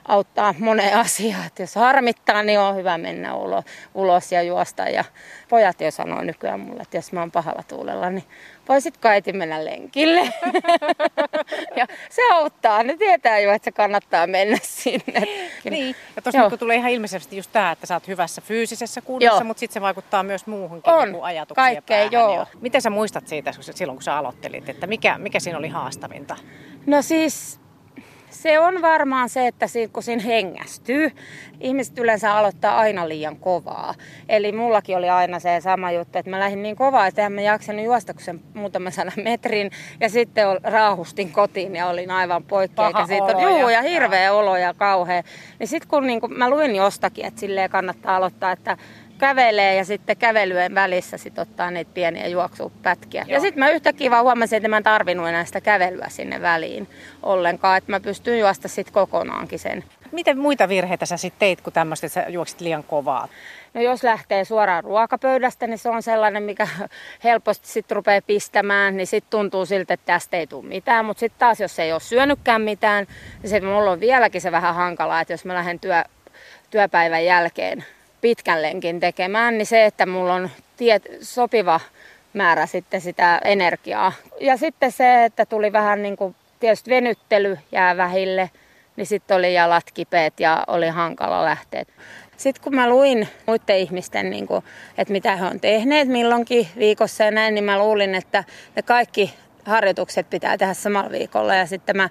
auttaa 0.08 0.56
moneen 0.60 0.98
asiaan. 1.06 1.46
Että 1.46 1.64
jos 1.64 1.76
harmittaa, 1.76 2.44
niin 2.44 2.60
on 2.60 2.76
hyvä 2.76 2.98
mennä 2.98 3.36
ulos, 3.36 3.66
ulos 3.94 4.32
ja 4.32 4.42
juosta. 4.42 4.84
Ja 4.84 5.04
pojat 5.50 5.82
jo 5.82 5.92
sanoo 5.92 6.24
nykyään 6.24 6.60
mulle, 6.60 6.82
että 6.82 6.98
jos 6.98 7.12
mä 7.12 7.20
oon 7.20 7.32
pahalla 7.32 7.64
tuulella, 7.68 8.10
niin 8.10 8.24
voisitko 8.70 9.08
äiti 9.08 9.34
mennä 9.34 9.66
lenkille? 9.66 10.22
ja 11.78 11.88
se 12.10 12.22
auttaa. 12.34 12.84
Ne 12.84 12.98
tietää 12.98 13.40
jo, 13.40 13.52
että 13.52 13.66
se 13.66 13.72
kannattaa 13.72 14.28
mennä 14.28 14.58
sinne. 14.62 15.28
Niin. 15.70 15.96
Ja 16.16 16.22
tuossa 16.22 16.50
kun 16.50 16.60
tulee 16.60 16.78
ihan 16.78 16.92
ilmeisesti 16.92 17.38
just 17.38 17.52
tämä, 17.54 17.72
että 17.72 17.86
sä 17.86 17.94
oot 17.94 18.08
hyvässä 18.08 18.42
fyysisessä 18.42 19.02
kunnossa, 19.02 19.44
mutta 19.44 19.60
sitten 19.60 19.74
se 19.74 19.82
vaikuttaa 19.82 20.24
myös 20.24 20.48
muuhunkin 20.48 20.94
on. 20.94 21.12
Niin 21.12 21.24
ajatuksia 21.24 21.64
Kaikkea, 21.64 21.98
päähän. 21.98 22.12
joo. 22.12 22.36
Ja 22.36 22.46
miten 22.62 22.82
sä 22.82 22.90
muistat 22.90 23.28
siitä 23.28 23.52
silloin, 23.62 23.96
kun 23.96 24.04
sä 24.04 24.18
aloittelit, 24.18 24.70
että 24.70 24.88
mikä, 24.88 25.18
mikä 25.18 25.40
siinä 25.40 25.60
oli 25.60 25.68
haastavinta? 25.68 26.36
No 26.86 27.02
siis 27.02 27.59
se 28.42 28.60
on 28.60 28.82
varmaan 28.82 29.30
se, 29.30 29.48
että 29.48 29.66
kun 29.94 30.04
siinä 30.04 30.24
hengästyy, 30.24 31.12
ihmiset 31.60 31.98
yleensä 31.98 32.36
aloittaa 32.36 32.78
aina 32.78 33.10
liian 33.10 33.38
kovaa. 33.38 33.94
Eli 34.30 34.52
mullakin 34.52 34.98
oli 34.98 35.10
aina 35.10 35.40
se 35.40 35.62
sama 35.62 35.92
juttu, 35.92 36.18
että 36.18 36.32
mä 36.32 36.40
lähdin 36.40 36.64
niin 36.64 36.76
kovaa, 36.76 37.08
että 37.08 37.26
en 37.26 37.32
mä 37.32 37.42
jaksanut 37.42 37.86
juosta 37.86 38.14
kuin 38.14 38.24
sen 38.24 38.42
muutaman 38.54 38.92
sadan 38.92 39.14
metrin. 39.24 39.72
Ja 40.00 40.10
sitten 40.10 40.46
raahustin 40.64 41.32
kotiin 41.32 41.76
ja 41.76 41.88
olin 41.88 42.12
aivan 42.12 42.44
poikki. 42.44 42.82
Eikä 42.82 43.08
siitä 43.08 43.38
on, 43.38 43.44
juu, 43.44 43.70
ja 43.70 43.82
hirveä 43.82 44.34
olo 44.34 44.58
ja 44.58 44.74
kauhea. 44.74 45.24
Niin 45.60 45.68
sitten 45.68 45.90
kun 45.90 46.08
niin 46.08 46.22
kun 46.22 46.34
mä 46.34 46.50
luin 46.50 46.76
jostakin, 46.76 47.26
että 47.26 47.40
silleen 47.40 47.70
kannattaa 47.70 48.16
aloittaa, 48.16 48.52
että 48.52 48.78
kävelee 49.20 49.76
ja 49.76 49.86
sitten 49.86 50.18
kävelyjen 50.18 50.76
välissä 50.76 51.18
sit 51.18 51.40
ottaa 51.40 51.72
niitä 51.72 51.92
pieniä 51.94 52.28
juoksupätkiä. 52.28 53.26
Joo. 53.28 53.36
Ja 53.36 53.40
sitten 53.40 53.60
mä 53.60 53.70
yhtäkkiä 53.70 54.12
vaan 54.12 54.24
huomasin, 54.24 54.58
että 54.58 54.68
mä 54.68 54.78
en 54.78 54.84
tarvinnut 54.84 55.28
enää 55.28 55.46
sitä 55.46 55.62
kävelyä 55.62 56.08
sinne 56.10 56.42
väliin 56.42 56.88
ollenkaan, 57.24 57.78
että 57.78 57.92
mä 57.92 58.00
pystyn 58.00 58.40
juosta 58.40 58.68
sitten 58.68 58.94
kokonaankin 58.94 59.60
sen. 59.60 59.84
Miten 60.12 60.38
muita 60.38 60.70
virheitä 60.70 61.06
sä 61.06 61.18
sitten 61.18 61.40
teit, 61.40 61.62
kun 61.62 61.74
tämmöistä, 61.74 62.08
että 62.08 62.24
sä 62.24 62.30
juoksit 62.30 62.62
liian 62.62 62.84
kovaa? 62.84 63.28
No 63.74 63.82
jos 63.82 64.04
lähtee 64.04 64.46
suoraan 64.46 64.84
ruokapöydästä, 64.84 65.68
niin 65.68 65.78
se 65.78 65.90
on 65.90 66.04
sellainen, 66.04 66.44
mikä 66.44 66.68
helposti 67.24 67.68
sitten 67.68 67.96
rupeaa 67.96 68.22
pistämään, 68.28 68.98
niin 68.98 69.08
sitten 69.08 69.30
tuntuu 69.30 69.66
siltä, 69.66 69.94
että 69.94 70.06
tästä 70.06 70.38
ei 70.38 70.48
tule 70.48 70.66
mitään. 70.66 71.06
Mutta 71.06 71.20
sitten 71.20 71.40
taas, 71.40 71.60
jos 71.60 71.80
ei 71.80 71.92
ole 71.92 72.00
syönytkään 72.00 72.62
mitään, 72.62 73.08
niin 73.42 73.50
sitten 73.50 73.70
mulla 73.70 73.92
on 73.92 74.00
vieläkin 74.00 74.42
se 74.42 74.52
vähän 74.52 74.76
hankalaa, 74.76 75.22
että 75.22 75.34
jos 75.34 75.46
mä 75.46 75.54
lähden 75.54 75.80
työ, 75.80 76.04
työpäivän 76.70 77.26
jälkeen 77.26 77.86
pitkän 78.22 78.62
lenkin 78.62 79.00
tekemään, 79.00 79.58
niin 79.58 79.66
se, 79.66 79.86
että 79.86 80.06
mulla 80.06 80.34
on 80.34 80.50
tiet, 80.78 81.04
sopiva 81.22 81.80
määrä 82.34 82.66
sitten 82.66 83.02
sitä 83.02 83.42
energiaa. 83.46 84.14
Ja 84.40 84.58
sitten 84.58 84.92
se, 84.92 85.26
että 85.26 85.46
tuli 85.46 85.72
vähän 85.72 86.02
niin 86.02 86.18
kuin 86.18 86.36
tietysti 86.60 86.90
venyttely 86.90 87.58
jää 87.72 87.98
vähille, 87.98 88.50
niin 88.96 89.08
sitten 89.08 89.38
oli 89.38 89.54
jalat 89.54 89.92
kipeät 89.94 90.40
ja 90.40 90.64
oli 90.68 90.88
hankala 90.88 91.46
lähteä. 91.46 91.84
Sitten 92.38 92.64
kun 92.64 92.76
mä 92.76 92.90
luin 92.90 93.28
muiden 93.46 93.78
ihmisten, 93.78 94.30
niin 94.30 94.48
kuin, 94.48 94.64
että 94.98 95.12
mitä 95.12 95.36
he 95.36 95.46
on 95.46 95.60
tehneet 95.60 96.08
milloinkin 96.08 96.68
viikossa 96.78 97.24
ja 97.24 97.32
näin, 97.32 97.56
niin 97.56 97.64
mä 97.64 97.80
luulin, 97.80 98.16
että 98.16 98.44
ne 98.76 98.82
kaikki 98.82 99.34
harjoitukset 99.66 100.30
pitää 100.30 100.58
tehdä 100.58 100.74
samalla 100.74 101.12
viikolla. 101.12 101.56
Ja 101.56 101.66
sitten 101.66 101.98
mä, 101.98 102.10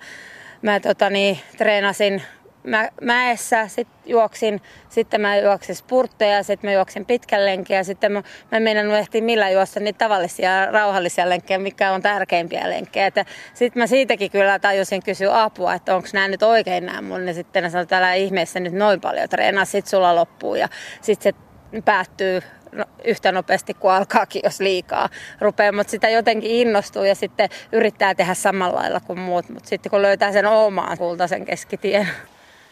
mä 0.63 0.81
tota 0.81 1.11
niin, 1.11 1.39
treenasin 1.57 2.23
mä, 2.65 2.89
mäessä, 3.03 3.69
sitten 3.69 3.99
juoksin, 4.07 4.61
sitten 4.89 5.21
mä 5.21 5.37
juoksin 5.37 5.77
spurtteja, 5.77 6.43
sitten 6.43 6.71
mä 6.71 6.75
juoksin 6.75 7.07
pitkän 7.07 7.47
lenkin 7.47 7.77
ja 7.77 7.85
sitten 7.85 8.13
mä, 8.13 8.23
mä 8.51 8.57
en 8.57 8.63
meinannut 8.63 8.97
ehtiä 8.97 9.23
millään 9.23 9.53
juosta 9.53 9.81
niitä 9.81 9.99
tavallisia 9.99 10.67
rauhallisia 10.67 11.29
lenkkejä, 11.29 11.59
mikä 11.59 11.93
on 11.93 12.03
tärkeimpiä 12.03 12.71
lenkkejä. 12.71 13.11
Sitten 13.55 13.83
mä 13.83 13.87
siitäkin 13.87 14.31
kyllä 14.31 14.59
tajusin 14.59 15.03
kysyä 15.03 15.43
apua, 15.43 15.75
että 15.75 15.97
onko 15.97 16.09
nämä 16.13 16.29
nyt 16.29 16.43
oikein 16.43 16.87
nämä 16.87 17.03
mun, 17.03 17.29
ja 17.29 17.35
sitten 17.35 17.63
ne 17.63 17.71
sanoi, 17.71 17.83
että 17.83 18.13
ihmeessä 18.13 18.61
nyt 18.61 18.73
noin 18.73 19.01
paljon 19.01 19.29
treenaa, 19.29 19.65
sitten 19.65 19.91
sulla 19.91 20.15
loppuu 20.15 20.55
ja 20.55 20.69
sitten 21.01 21.33
se 21.73 21.83
päättyy 21.85 22.41
no, 22.73 22.85
yhtä 23.05 23.33
nopeasti 23.33 23.75
kuin 23.75 23.93
alkaakin, 23.93 24.43
jos 24.45 24.61
liikaa 24.61 25.09
rupeaa, 25.41 25.73
mutta 25.73 25.91
sitä 25.91 26.09
jotenkin 26.09 26.51
innostuu 26.51 27.05
ja 27.05 27.15
sitten 27.15 27.49
yrittää 27.73 28.15
tehdä 28.15 28.35
samalla 28.35 28.81
lailla 28.81 29.01
kuin 29.01 29.19
muut, 29.19 29.49
mutta 29.49 29.69
sitten 29.69 29.91
kun 29.91 30.03
löytää 30.03 30.33
sen 30.33 30.47
omaan 30.47 30.99
kultaisen 30.99 31.45
keskitien. 31.45 32.09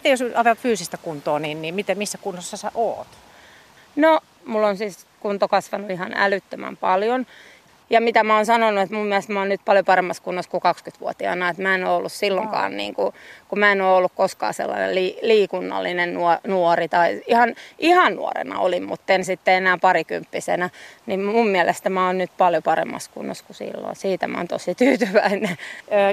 Jos 0.04 0.20
ajatellaan 0.20 0.56
fyysistä 0.56 0.96
kuntoa, 0.96 1.38
niin, 1.38 1.62
niin 1.62 1.74
miten, 1.74 1.98
missä 1.98 2.18
kunnossa 2.18 2.56
sä 2.56 2.70
oot? 2.74 3.08
No, 3.96 4.20
mulla 4.44 4.66
on 4.68 4.76
siis 4.76 5.06
kunto 5.20 5.48
kasvanut 5.48 5.90
ihan 5.90 6.12
älyttömän 6.14 6.76
paljon. 6.76 7.26
Ja 7.90 8.00
mitä 8.00 8.24
mä 8.24 8.36
oon 8.36 8.46
sanonut, 8.46 8.82
että 8.82 8.94
mun 8.94 9.06
mielestä 9.06 9.32
mä 9.32 9.38
oon 9.38 9.48
nyt 9.48 9.60
paljon 9.64 9.84
paremmassa 9.84 10.22
kunnossa 10.22 10.50
kuin 10.50 10.62
20-vuotiaana. 10.64 11.48
Että 11.48 11.62
mä 11.62 11.74
en 11.74 11.84
ole 11.84 11.96
ollut 11.96 12.12
silloinkaan, 12.12 12.76
niin 12.76 12.94
kuin, 12.94 13.14
kun 13.48 13.58
mä 13.58 13.72
en 13.72 13.80
ole 13.80 13.96
ollut 13.96 14.12
koskaan 14.14 14.54
sellainen 14.54 14.94
li, 14.94 15.18
liikunnallinen 15.22 16.14
nuori. 16.46 16.88
Tai 16.88 17.22
ihan, 17.26 17.54
ihan 17.78 18.14
nuorena 18.14 18.58
olin, 18.58 18.84
mutta 18.84 19.12
en 19.12 19.24
sitten 19.24 19.54
enää 19.54 19.78
parikymppisenä. 19.78 20.70
Niin 21.06 21.24
mun 21.24 21.48
mielestä 21.48 21.90
mä 21.90 22.06
oon 22.06 22.18
nyt 22.18 22.30
paljon 22.38 22.62
paremmassa 22.62 23.10
kunnossa 23.14 23.44
kuin 23.44 23.56
silloin. 23.56 23.96
Siitä 23.96 24.28
mä 24.28 24.38
oon 24.38 24.48
tosi 24.48 24.74
tyytyväinen. 24.74 25.58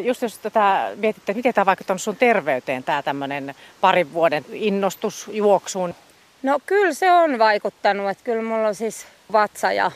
Just 0.04 0.22
jos 0.22 0.38
tätä 0.38 0.92
mietitte, 0.96 1.32
että 1.32 1.40
miten 1.40 1.54
tämä 1.54 1.66
vaikuttanut 1.66 2.02
sun 2.02 2.16
terveyteen, 2.16 2.84
tämä 2.84 3.02
tämmöinen 3.02 3.56
parin 3.82 4.14
vuoden 4.14 4.46
innostus 4.52 5.30
juoksuun? 5.32 5.96
No 6.44 6.60
kyllä 6.66 6.94
se 6.94 7.12
on 7.12 7.40
vaikuttanut. 7.40 8.10
Että 8.10 8.24
kyllä 8.24 8.44
mulla 8.44 8.68
on 8.68 8.76
siis 8.76 9.08
vatsa 9.32 9.72
ja 9.72 9.92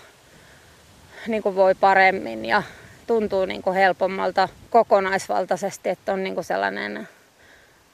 niin 1.27 1.43
kuin 1.43 1.55
voi 1.55 1.75
paremmin 1.75 2.45
ja 2.45 2.63
tuntuu 3.07 3.45
niin 3.45 3.61
kuin 3.61 3.75
helpommalta 3.75 4.49
kokonaisvaltaisesti, 4.69 5.89
että 5.89 6.13
on 6.13 6.23
niin 6.23 6.33
kuin 6.33 6.43
sellainen 6.43 7.07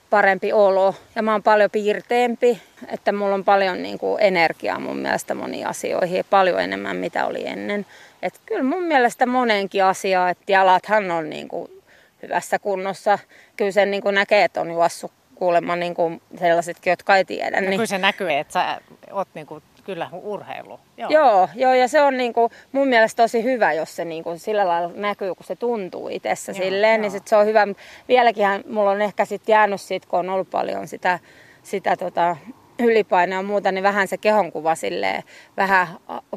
parempi 0.10 0.54
olo. 0.54 0.96
Ja 1.16 1.22
mä 1.22 1.32
oon 1.32 1.44
paljon 1.44 1.70
piirteempi, 1.72 2.62
että 2.88 3.12
mulla 3.12 3.36
on 3.36 3.44
paljon 3.44 3.84
niin 3.84 4.00
kuin 4.00 4.24
energiaa 4.24 4.80
mun 4.80 4.98
mielestä 4.98 5.36
moniin 5.36 5.68
asioihin, 5.68 6.26
paljon 6.30 6.60
enemmän 6.62 6.98
mitä 6.98 7.26
oli 7.26 7.48
ennen. 7.48 7.86
Että 8.22 8.40
kyllä 8.46 8.64
mun 8.64 8.84
mielestä 8.84 9.26
monenkin 9.26 9.84
asiaa, 9.84 10.30
että 10.30 10.52
jalathan 10.52 11.12
on 11.12 11.30
niin 11.30 11.48
kuin 11.48 11.84
hyvässä 12.22 12.60
kunnossa. 12.60 13.20
Kyllä 13.58 13.72
sen 13.72 13.92
niin 13.92 14.04
kuin 14.04 14.16
näkee, 14.16 14.44
että 14.44 14.62
on 14.62 14.72
juossut 14.72 15.12
kuulemma 15.36 15.76
niin 15.76 15.96
kuin 15.96 16.22
sellaisetkin, 16.40 16.92
jotka 16.92 17.18
ei 17.18 17.26
tiedä. 17.26 17.62
No, 17.62 17.70
niin... 17.70 17.72
Kyllä 17.72 17.86
se 17.86 17.98
näkyy, 17.98 18.34
että 18.34 18.54
sä 18.54 18.82
oot 19.12 19.28
niin 19.34 19.48
kuin 19.48 19.64
kyllä 19.86 20.10
urheilu. 20.14 20.80
Joo. 20.98 21.10
joo, 21.10 21.50
joo 21.56 21.74
ja 21.74 21.88
se 21.88 22.02
on 22.02 22.18
niinku 22.18 22.52
mun 22.72 22.88
mielestä 22.88 23.24
tosi 23.24 23.44
hyvä, 23.44 23.74
jos 23.74 23.96
se 23.96 24.06
niinku 24.06 24.34
sillä 24.38 24.68
lailla 24.68 24.92
näkyy, 24.96 25.36
kun 25.36 25.46
se 25.46 25.56
tuntuu 25.56 26.10
itsessä 26.10 26.52
joo, 26.52 26.64
silleen, 26.64 26.82
niin 26.82 26.94
joo. 26.94 27.02
niin 27.02 27.12
sit 27.12 27.28
se 27.28 27.36
on 27.36 27.46
hyvä. 27.46 27.68
Vieläkin 28.08 28.46
mulla 28.70 28.92
on 28.92 29.02
ehkä 29.02 29.26
sit 29.26 29.50
jäänyt 29.50 29.82
siitä, 29.82 30.08
kun 30.10 30.20
on 30.20 30.30
ollut 30.30 30.50
paljon 30.50 30.88
sitä, 30.88 31.20
sitä 31.64 31.98
tota, 31.98 32.38
ylipainoa 32.80 33.40
ja 33.40 33.44
muuta, 33.44 33.72
niin 33.72 33.84
vähän 33.84 34.08
se 34.08 34.18
kehonkuva 34.18 34.76
silleen 34.76 35.24
vähän 35.58 35.88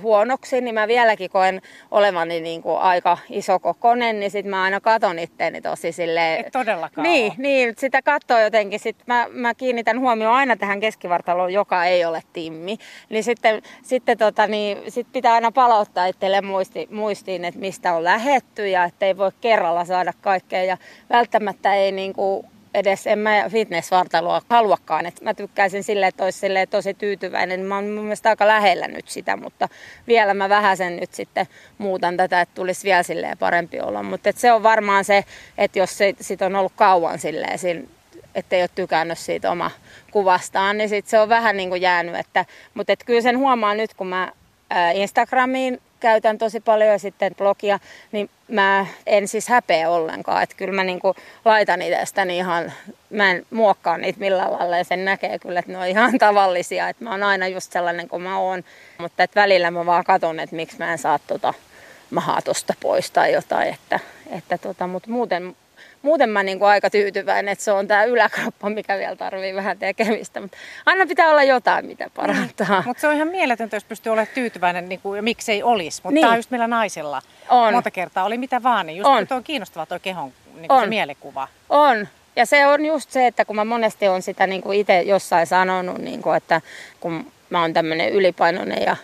huonoksi, 0.03 0.61
niin 0.61 0.75
mä 0.75 0.88
vieläkin 0.88 1.31
koen 1.31 1.62
olevani 1.90 2.40
niin 2.40 2.62
kuin 2.62 2.79
aika 2.79 3.18
iso 3.31 3.59
kokonen, 3.59 4.20
niin 4.20 4.31
sit 4.31 4.46
mä 4.46 4.62
aina 4.62 4.81
katon 4.81 5.18
itteeni 5.18 5.61
tosi 5.61 5.92
silleen. 5.92 6.40
Et 6.40 6.53
todellakaan 6.53 7.03
Niin, 7.03 7.33
niin 7.38 7.75
sitä 7.79 8.03
katsoo 8.03 8.40
jotenkin. 8.40 8.81
Sit 8.81 8.96
mä, 9.07 9.27
mä 9.31 9.55
kiinnitän 9.55 10.01
huomioon 10.01 10.35
aina 10.35 10.57
tähän 10.57 10.81
keskivartaloon, 10.81 11.53
joka 11.53 11.85
ei 11.85 12.05
ole 12.05 12.22
timmi. 12.33 12.79
Niin 13.09 13.25
sitten, 13.25 13.62
sitten 13.83 14.18
tota, 14.18 14.46
niin, 14.46 14.79
sit 14.88 15.07
pitää 15.12 15.35
aina 15.35 15.53
palauttaa 15.53 16.07
itselle 16.07 16.40
muisti, 16.40 16.88
muistiin, 16.90 17.44
että 17.44 17.61
mistä 17.61 17.94
on 17.94 18.05
lähetty 18.05 18.68
ja 18.68 18.85
ettei 18.85 19.16
voi 19.16 19.31
kerralla 19.40 19.85
saada 19.85 20.12
kaikkea. 20.20 20.64
Ja 20.64 20.77
välttämättä 21.11 21.75
ei 21.75 21.92
niin 21.92 22.12
kuin, 22.12 22.46
edes 22.77 23.07
en 23.07 23.19
mä 23.19 23.45
fitnessvartaloa 23.49 24.43
haluakaan. 24.51 25.07
Et 25.07 25.21
mä 25.21 25.35
tykkäisin 25.35 25.85
silleen, 25.85 26.09
että 26.09 26.25
olisi 26.25 26.39
silleen 26.39 26.69
tosi 26.69 26.95
tyytyväinen. 26.95 27.61
Mä 27.61 27.75
oon 27.75 27.85
mun 27.85 28.05
mielestä 28.05 28.29
aika 28.29 28.47
lähellä 28.47 28.89
nyt 28.89 29.09
sitä, 29.09 29.37
mutta 29.37 29.69
vielä 30.07 30.35
mä 30.35 30.49
vähän 30.49 30.77
sen 30.77 30.97
nyt 30.97 31.15
sitten 31.15 31.47
muutan 31.79 32.17
tätä, 32.17 32.41
että 32.41 32.55
tulisi 32.55 32.85
vielä 32.85 33.03
silleen 33.03 33.39
parempi 33.39 33.81
olla. 33.81 34.03
Mutta 34.03 34.31
se 34.35 34.53
on 34.53 34.62
varmaan 34.62 35.05
se, 35.05 35.25
että 35.59 35.79
jos 35.79 35.99
se, 35.99 36.15
sit 36.21 36.43
on 36.43 36.57
ollut 36.57 36.73
kauan 36.77 37.19
silleen, 37.19 37.59
että 38.35 38.57
ei 38.57 38.62
ole 38.62 38.71
tykännyt 38.75 39.19
siitä 39.19 39.51
oma 39.51 39.71
kuvastaan, 40.11 40.79
niin 40.79 40.89
sit 40.89 41.07
se 41.07 41.19
on 41.19 41.29
vähän 41.29 41.57
niin 41.57 41.69
kuin 41.69 41.83
jäänyt. 41.83 42.17
Että, 42.17 42.45
mutta 42.75 42.93
et 42.93 43.05
kyllä 43.05 43.21
sen 43.21 43.39
huomaa 43.39 43.75
nyt, 43.75 43.95
kun 43.95 44.07
mä 44.07 44.33
Instagramiin 44.95 45.81
käytän 46.07 46.38
tosi 46.38 46.61
paljon 46.61 46.90
ja 46.90 46.99
sitten 46.99 47.35
blogia, 47.35 47.79
niin 48.12 48.31
mä 48.49 48.87
en 49.07 49.29
siis 49.29 49.49
häpeä 49.49 49.90
ollenkaan. 49.90 50.42
Että 50.42 50.57
kyllä 50.57 50.73
mä 50.73 50.85
niinku 50.85 51.14
laitan 51.45 51.83
itsestäni 51.83 52.37
ihan, 52.37 52.73
mä 53.11 53.31
en 53.31 53.47
muokkaa 53.51 53.99
niitä 53.99 54.21
millään 54.21 54.53
lailla 54.53 54.79
ja 54.79 54.85
sen 54.85 55.05
näkee 55.05 55.38
kyllä, 55.38 55.59
että 55.59 55.73
ne 55.73 55.79
on 55.79 55.87
ihan 55.87 56.19
tavallisia. 56.29 56.88
Että 56.88 57.05
mä 57.05 57.11
oon 57.11 57.23
aina 57.23 57.49
just 57.49 57.73
sellainen 57.73 58.09
kuin 58.09 58.23
mä 58.23 58.38
oon. 58.38 58.64
Mutta 58.99 59.23
että 59.23 59.40
välillä 59.40 59.71
mä 59.71 59.87
vaan 59.87 60.05
katson, 60.05 60.40
että 60.40 60.57
miksi 60.57 60.79
mä 60.79 60.92
en 60.92 60.99
saa 60.99 61.19
tota 61.19 61.55
mahaa 62.11 62.42
tosta 62.42 62.75
pois 62.81 63.11
tai 63.11 63.33
jotain. 63.33 63.69
Että, 63.75 64.01
että 64.31 64.59
tota, 64.59 64.87
mutta 64.87 65.11
muuten 65.11 65.57
muuten 66.07 66.31
mä 66.31 66.42
niin 66.42 66.59
kuin 66.59 66.69
aika 66.69 66.90
tyytyväinen, 66.90 67.53
että 67.53 67.64
se 67.64 67.73
on 67.73 67.88
tämä 67.88 68.05
yläkroppa, 68.05 68.71
mikä 68.71 68.99
vielä 68.99 69.16
tarvii 69.16 69.55
vähän 69.55 69.79
tekemistä. 69.79 70.40
Mutta 70.40 70.59
aina 70.87 71.07
pitää 71.07 71.31
olla 71.31 71.42
jotain, 71.42 71.87
mitä 71.87 72.11
parantaa. 72.16 72.83
Mutta 72.87 73.01
se 73.01 73.09
on 73.09 73.14
ihan 73.14 73.29
mieletöntä, 73.29 73.77
jos 73.77 73.85
pystyy 73.85 74.12
olemaan 74.12 74.35
tyytyväinen, 74.35 74.88
niin 74.88 75.01
kuin, 75.01 75.16
ja 75.16 75.23
miksei 75.23 75.62
olisi. 75.62 76.01
Mutta 76.03 76.14
niin. 76.14 76.23
tämä 76.23 76.33
on 76.33 76.38
just 76.38 76.51
meillä 76.51 76.66
naisilla. 76.66 77.23
On. 77.49 77.75
Monta 77.75 77.90
kertaa 77.90 78.25
oli 78.25 78.38
mitä 78.38 78.62
vaan, 78.62 78.87
niin 78.87 78.99
just 78.99 79.11
on. 79.11 79.27
on 79.31 79.45
kiinnostava 79.45 79.87
tuo 79.87 79.99
kehon 79.99 80.33
niin 80.55 80.69
kuin 80.69 80.77
on. 80.79 80.85
se 80.85 80.88
mielikuva. 80.88 81.49
On. 81.69 82.09
Ja 82.37 82.47
se 82.47 82.66
on 82.66 82.85
just 82.85 83.11
se, 83.11 83.27
että 83.27 83.45
kun 83.45 83.57
mä 83.57 83.64
monesti 83.64 84.09
on 84.09 84.23
sitä 84.23 84.47
niin 84.47 84.62
kuin 84.62 84.81
itse 84.81 85.03
jossain 85.03 85.47
sanonut, 85.47 85.99
niin 85.99 86.23
kuin, 86.23 86.37
että 86.37 86.61
kun 87.01 87.33
mä 87.51 87.61
oon 87.61 87.73
tämmöinen 87.73 88.12
ylipainoinen 88.12 88.83
ja 88.83 88.97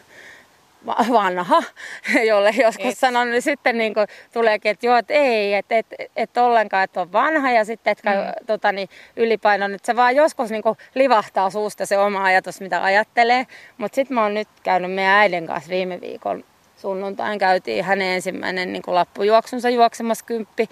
vanha, 0.86 1.62
jolle 2.28 2.50
joskus 2.50 2.92
et. 2.92 2.98
sanon, 2.98 3.30
niin 3.30 3.42
sitten 3.42 3.78
niin 3.78 3.94
kuin 3.94 4.06
tuleekin, 4.32 4.70
että 4.70 4.86
joo, 4.86 4.96
että 4.96 5.14
ei, 5.14 5.54
että 5.54 5.78
et, 5.78 5.86
et 6.16 6.36
ollenkaan, 6.36 6.84
että 6.84 7.00
on 7.00 7.12
vanha 7.12 7.50
ja 7.50 7.64
sitten 7.64 7.90
että 7.90 8.10
mm. 8.10 8.46
tota, 8.46 8.72
niin 8.72 8.88
ylipaino, 9.16 9.66
että 9.66 9.86
se 9.86 9.96
vaan 9.96 10.16
joskus 10.16 10.50
niin 10.50 10.62
kuin 10.62 10.78
livahtaa 10.94 11.50
suusta 11.50 11.86
se 11.86 11.98
oma 11.98 12.24
ajatus, 12.24 12.60
mitä 12.60 12.84
ajattelee. 12.84 13.46
Mutta 13.78 13.94
sitten 13.96 14.14
mä 14.14 14.22
oon 14.22 14.34
nyt 14.34 14.48
käynyt 14.62 14.92
meidän 14.92 15.14
äidin 15.14 15.46
kanssa 15.46 15.70
viime 15.70 16.00
viikon 16.00 16.44
sunnuntain, 16.76 17.38
käytiin 17.38 17.84
hänen 17.84 18.08
ensimmäinen 18.08 18.72
niin 18.72 18.82
kuin 18.82 18.94
lappujuoksunsa 18.94 19.70
juoksemassa 19.70 20.24
kymppi. 20.24 20.68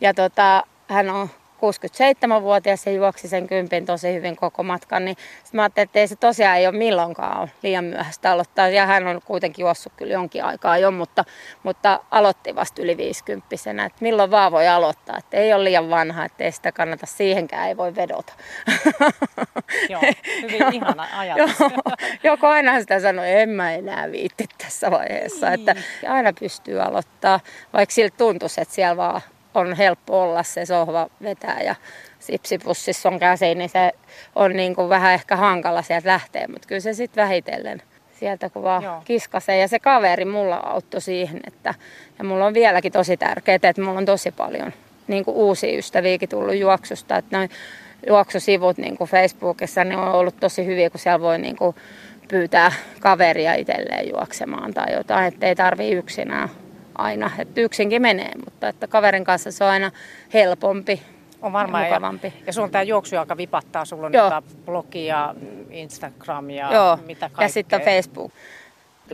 Ja 0.00 0.14
tota, 0.14 0.64
hän 0.88 1.10
on 1.10 1.28
67-vuotias 1.72 2.86
ja 2.86 2.92
juoksi 2.92 3.28
sen 3.28 3.46
kympin 3.46 3.86
tosi 3.86 4.14
hyvin 4.14 4.36
koko 4.36 4.62
matkan, 4.62 5.04
niin 5.04 5.16
mä 5.52 5.62
ajattelin, 5.62 5.84
että 5.84 5.98
ei 5.98 6.08
se 6.08 6.16
tosiaan 6.16 6.56
ei 6.56 6.66
ole 6.66 6.76
milloinkaan 6.76 7.40
ole 7.40 7.50
liian 7.62 7.84
myöhäistä 7.84 8.32
aloittaa. 8.32 8.68
Ja 8.68 8.86
hän 8.86 9.06
on 9.06 9.20
kuitenkin 9.24 9.62
juossut 9.62 9.92
kyllä 9.96 10.12
jonkin 10.12 10.44
aikaa 10.44 10.78
jo, 10.78 10.90
mutta, 10.90 11.24
mutta 11.62 12.00
aloitti 12.10 12.54
vasta 12.54 12.82
yli 12.82 12.96
50 12.96 13.46
että 13.86 13.98
milloin 14.00 14.30
vaan 14.30 14.52
voi 14.52 14.68
aloittaa. 14.68 15.18
Että 15.18 15.36
ei 15.36 15.54
ole 15.54 15.64
liian 15.64 15.90
vanha, 15.90 16.24
että 16.24 16.44
ei 16.44 16.52
sitä 16.52 16.72
kannata, 16.72 17.06
siihenkään 17.06 17.68
ei 17.68 17.76
voi 17.76 17.94
vedota. 17.96 18.32
Joo, 19.88 20.02
hyvin 20.42 20.74
ihana 20.74 21.08
ajatus. 21.18 21.56
Joko 22.24 22.46
aina 22.46 22.80
sitä 22.80 23.00
sanoi, 23.00 23.30
en 23.30 23.48
mä 23.48 23.72
enää 23.72 24.12
viitti 24.12 24.46
tässä 24.58 24.90
vaiheessa. 24.90 25.50
Niin. 25.50 25.60
Että 25.60 25.82
aina 26.08 26.32
pystyy 26.40 26.82
aloittaa, 26.82 27.40
vaikka 27.72 27.94
siltä 27.94 28.16
tuntuisi, 28.16 28.60
että 28.60 28.74
siellä 28.74 28.96
vaan 28.96 29.20
on 29.54 29.74
helppo 29.76 30.22
olla 30.22 30.42
se 30.42 30.66
sohva 30.66 31.08
vetää 31.22 31.60
ja 31.62 31.74
sipsipussissa 32.18 33.08
on 33.08 33.18
käsi, 33.18 33.54
niin 33.54 33.70
se 33.70 33.92
on 34.34 34.52
niin 34.52 34.74
kuin 34.74 34.88
vähän 34.88 35.14
ehkä 35.14 35.36
hankala 35.36 35.82
sieltä 35.82 36.08
lähteä, 36.08 36.48
mutta 36.48 36.68
kyllä 36.68 36.80
se 36.80 36.92
sitten 36.92 37.22
vähitellen 37.22 37.82
sieltä 38.18 38.50
kun 38.50 38.62
vaan 38.62 38.82
Joo. 38.82 39.02
kiskasee. 39.04 39.58
Ja 39.58 39.68
se 39.68 39.78
kaveri 39.78 40.24
mulla 40.24 40.56
auttoi 40.56 41.00
siihen, 41.00 41.40
että 41.46 41.74
ja 42.18 42.24
mulla 42.24 42.46
on 42.46 42.54
vieläkin 42.54 42.92
tosi 42.92 43.16
tärkeää, 43.16 43.58
että 43.62 43.82
mulla 43.82 43.98
on 43.98 44.04
tosi 44.04 44.32
paljon 44.32 44.72
niin 45.06 45.24
kuin 45.24 45.36
uusia 45.36 45.78
ystäviäkin 45.78 46.28
tullut 46.28 46.54
juoksusta, 46.54 47.16
että 47.16 47.36
noin 47.36 47.50
juoksusivut 48.06 48.78
niin 48.78 48.96
kuin 48.96 49.10
Facebookissa 49.10 49.84
niin 49.84 49.98
on 49.98 50.12
ollut 50.12 50.40
tosi 50.40 50.66
hyviä, 50.66 50.90
kun 50.90 51.00
siellä 51.00 51.20
voi 51.20 51.38
niin 51.38 51.56
kuin 51.56 51.76
pyytää 52.28 52.72
kaveria 53.00 53.54
itselleen 53.54 54.08
juoksemaan 54.08 54.74
tai 54.74 54.92
jotain, 54.92 55.24
ettei 55.24 55.56
tarvii 55.56 55.92
yksinään 55.92 56.48
aina, 56.98 57.30
että 57.38 57.60
yksinkin 57.60 58.02
menee, 58.02 58.32
mutta 58.44 58.68
että 58.68 58.86
kaverin 58.86 59.24
kanssa 59.24 59.52
se 59.52 59.64
on 59.64 59.70
aina 59.70 59.90
helpompi 60.34 61.02
on 61.44 61.52
varmaan 61.52 61.82
ja 61.82 61.88
mukavampi. 61.88 62.26
Ja, 62.26 62.52
ja 62.56 62.62
on 62.62 62.70
tämä 62.70 62.82
juoksu, 62.82 63.14
joka 63.14 63.36
vipattaa, 63.36 63.84
sulla 63.84 64.06
on 64.06 64.12
Joo. 64.12 64.42
blogi 64.64 65.06
ja 65.06 65.34
Instagram 65.70 66.50
ja 66.50 66.72
Joo. 66.72 66.98
mitä 67.06 67.20
kaikkea. 67.20 67.44
Ja 67.44 67.48
sitten 67.48 67.80
Facebook. 67.80 68.32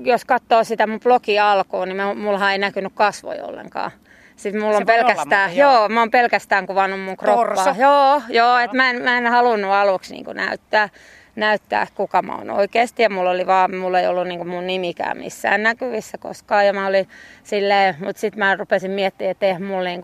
Jos 0.00 0.24
katsoo 0.24 0.64
sitä 0.64 0.86
mun 0.86 1.00
blogia 1.00 1.52
alkuun, 1.52 1.88
niin 1.88 2.18
mulla 2.18 2.52
ei 2.52 2.58
näkynyt 2.58 2.92
kasvoja 2.94 3.44
ollenkaan 3.44 3.90
Sitten 4.36 4.62
mulla 4.62 4.76
on 4.76 4.86
pelkästään, 4.86 5.50
olla, 5.50 5.60
joo. 5.60 5.72
joo, 5.72 5.88
mä 5.88 6.00
oon 6.00 6.10
pelkästään 6.10 6.66
kuvannut 6.66 7.00
mun 7.00 7.16
kroppaa. 7.16 7.64
Torso. 7.64 7.80
Joo, 7.80 8.22
joo, 8.28 8.58
että 8.58 8.76
mä 8.76 8.90
en, 8.90 9.02
mä 9.02 9.18
en 9.18 9.26
halunnut 9.26 9.70
aluksi 9.70 10.14
niin 10.14 10.36
näyttää, 10.36 10.88
näyttää, 11.36 11.86
kuka 11.94 12.22
mä 12.22 12.36
oon 12.36 12.50
oikeasti. 12.50 13.02
Ja 13.02 13.10
mulla 13.10 13.30
oli 13.30 13.46
vaan, 13.46 13.76
mulla 13.76 14.00
ei 14.00 14.06
ollut 14.06 14.28
niin 14.28 14.48
mun 14.48 14.66
nimikään 14.66 15.18
missään 15.18 15.62
näkyvissä 15.62 16.18
koskaan. 16.18 16.66
Ja 16.66 16.72
mä 16.72 16.86
olin 16.86 17.08
silleen, 17.42 17.96
mutta 18.04 18.20
sitten 18.20 18.38
mä 18.38 18.56
rupesin 18.56 18.90
miettimään, 18.90 19.30
että 19.30 19.46
ei 19.46 19.58
mulla 19.58 19.84
niin 19.84 20.02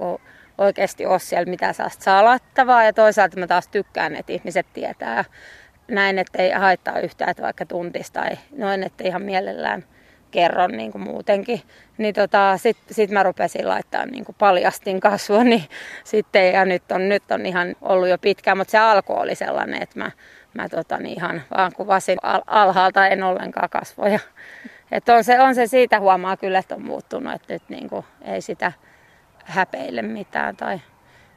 oikeasti 0.58 1.06
ole 1.06 1.18
siellä 1.18 1.50
mitään 1.50 1.74
salattavaa. 1.98 2.84
Ja 2.84 2.92
toisaalta 2.92 3.40
mä 3.40 3.46
taas 3.46 3.68
tykkään, 3.68 4.16
että 4.16 4.32
ihmiset 4.32 4.66
tietää 4.72 5.24
näin, 5.88 6.18
että 6.18 6.42
ei 6.42 6.50
haittaa 6.50 7.00
yhtään, 7.00 7.30
että 7.30 7.42
vaikka 7.42 7.66
tuntis 7.66 8.10
tai 8.10 8.30
noin, 8.56 8.82
että 8.82 9.04
ihan 9.04 9.22
mielellään 9.22 9.84
kerron 10.30 10.70
niin 10.70 10.92
kuin 10.92 11.02
muutenkin. 11.02 11.62
Niin 11.98 12.14
tota, 12.14 12.56
sitten 12.56 12.94
sit 12.94 13.10
mä 13.10 13.22
rupesin 13.22 13.68
laittaa 13.68 14.06
niin 14.06 14.24
kuin 14.24 14.36
paljastin 14.38 15.00
kasvua, 15.00 15.44
niin 15.44 15.64
sitten, 16.04 16.52
ja 16.52 16.64
nyt 16.64 16.92
on, 16.92 17.08
nyt 17.08 17.30
on 17.30 17.46
ihan 17.46 17.76
ollut 17.80 18.08
jo 18.08 18.18
pitkään, 18.18 18.58
mutta 18.58 18.70
se 18.70 18.78
alku 18.78 19.12
oli 19.12 19.34
sellainen, 19.34 19.82
että 19.82 19.98
mä, 19.98 20.10
mä 20.57 20.68
tota, 20.68 20.98
niin 20.98 21.18
ihan 21.18 21.42
vaan 21.57 21.72
kuvasin 21.76 22.18
al- 22.22 22.42
alhaalta, 22.46 23.07
en 23.07 23.22
ollenkaan 23.22 23.70
kasvoja. 23.70 24.18
Että 24.92 25.14
on 25.14 25.24
se, 25.24 25.40
on 25.40 25.54
se 25.54 25.66
siitä 25.66 26.00
huomaa 26.00 26.36
kyllä, 26.36 26.59
että 26.59 26.74
on 26.74 26.82
muuttunut, 26.82 27.32
että 27.32 27.52
nyt 27.52 27.62
niin 27.68 27.88
kuin, 27.88 28.04
ei 28.22 28.40
sitä 28.40 28.72
häpeille 29.44 30.02
mitään. 30.02 30.57
Tai 30.57 30.80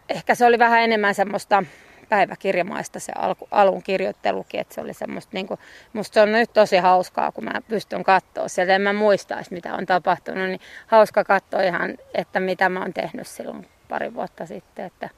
ehkä 0.09 0.36
se 0.36 0.45
oli 0.45 0.59
vähän 0.59 0.82
enemmän 0.82 1.15
semmoista 1.15 1.63
päiväkirjamaista 2.09 2.99
se 2.99 3.11
alku, 3.15 3.47
alun 3.51 3.84
kirjoittelukin, 3.84 4.59
että 4.59 4.76
se 4.76 4.82
oli 4.82 4.93
semmoista, 4.93 5.30
niin 5.34 5.47
kuin, 5.47 5.59
musta 5.93 6.13
se 6.13 6.22
on 6.22 6.32
nyt 6.32 6.53
tosi 6.53 6.78
hauskaa, 6.78 7.32
kun 7.32 7.43
mä 7.43 7.61
pystyn 7.67 8.03
katsoa 8.03 8.47
sieltä, 8.47 8.76
en 8.76 8.82
mä 8.82 8.93
muistaisi 8.93 9.53
mitä 9.53 9.74
on 9.74 9.86
tapahtunut, 9.86 10.47
niin 10.47 10.59
hauska 10.88 11.24
katsoa 11.24 11.61
ihan, 11.61 11.97
että 12.13 12.39
mitä 12.39 12.70
mä 12.70 12.80
oon 12.80 12.93
tehnyt 12.93 13.28
silloin 13.28 13.67
pari 13.89 14.13
vuotta 14.13 14.45
sitten, 14.45 14.86
että 14.86 15.09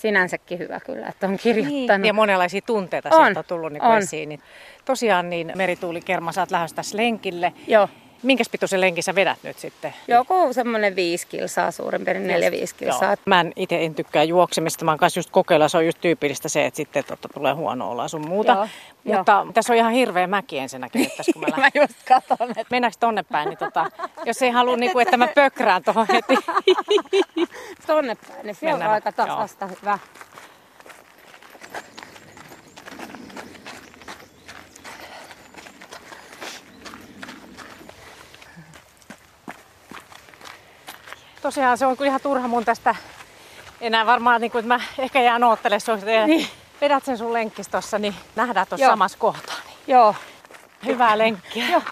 sinänsäkin 0.00 0.58
hyvä 0.58 0.80
kyllä, 0.80 1.06
että 1.06 1.26
on 1.26 1.36
kirjoittanut. 1.36 1.86
Niin, 1.86 2.04
ja 2.04 2.12
monenlaisia 2.12 2.60
tunteita 2.66 3.08
on, 3.12 3.24
sieltä 3.24 3.40
on 3.40 3.44
tullut 3.44 3.72
niin 3.72 3.82
on. 3.82 3.98
esiin. 3.98 4.28
Niin 4.28 4.40
tosiaan 4.84 5.30
niin 5.30 5.52
Merituuli 5.54 6.00
Kerma, 6.00 6.32
sä 6.32 6.42
oot 6.42 6.50
lähdössä 6.50 6.82
lenkille. 6.94 7.52
Joo. 7.66 7.88
Minkäs 8.22 8.48
pituisen 8.48 8.80
lenkin 8.80 9.04
sä 9.04 9.14
vedät 9.14 9.38
nyt 9.42 9.58
sitten? 9.58 9.94
Joku 10.08 10.34
semmoinen 10.52 10.96
viisi 10.96 11.26
kilsaa, 11.26 11.70
suurin 11.70 12.04
perin 12.04 12.26
neljä 12.26 12.50
viisi 12.50 12.74
kilsaa. 12.74 13.08
Joo. 13.08 13.16
Mä 13.26 13.40
en 13.40 13.52
itse 13.56 13.84
en 13.84 13.94
tykkää 13.94 14.24
juoksemista, 14.24 14.84
mä 14.84 14.90
oon 14.90 14.98
kanssa 14.98 15.18
just 15.18 15.30
kokeilla, 15.30 15.68
se 15.68 15.76
on 15.76 15.86
just 15.86 15.98
tyypillistä 16.00 16.48
se, 16.48 16.66
että 16.66 16.76
sitten 16.76 17.04
totta, 17.04 17.28
tulee 17.34 17.52
huono 17.52 17.90
olla 17.90 18.08
sun 18.08 18.28
muuta. 18.28 18.52
Joo. 18.52 19.16
Mutta 19.16 19.32
Joo. 19.32 19.52
tässä 19.52 19.72
on 19.72 19.76
ihan 19.76 19.92
hirveä 19.92 20.26
mäki 20.26 20.58
ensinnäkin, 20.58 21.02
että 21.02 21.22
kun 21.32 21.42
mä 21.42 21.46
lähden. 21.56 21.70
mä 21.74 21.82
just 21.82 21.94
katon, 22.08 22.50
että... 22.50 22.64
Mennäänkö 22.70 22.96
tonne 23.00 23.22
päin, 23.22 23.48
niin 23.48 23.58
tota, 23.58 23.90
jos 24.24 24.42
ei 24.42 24.50
halua, 24.50 24.76
niin 24.76 24.92
kuin, 24.92 25.02
että 25.02 25.16
mä 25.16 25.28
pökrään 25.34 25.82
tuohon 25.84 26.06
heti. 26.12 26.34
tonne 27.86 28.16
päin, 28.28 28.46
niin 28.46 28.56
se 28.56 28.74
on 28.74 28.82
aika 28.82 29.12
tasasta 29.12 29.66
hyvä. 29.66 29.98
Tosiaan 41.42 41.78
se 41.78 41.86
on 41.86 41.96
kyllä 41.96 42.08
ihan 42.08 42.20
turha 42.20 42.48
mun 42.48 42.64
tästä 42.64 42.94
enää 43.80 44.06
varmaan, 44.06 44.40
niin 44.40 44.50
kuin, 44.50 44.60
että 44.60 44.74
mä 44.74 44.80
ehkä 44.98 45.22
jään 45.22 45.44
oottelemaan 45.44 45.80
sun, 45.80 46.00
niin. 46.26 46.46
vedät 46.80 47.04
sen 47.04 47.18
sun 47.18 47.32
lenkkis 47.32 47.68
tossa, 47.68 47.98
niin 47.98 48.14
nähdään 48.36 48.66
tuossa 48.66 48.86
samassa 48.86 49.18
kohtaa. 49.18 49.54
Niin. 49.66 49.76
Joo. 49.86 50.14
Hyvää 50.86 51.18
lenkkiä. 51.18 51.64
Joo. 51.70 51.82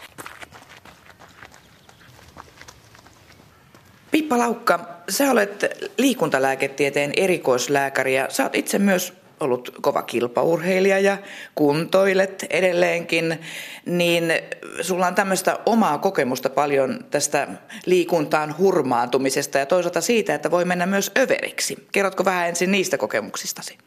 Pippa 4.11 4.39
Laukka, 4.39 4.81
sä 5.09 5.31
olet 5.31 5.65
liikuntalääketieteen 5.99 7.13
erikoislääkäri 7.17 8.15
ja 8.15 8.27
sä 8.31 8.43
oot 8.43 8.55
itse 8.55 8.79
myös 8.79 9.18
ollut 9.41 9.70
kova 9.80 10.03
kilpaurheilija 10.03 10.99
ja 10.99 11.18
kuntoilet 11.55 12.47
edelleenkin, 12.51 13.41
niin 13.86 14.32
sulla 14.80 15.07
on 15.07 15.14
tämmöistä 15.14 15.59
omaa 15.66 15.99
kokemusta 15.99 16.51
paljon 16.51 17.05
tästä 17.11 17.49
liikuntaan 17.86 18.59
hurmaantumisesta 18.59 19.59
ja 19.59 19.66
toisaalta 19.66 20.01
siitä, 20.01 20.34
että 20.34 20.51
voi 20.51 20.64
mennä 20.64 20.86
myös 20.86 21.12
överiksi. 21.18 21.86
Kerrotko 21.93 22.24
vähän 22.24 22.49
ensin 22.49 22.72
niistä 22.72 22.99
kokemuksistasi? 22.99 23.78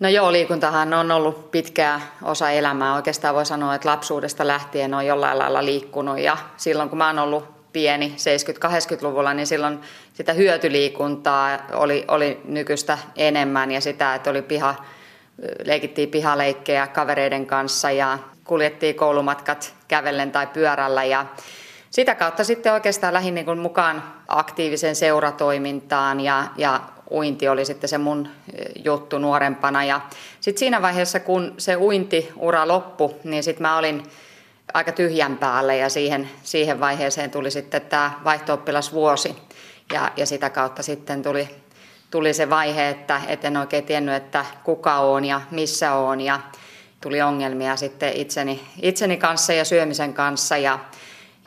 No 0.00 0.08
joo, 0.08 0.32
liikuntahan 0.32 0.94
on 0.94 1.10
ollut 1.10 1.50
pitkää 1.50 2.00
osa 2.22 2.50
elämää. 2.50 2.94
Oikeastaan 2.94 3.34
voi 3.34 3.46
sanoa, 3.46 3.74
että 3.74 3.88
lapsuudesta 3.88 4.46
lähtien 4.46 4.94
on 4.94 5.06
jollain 5.06 5.38
lailla 5.38 5.64
liikkunut 5.64 6.18
ja 6.18 6.36
silloin 6.56 6.88
kun 6.88 6.98
mä 6.98 7.06
oon 7.06 7.18
ollut 7.18 7.53
pieni 7.74 8.16
70-80-luvulla, 8.16 9.34
niin 9.34 9.46
silloin 9.46 9.80
sitä 10.12 10.32
hyötyliikuntaa 10.32 11.58
oli, 11.72 12.04
oli 12.08 12.40
nykyistä 12.44 12.98
enemmän 13.16 13.70
ja 13.70 13.80
sitä, 13.80 14.14
että 14.14 14.30
oli 14.30 14.42
piha, 14.42 14.74
leikittiin 15.64 16.08
pihaleikkejä 16.08 16.86
kavereiden 16.86 17.46
kanssa 17.46 17.90
ja 17.90 18.18
kuljettiin 18.44 18.94
koulumatkat 18.94 19.74
kävellen 19.88 20.32
tai 20.32 20.46
pyörällä 20.46 21.04
ja 21.04 21.26
sitä 21.90 22.14
kautta 22.14 22.44
sitten 22.44 22.72
oikeastaan 22.72 23.14
lähdin 23.14 23.34
niin 23.34 23.58
mukaan 23.58 24.02
aktiiviseen 24.28 24.96
seuratoimintaan 24.96 26.20
ja, 26.20 26.44
ja 26.56 26.80
uinti 27.10 27.48
oli 27.48 27.64
sitten 27.64 27.88
se 27.88 27.98
mun 27.98 28.28
juttu 28.84 29.18
nuorempana. 29.18 29.84
Ja 29.84 30.00
sitten 30.40 30.58
siinä 30.58 30.82
vaiheessa, 30.82 31.20
kun 31.20 31.54
se 31.58 31.76
uintiura 31.76 32.68
loppui, 32.68 33.14
niin 33.24 33.42
sitten 33.42 33.62
mä 33.62 33.78
olin 33.78 34.02
aika 34.74 34.92
tyhjän 34.92 35.36
päälle 35.36 35.76
ja 35.76 35.88
siihen, 35.88 36.30
siihen 36.42 36.80
vaiheeseen 36.80 37.30
tuli 37.30 37.50
sitten 37.50 37.82
tämä 37.82 38.20
vaihto 38.24 38.62
vuosi 38.92 39.36
ja, 39.92 40.12
ja 40.16 40.26
sitä 40.26 40.50
kautta 40.50 40.82
sitten 40.82 41.22
tuli, 41.22 41.48
tuli 42.10 42.34
se 42.34 42.50
vaihe, 42.50 42.88
että 42.88 43.20
et 43.28 43.44
en 43.44 43.56
oikein 43.56 43.84
tiennyt, 43.84 44.14
että 44.14 44.44
kuka 44.64 44.98
on 44.98 45.24
ja 45.24 45.40
missä 45.50 45.92
on. 45.92 46.20
Ja 46.20 46.40
tuli 47.00 47.22
ongelmia 47.22 47.76
sitten 47.76 48.12
itseni, 48.16 48.66
itseni 48.82 49.16
kanssa 49.16 49.52
ja 49.52 49.64
syömisen 49.64 50.14
kanssa. 50.14 50.56
Ja 50.56 50.78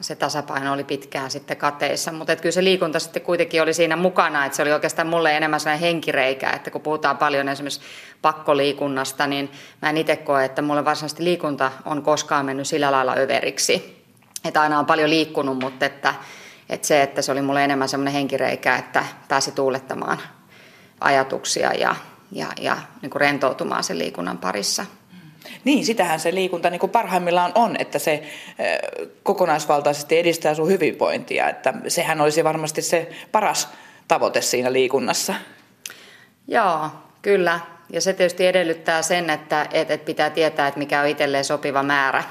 se 0.01 0.15
tasapaino 0.15 0.73
oli 0.73 0.83
pitkään 0.83 1.31
sitten 1.31 1.57
kateissa, 1.57 2.11
mutta 2.11 2.35
kyllä 2.35 2.53
se 2.53 2.63
liikunta 2.63 2.99
sitten 2.99 3.21
kuitenkin 3.21 3.61
oli 3.61 3.73
siinä 3.73 3.95
mukana, 3.95 4.45
että 4.45 4.55
se 4.55 4.61
oli 4.61 4.71
oikeastaan 4.71 5.07
mulle 5.07 5.37
enemmän 5.37 5.59
sellainen 5.59 5.87
henkireikä, 5.87 6.49
että 6.49 6.71
kun 6.71 6.81
puhutaan 6.81 7.17
paljon 7.17 7.49
esimerkiksi 7.49 7.81
pakkoliikunnasta, 8.21 9.27
niin 9.27 9.51
mä 9.81 9.89
en 9.89 9.97
itse 9.97 10.15
koe, 10.15 10.45
että 10.45 10.61
mulle 10.61 10.85
varsinaisesti 10.85 11.23
liikunta 11.23 11.71
on 11.85 12.03
koskaan 12.03 12.45
mennyt 12.45 12.67
sillä 12.67 12.91
lailla 12.91 13.15
överiksi. 13.17 14.03
Että 14.45 14.61
aina 14.61 14.79
on 14.79 14.85
paljon 14.85 15.09
liikkunut, 15.09 15.59
mutta 15.59 15.85
että, 15.85 16.13
että 16.69 16.87
se, 16.87 17.01
että 17.01 17.21
se 17.21 17.31
oli 17.31 17.41
mulle 17.41 17.63
enemmän 17.63 17.89
semmoinen 17.89 18.13
henkireikä, 18.13 18.75
että 18.75 19.05
pääsi 19.27 19.51
tuulettamaan 19.51 20.17
ajatuksia 21.01 21.73
ja, 21.73 21.95
ja, 22.31 22.47
ja 22.61 22.77
niin 23.01 23.09
kuin 23.09 23.21
rentoutumaan 23.21 23.83
sen 23.83 23.99
liikunnan 23.99 24.37
parissa. 24.37 24.85
Niin, 25.63 25.85
sitähän 25.85 26.19
se 26.19 26.35
liikunta 26.35 26.69
niin 26.69 26.79
kuin 26.79 26.89
parhaimmillaan 26.89 27.51
on, 27.55 27.75
että 27.79 27.99
se 27.99 28.23
kokonaisvaltaisesti 29.23 30.19
edistää 30.19 30.55
sun 30.55 30.67
hyvinvointia. 30.67 31.49
Että 31.49 31.73
sehän 31.87 32.21
olisi 32.21 32.43
varmasti 32.43 32.81
se 32.81 33.09
paras 33.31 33.69
tavoite 34.07 34.41
siinä 34.41 34.73
liikunnassa. 34.73 35.33
Joo, 36.47 36.89
kyllä. 37.21 37.59
Ja 37.89 38.01
se 38.01 38.13
tietysti 38.13 38.47
edellyttää 38.47 39.01
sen, 39.01 39.29
että, 39.29 39.67
että 39.71 39.97
pitää 39.97 40.29
tietää, 40.29 40.67
että 40.67 40.79
mikä 40.79 41.01
on 41.01 41.07
itselleen 41.07 41.45
sopiva 41.45 41.83
määrä. 41.83 42.23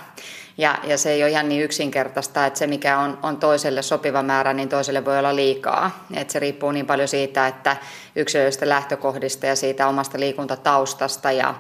Ja, 0.59 0.79
ja 0.85 0.99
se 0.99 1.13
ei 1.13 1.23
ole 1.23 1.31
ihan 1.31 1.49
niin 1.49 1.63
yksinkertaista, 1.63 2.47
että 2.47 2.59
se 2.59 2.67
mikä 2.67 2.99
on, 2.99 3.19
on 3.23 3.37
toiselle 3.37 3.83
sopiva 3.83 4.23
määrä, 4.23 4.53
niin 4.53 4.69
toiselle 4.69 5.05
voi 5.05 5.19
olla 5.19 5.37
liikaa. 5.37 6.07
Et 6.17 6.31
se 6.31 6.39
riippuu 6.39 6.71
niin 6.71 6.87
paljon 6.87 7.09
siitä, 7.09 7.47
että 7.47 7.77
yksilöllisistä 8.17 8.69
lähtökohdista 8.69 9.47
ja 9.47 9.57
siitä 9.57 9.89
omasta 9.89 10.21
liikuntataustasta 10.21 11.33
ja, 11.33 11.55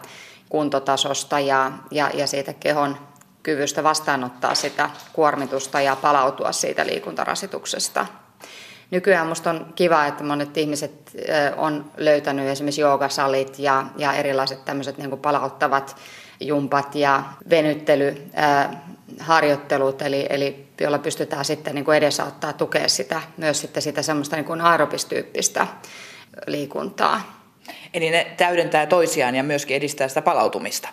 kuntotasosta 0.48 1.40
ja, 1.40 1.72
ja, 1.90 2.10
ja 2.14 2.26
siitä 2.26 2.52
kehon 2.52 2.96
kyvystä 3.42 3.82
vastaanottaa 3.82 4.54
sitä 4.54 4.90
kuormitusta 5.12 5.80
ja 5.80 5.96
palautua 5.96 6.52
siitä 6.52 6.86
liikuntarasituksesta. 6.86 8.06
Nykyään 8.90 9.26
minusta 9.26 9.50
on 9.50 9.72
kiva, 9.74 10.06
että 10.06 10.24
monet 10.24 10.56
ihmiset 10.56 11.16
on 11.56 11.90
löytänyt 11.96 12.48
esimerkiksi 12.48 12.80
joogasalit 12.80 13.58
ja, 13.58 13.86
ja 13.96 14.12
erilaiset 14.12 14.64
tämmöiset 14.64 14.98
niin 14.98 15.18
palauttavat 15.18 15.96
jumpat 16.40 16.94
ja 16.94 17.22
venyttelyharjoittelut, 17.50 20.02
eli, 20.02 20.26
eli 20.30 20.66
jolla 20.80 20.98
pystytään 20.98 21.44
sitten 21.44 21.74
niin 21.74 21.84
kuin 21.84 21.96
edesauttaa 21.96 22.52
tukea 22.52 22.88
sitä, 22.88 23.22
myös 23.36 23.60
sitten 23.60 23.82
sitä 23.82 24.02
semmoista 24.02 24.36
niin 24.36 24.46
kuin 24.46 24.60
aerobistyyppistä 24.60 25.66
liikuntaa. 26.46 27.35
Eli 27.96 28.10
ne 28.10 28.26
täydentää 28.36 28.86
toisiaan 28.86 29.34
ja 29.34 29.42
myöskin 29.42 29.76
edistää 29.76 30.08
sitä 30.08 30.22
palautumista. 30.22 30.88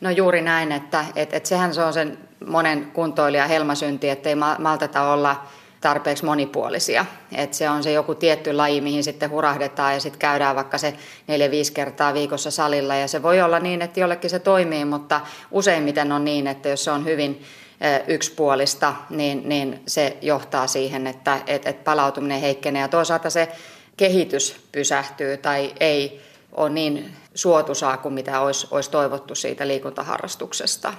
No 0.00 0.10
juuri 0.10 0.42
näin, 0.42 0.72
että, 0.72 1.04
että, 1.16 1.36
että 1.36 1.48
sehän 1.48 1.74
se 1.74 1.82
on 1.82 1.92
sen 1.92 2.18
monen 2.46 2.90
kuntoilija 2.92 3.46
helmasynti, 3.46 4.08
että 4.08 4.28
ei 4.28 4.34
malteta 4.58 5.12
olla 5.12 5.44
tarpeeksi 5.80 6.24
monipuolisia. 6.24 7.06
Että 7.36 7.56
se 7.56 7.70
on 7.70 7.82
se 7.82 7.92
joku 7.92 8.14
tietty 8.14 8.52
laji, 8.52 8.80
mihin 8.80 9.04
sitten 9.04 9.30
hurahdetaan 9.30 9.94
ja 9.94 10.00
sitten 10.00 10.18
käydään 10.18 10.56
vaikka 10.56 10.78
se 10.78 10.94
neljä-viisi 11.26 11.72
kertaa 11.72 12.14
viikossa 12.14 12.50
salilla. 12.50 12.94
Ja 12.94 13.08
se 13.08 13.22
voi 13.22 13.40
olla 13.42 13.60
niin, 13.60 13.82
että 13.82 14.00
jollekin 14.00 14.30
se 14.30 14.38
toimii, 14.38 14.84
mutta 14.84 15.20
useimmiten 15.50 16.12
on 16.12 16.24
niin, 16.24 16.46
että 16.46 16.68
jos 16.68 16.84
se 16.84 16.90
on 16.90 17.04
hyvin 17.04 17.42
yksipuolista, 18.06 18.94
niin, 19.10 19.48
niin 19.48 19.82
se 19.86 20.16
johtaa 20.22 20.66
siihen, 20.66 21.06
että 21.06 21.38
et, 21.46 21.66
et 21.66 21.84
palautuminen 21.84 22.40
heikkenee 22.40 22.82
ja 22.82 22.88
toisaalta 22.88 23.30
se 23.30 23.48
kehitys 23.96 24.56
pysähtyy 24.72 25.36
tai 25.36 25.72
ei 25.80 26.27
ole 26.52 26.70
niin 26.70 27.12
suotuisaa 27.34 27.96
kuin 27.96 28.14
mitä 28.14 28.40
olisi, 28.40 28.66
olisi 28.70 28.90
toivottu 28.90 29.34
siitä 29.34 29.68
liikuntaharrastuksesta. 29.68 30.94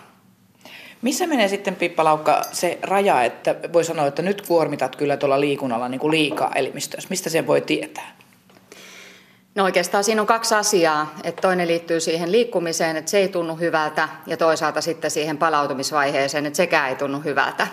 Missä 1.02 1.28
menee 1.28 1.48
sitten 1.48 1.76
Pippa 1.76 2.04
Laukka 2.04 2.42
se 2.52 2.80
raja, 2.82 3.24
että 3.24 3.56
voi 3.74 3.84
sanoa, 3.84 4.08
että 4.08 4.22
nyt 4.22 4.48
kuormitat 4.48 4.96
kyllä 4.96 5.18
tuolla 5.18 5.40
liikunnalla 5.40 5.90
niin 5.90 6.00
kuin 6.00 6.12
liikaa 6.12 6.52
elimistössä? 6.56 7.10
Mistä 7.10 7.30
sen 7.30 7.48
voi 7.48 7.62
tietää? 7.62 8.16
No 9.60 9.66
oikeastaan 9.66 10.04
siinä 10.04 10.22
on 10.22 10.28
kaksi 10.28 10.56
asiaa. 10.56 11.14
Että 11.24 11.42
toinen 11.42 11.68
liittyy 11.68 12.00
siihen 12.00 12.32
liikkumiseen, 12.32 12.98
että 12.98 13.12
se 13.12 13.18
ei 13.18 13.28
tunnu 13.28 13.56
hyvältä, 13.56 14.10
ja 14.28 14.38
toisaalta 14.38 14.82
sitten 14.82 15.12
siihen 15.12 15.38
palautumisvaiheeseen, 15.38 16.46
että 16.46 16.58
sekään 16.58 16.90
ei 16.90 16.96
tunnu 16.96 17.20
hyvältä. 17.20 17.68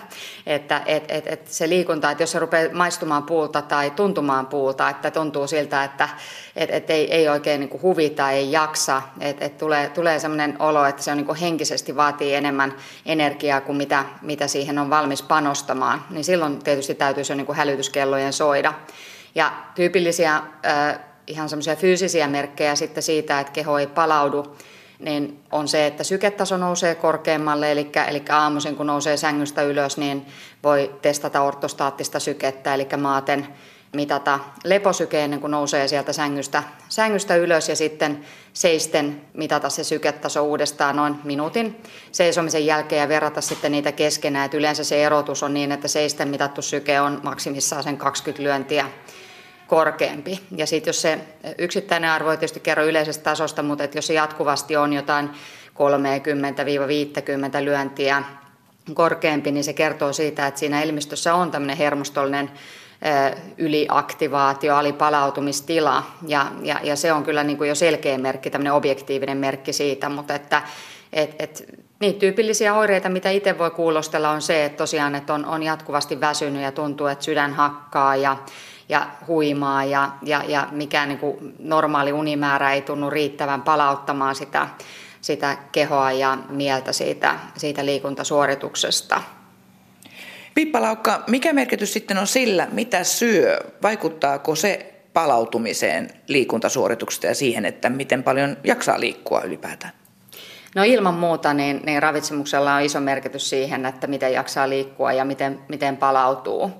Että 0.45 0.81
et, 0.85 1.03
et, 1.07 1.27
et 1.27 1.47
se 1.47 1.69
liikunta, 1.69 2.11
että 2.11 2.23
jos 2.23 2.31
se 2.31 2.39
rupeaa 2.39 2.73
maistumaan 2.73 3.23
puulta 3.23 3.61
tai 3.61 3.91
tuntumaan 3.91 4.47
puulta, 4.47 4.89
että 4.89 5.11
tuntuu 5.11 5.47
siltä, 5.47 5.83
että 5.83 6.09
et, 6.55 6.69
et 6.71 6.89
ei, 6.89 7.13
ei 7.13 7.29
oikein 7.29 7.59
niin 7.59 7.81
huvita, 7.81 8.31
ei 8.31 8.51
jaksa, 8.51 9.01
että 9.19 9.45
et 9.45 9.57
tulee, 9.57 9.89
tulee 9.89 10.19
sellainen 10.19 10.61
olo, 10.61 10.85
että 10.85 11.03
se 11.03 11.11
on 11.11 11.17
niin 11.17 11.35
henkisesti 11.35 11.95
vaatii 11.95 12.35
enemmän 12.35 12.73
energiaa 13.05 13.61
kuin 13.61 13.77
mitä, 13.77 14.05
mitä 14.21 14.47
siihen 14.47 14.79
on 14.79 14.89
valmis 14.89 15.23
panostamaan, 15.23 16.05
niin 16.09 16.23
silloin 16.23 16.59
tietysti 16.59 16.95
täytyisi 16.95 17.33
jo 17.33 17.37
niin 17.37 17.55
hälytyskellojen 17.55 18.33
soida. 18.33 18.73
Ja 19.35 19.51
tyypillisiä 19.75 20.41
ihan 21.27 21.49
semmoisia 21.49 21.75
fyysisiä 21.75 22.27
merkkejä 22.27 22.75
sitten 22.75 23.03
siitä, 23.03 23.39
että 23.39 23.53
keho 23.53 23.77
ei 23.77 23.87
palaudu, 23.87 24.55
niin 24.99 25.39
on 25.51 25.67
se, 25.67 25.87
että 25.87 26.03
syketaso 26.03 26.57
nousee 26.57 26.95
korkeammalle, 26.95 27.71
eli, 27.71 27.91
eli 28.07 28.23
aamuisin 28.29 28.75
kun 28.75 28.87
nousee 28.87 29.17
sängystä 29.17 29.61
ylös, 29.61 29.97
niin 29.97 30.25
voi 30.63 30.95
testata 31.01 31.41
ortostaattista 31.41 32.19
sykettä, 32.19 32.73
eli 32.73 32.87
maaten 32.97 33.47
mitata 33.93 34.39
leposyke 34.63 35.23
ennen 35.23 35.39
kuin 35.39 35.51
nousee 35.51 35.87
sieltä 35.87 36.13
sängystä, 36.13 36.63
sängystä 36.89 37.35
ylös 37.35 37.69
ja 37.69 37.75
sitten 37.75 38.25
seisten 38.53 39.21
mitata 39.33 39.69
se 39.69 39.83
syketaso 39.83 40.43
uudestaan 40.43 40.95
noin 40.95 41.15
minuutin 41.23 41.83
seisomisen 42.11 42.65
jälkeen 42.65 43.01
ja 43.01 43.09
verrata 43.09 43.41
sitten 43.41 43.71
niitä 43.71 43.91
keskenään. 43.91 44.45
Et 44.45 44.53
yleensä 44.53 44.83
se 44.83 45.05
erotus 45.05 45.43
on 45.43 45.53
niin, 45.53 45.71
että 45.71 45.87
seisten 45.87 46.27
mitattu 46.27 46.61
syke 46.61 47.01
on 47.01 47.19
maksimissaan 47.23 47.83
sen 47.83 47.97
20 47.97 48.43
lyöntiä 48.43 48.89
korkeampi. 49.67 50.39
Ja 50.55 50.67
sitten 50.67 50.89
jos 50.89 51.01
se 51.01 51.19
yksittäinen 51.57 52.09
arvo 52.09 52.31
ei 52.31 52.37
tietysti 52.37 52.59
kerro 52.59 52.85
yleisestä 52.85 53.23
tasosta, 53.23 53.63
mutta 53.63 53.83
että 53.83 53.97
jos 53.97 54.07
se 54.07 54.13
jatkuvasti 54.13 54.75
on 54.75 54.93
jotain 54.93 55.29
30-50 55.29 55.33
lyöntiä 57.63 58.23
korkeampi, 58.93 59.51
niin 59.51 59.63
se 59.63 59.73
kertoo 59.73 60.13
siitä, 60.13 60.47
että 60.47 60.59
siinä 60.59 60.81
elimistössä 60.81 61.33
on 61.33 61.51
tämmöinen 61.51 61.77
hermostollinen 61.77 62.51
yliaktivaatio, 63.57 64.75
alipalautumistila, 64.75 66.03
ja, 66.27 66.51
ja, 66.61 66.79
ja 66.83 66.95
se 66.95 67.13
on 67.13 67.23
kyllä 67.23 67.43
niin 67.43 67.57
kuin 67.57 67.67
jo 67.67 67.75
selkeä 67.75 68.17
merkki, 68.17 68.49
tämmöinen 68.49 68.73
objektiivinen 68.73 69.37
merkki 69.37 69.73
siitä, 69.73 70.09
mutta 70.09 70.35
että 70.35 70.61
et, 71.13 71.35
et, 71.39 71.63
niin 71.99 72.15
tyypillisiä 72.15 72.73
oireita, 72.73 73.09
mitä 73.09 73.29
itse 73.29 73.57
voi 73.57 73.71
kuulostella, 73.71 74.29
on 74.29 74.41
se, 74.41 74.65
että 74.65 74.77
tosiaan 74.77 75.15
että 75.15 75.33
on, 75.33 75.45
on 75.45 75.63
jatkuvasti 75.63 76.21
väsynyt 76.21 76.61
ja 76.61 76.71
tuntuu, 76.71 77.07
että 77.07 77.25
sydän 77.25 77.53
hakkaa 77.53 78.15
ja 78.15 78.37
ja 78.89 79.09
huimaa 79.27 79.83
ja, 79.83 80.11
ja, 80.21 80.43
ja 80.47 80.67
mikään 80.71 81.09
niin 81.09 81.19
kuin 81.19 81.55
normaali 81.59 82.11
unimäärä 82.13 82.73
ei 82.73 82.81
tunnu 82.81 83.09
riittävän 83.09 83.61
palauttamaan 83.61 84.35
sitä, 84.35 84.67
sitä 85.21 85.57
kehoa 85.71 86.11
ja 86.11 86.37
mieltä 86.49 86.91
siitä, 86.91 87.39
siitä 87.57 87.85
liikuntasuorituksesta. 87.85 89.21
Pippa 90.55 90.81
Laukka, 90.81 91.23
mikä 91.27 91.53
merkitys 91.53 91.93
sitten 91.93 92.17
on 92.17 92.27
sillä, 92.27 92.67
mitä 92.71 93.03
syö? 93.03 93.59
Vaikuttaako 93.83 94.55
se 94.55 94.93
palautumiseen 95.13 96.09
liikuntasuorituksesta 96.27 97.27
ja 97.27 97.35
siihen, 97.35 97.65
että 97.65 97.89
miten 97.89 98.23
paljon 98.23 98.57
jaksaa 98.63 98.99
liikkua 98.99 99.41
ylipäätään? 99.41 99.93
No 100.75 100.83
ilman 100.83 101.13
muuta 101.13 101.53
niin, 101.53 101.81
niin 101.85 102.03
ravitsemuksella 102.03 102.75
on 102.75 102.81
iso 102.81 102.99
merkitys 102.99 103.49
siihen, 103.49 103.85
että 103.85 104.07
miten 104.07 104.33
jaksaa 104.33 104.69
liikkua 104.69 105.13
ja 105.13 105.25
miten, 105.25 105.59
miten 105.69 105.97
palautuu. 105.97 106.71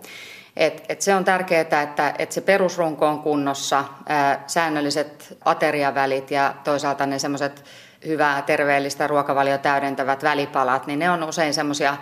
Et, 0.58 0.86
et 0.90 1.02
se 1.02 1.16
on 1.16 1.26
tärkeää, 1.26 1.62
että, 1.62 2.14
että 2.20 2.36
se 2.36 2.42
perusrunko 2.42 3.08
on 3.08 3.20
kunnossa, 3.20 3.86
ää, 4.10 4.44
säännölliset 4.48 5.38
ateriavälit 5.46 6.32
ja 6.32 6.54
toisaalta 6.64 7.06
ne 7.06 7.20
semmoiset 7.20 7.64
hyvää 8.06 8.42
terveellistä 8.42 9.08
ruokavalio 9.08 9.58
täydentävät 9.58 10.24
välipalat, 10.24 10.88
niin 10.88 11.00
ne 11.00 11.10
on 11.10 11.24
usein 11.24 11.54
semmoisia 11.54 11.98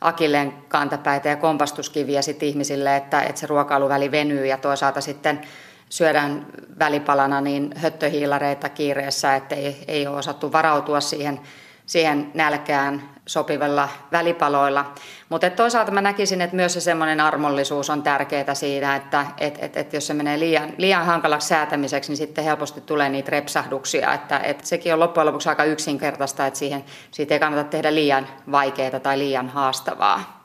akilleen 0.00 0.52
kantapäitä 0.68 1.28
ja 1.28 1.36
kompastuskiviä 1.36 2.22
sit 2.22 2.42
ihmisille, 2.42 2.96
että, 2.96 3.22
että 3.22 3.40
se 3.40 3.46
ruokailuväli 3.46 4.10
venyy 4.10 4.46
ja 4.46 4.58
toisaalta 4.58 5.00
sitten 5.00 5.40
syödään 5.88 6.46
välipalana 6.78 7.40
niin 7.40 7.72
höttöhiilareita 7.76 8.68
kiireessä, 8.68 9.36
että 9.36 9.54
ei, 9.54 9.84
ei 9.88 10.06
ole 10.06 10.16
osattu 10.16 10.52
varautua 10.52 11.00
siihen 11.00 11.40
siihen 11.88 12.30
nälkään 12.34 13.02
sopivilla 13.28 13.88
välipaloilla. 14.12 14.92
Mutta 15.28 15.50
toisaalta 15.50 15.92
mä 15.92 16.00
näkisin, 16.00 16.40
että 16.40 16.56
myös 16.56 16.74
se 16.74 16.80
semmoinen 16.80 17.20
armollisuus 17.20 17.90
on 17.90 18.02
tärkeää 18.02 18.54
siinä, 18.54 18.96
että 18.96 19.26
et, 19.38 19.58
et, 19.62 19.76
et 19.76 19.92
jos 19.92 20.06
se 20.06 20.14
menee 20.14 20.38
liian, 20.38 20.72
liian 20.78 21.06
hankalaksi 21.06 21.48
säätämiseksi, 21.48 22.10
niin 22.10 22.16
sitten 22.16 22.44
helposti 22.44 22.80
tulee 22.80 23.08
niitä 23.08 23.30
repsahduksia. 23.30 24.14
Että 24.14 24.38
et 24.38 24.64
sekin 24.64 24.92
on 24.92 25.00
loppujen 25.00 25.26
lopuksi 25.26 25.48
aika 25.48 25.64
yksinkertaista, 25.64 26.46
että 26.46 26.58
siihen, 26.58 26.84
siitä 27.10 27.34
ei 27.34 27.40
kannata 27.40 27.64
tehdä 27.64 27.94
liian 27.94 28.26
vaikeaa 28.52 29.00
tai 29.00 29.18
liian 29.18 29.48
haastavaa. 29.48 30.38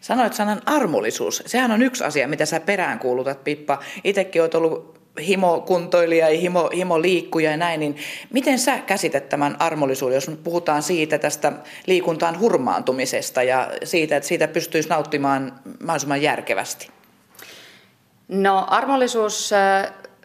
Sanoit 0.00 0.34
sanan 0.34 0.62
armollisuus. 0.66 1.42
Sehän 1.46 1.70
on 1.70 1.82
yksi 1.82 2.04
asia, 2.04 2.28
mitä 2.28 2.46
sä 2.46 2.60
peräänkuulutat, 2.60 3.44
Pippa. 3.44 3.78
Itsekin 4.04 4.42
olet 4.42 4.54
ollut 4.54 4.99
himokuntoilija 5.26 6.28
ja 6.28 6.40
himo, 6.40 6.70
himoliikkuja 6.74 7.50
ja 7.50 7.56
näin, 7.56 7.80
niin 7.80 7.96
miten 8.32 8.58
sä 8.58 8.78
käsität 8.78 9.28
tämän 9.28 9.56
armollisuuden, 9.58 10.14
jos 10.14 10.28
nyt 10.28 10.44
puhutaan 10.44 10.82
siitä 10.82 11.18
tästä 11.18 11.52
liikuntaan 11.86 12.40
hurmaantumisesta 12.40 13.42
ja 13.42 13.70
siitä, 13.84 14.16
että 14.16 14.28
siitä 14.28 14.48
pystyisi 14.48 14.88
nauttimaan 14.88 15.52
mahdollisimman 15.80 16.22
järkevästi? 16.22 16.88
No 18.28 18.66
armollisuus, 18.68 19.50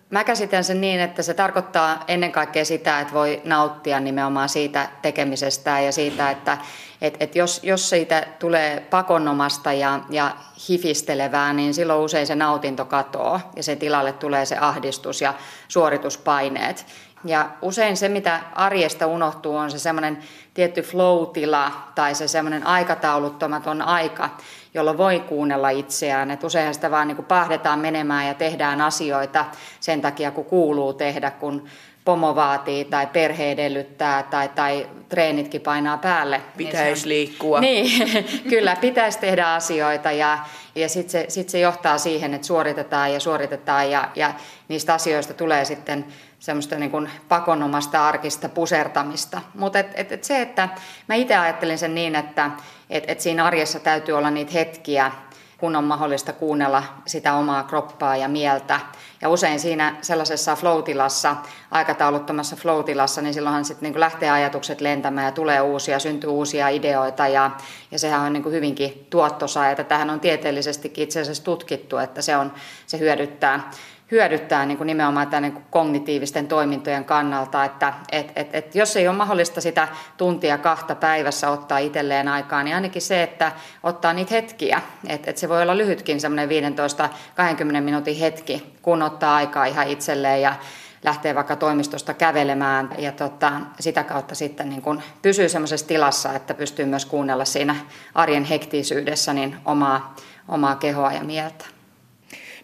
mä 0.09 0.23
käsitän 0.23 0.63
sen 0.63 0.81
niin, 0.81 0.99
että 0.99 1.23
se 1.23 1.33
tarkoittaa 1.33 2.03
ennen 2.07 2.31
kaikkea 2.31 2.65
sitä, 2.65 2.99
että 2.99 3.13
voi 3.13 3.41
nauttia 3.43 3.99
nimenomaan 3.99 4.49
siitä 4.49 4.89
tekemisestä 5.01 5.79
ja 5.79 5.91
siitä, 5.91 6.31
että 6.31 6.57
et, 7.01 7.17
et 7.19 7.35
jos, 7.35 7.59
jos 7.63 7.89
siitä 7.89 8.27
tulee 8.39 8.79
pakonomasta 8.89 9.73
ja, 9.73 9.99
ja 10.09 10.31
hifistelevää, 10.69 11.53
niin 11.53 11.73
silloin 11.73 12.01
usein 12.01 12.27
se 12.27 12.35
nautinto 12.35 12.85
katoaa 12.85 13.51
ja 13.55 13.63
se 13.63 13.75
tilalle 13.75 14.13
tulee 14.13 14.45
se 14.45 14.57
ahdistus 14.57 15.21
ja 15.21 15.33
suorituspaineet. 15.67 16.85
Ja 17.25 17.49
usein 17.61 17.97
se, 17.97 18.09
mitä 18.09 18.39
arjesta 18.55 19.07
unohtuu, 19.07 19.55
on 19.55 19.71
se 19.71 19.79
semmoinen 19.79 20.17
tietty 20.53 20.81
flow-tila 20.81 21.71
tai 21.95 22.15
se 22.15 22.27
semmoinen 22.27 22.67
aikatauluttamaton 22.67 23.81
aika, 23.81 24.29
jolloin 24.73 24.97
voi 24.97 25.19
kuunnella 25.19 25.69
itseään. 25.69 26.31
Et 26.31 26.43
usein 26.43 26.73
sitä 26.73 26.91
vaan 26.91 27.07
niin 27.07 27.25
pahdetaan 27.25 27.79
menemään 27.79 28.27
ja 28.27 28.33
tehdään 28.33 28.81
asioita 28.81 29.45
sen 29.79 30.01
takia, 30.01 30.31
kun 30.31 30.45
kuuluu 30.45 30.93
tehdä, 30.93 31.31
kun 31.31 31.67
pomo 32.05 32.35
vaatii 32.35 32.85
tai 32.85 33.07
perhe 33.07 33.51
edellyttää 33.51 34.23
tai, 34.23 34.49
tai 34.49 34.89
treenitkin 35.09 35.61
painaa 35.61 35.97
päälle. 35.97 36.41
Pitäisi 36.57 37.01
niin 37.01 37.09
liikkua. 37.09 37.59
Niin, 37.59 38.11
kyllä 38.49 38.75
pitäisi 38.75 39.19
tehdä 39.19 39.53
asioita 39.53 40.11
ja, 40.11 40.39
ja 40.75 40.89
sitten 40.89 41.11
se, 41.11 41.25
sit 41.29 41.49
se 41.49 41.59
johtaa 41.59 41.97
siihen, 41.97 42.33
että 42.33 42.47
suoritetaan 42.47 43.13
ja 43.13 43.19
suoritetaan 43.19 43.91
ja, 43.91 44.09
ja 44.15 44.33
niistä 44.67 44.93
asioista 44.93 45.33
tulee 45.33 45.65
sitten 45.65 46.05
semmoista 46.39 46.75
niin 46.75 46.91
kuin 46.91 47.09
pakonomasta 47.27 48.07
arkista 48.07 48.49
pusertamista. 48.49 49.41
Mutta 49.53 49.79
et, 49.79 49.91
et, 49.95 50.11
et 50.11 50.23
se, 50.23 50.41
että 50.41 50.69
mä 51.07 51.15
itse 51.15 51.35
ajattelin 51.35 51.77
sen 51.77 51.95
niin, 51.95 52.15
että 52.15 52.51
et, 52.89 53.03
et 53.07 53.19
siinä 53.19 53.45
arjessa 53.45 53.79
täytyy 53.79 54.17
olla 54.17 54.31
niitä 54.31 54.51
hetkiä, 54.51 55.11
kun 55.57 55.75
on 55.75 55.83
mahdollista 55.83 56.33
kuunnella 56.33 56.83
sitä 57.05 57.33
omaa 57.33 57.63
kroppaa 57.63 58.17
ja 58.17 58.27
mieltä. 58.27 58.79
Ja 59.25 59.29
usein 59.29 59.59
siinä 59.59 59.95
sellaisessa 60.01 60.55
flow-tilassa, 60.55 61.35
aikatauluttomassa 61.71 62.55
flow-tilassa, 62.55 63.21
niin 63.21 63.33
silloinhan 63.33 63.65
sitten 63.65 63.91
niin 63.91 63.99
lähtee 63.99 64.29
ajatukset 64.29 64.81
lentämään 64.81 65.25
ja 65.25 65.31
tulee 65.31 65.61
uusia, 65.61 65.99
syntyy 65.99 66.29
uusia 66.29 66.69
ideoita 66.69 67.27
ja, 67.27 67.51
ja 67.91 67.99
sehän 67.99 68.21
on 68.21 68.33
niin 68.33 68.51
hyvinkin 68.51 69.07
tuottosaa. 69.09 69.69
Ja 69.69 69.75
tätähän 69.75 70.09
on 70.09 70.19
tieteellisestikin 70.19 71.03
itse 71.03 71.21
asiassa 71.21 71.43
tutkittu, 71.43 71.97
että 71.97 72.21
se, 72.21 72.37
on, 72.37 72.53
se 72.87 72.99
hyödyttää 72.99 73.71
hyödyttää 74.11 74.65
niin 74.65 74.77
kuin 74.77 74.87
nimenomaan 74.87 75.27
tämän 75.27 75.43
niin 75.43 75.53
kuin 75.53 75.65
kognitiivisten 75.69 76.47
toimintojen 76.47 77.05
kannalta, 77.05 77.65
että 77.65 77.93
et, 78.11 78.31
et, 78.35 78.55
et 78.55 78.75
jos 78.75 78.97
ei 78.97 79.07
ole 79.07 79.17
mahdollista 79.17 79.61
sitä 79.61 79.87
tuntia 80.17 80.57
kahta 80.57 80.95
päivässä 80.95 81.49
ottaa 81.49 81.77
itselleen 81.77 82.27
aikaa, 82.27 82.63
niin 82.63 82.75
ainakin 82.75 83.01
se, 83.01 83.23
että 83.23 83.51
ottaa 83.83 84.13
niitä 84.13 84.33
hetkiä, 84.33 84.81
että 85.07 85.29
et 85.29 85.37
se 85.37 85.49
voi 85.49 85.61
olla 85.61 85.77
lyhytkin 85.77 86.21
semmoinen 86.21 86.49
15-20 86.49 87.81
minuutin 87.81 88.17
hetki, 88.17 88.77
kun 88.81 89.01
ottaa 89.01 89.35
aikaa 89.35 89.65
ihan 89.65 89.87
itselleen 89.87 90.41
ja 90.41 90.55
lähtee 91.03 91.35
vaikka 91.35 91.55
toimistosta 91.55 92.13
kävelemään 92.13 92.89
ja 92.97 93.11
tota, 93.11 93.51
sitä 93.79 94.03
kautta 94.03 94.35
sitten 94.35 94.69
niin 94.69 94.81
kun 94.81 95.01
pysyy 95.21 95.49
semmoisessa 95.49 95.87
tilassa, 95.87 96.33
että 96.33 96.53
pystyy 96.53 96.85
myös 96.85 97.05
kuunnella 97.05 97.45
siinä 97.45 97.75
arjen 98.15 98.43
hektiisyydessä 98.43 99.33
niin 99.33 99.57
omaa, 99.65 100.15
omaa 100.47 100.75
kehoa 100.75 101.13
ja 101.13 101.23
mieltä. 101.23 101.74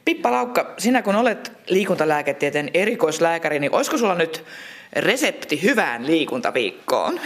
Pippa 0.06 0.32
Laukka, 0.32 0.74
sinä 0.78 1.02
kun 1.02 1.16
olet 1.16 1.52
liikuntalääketieteen 1.68 2.72
erikoislääkäri, 2.74 3.60
niin 3.60 3.76
olisiko 3.76 3.98
sulla 3.98 4.16
nyt 4.16 4.44
resepti 4.94 5.64
hyvään 5.64 6.08
liikuntaviikkoon? 6.08 7.20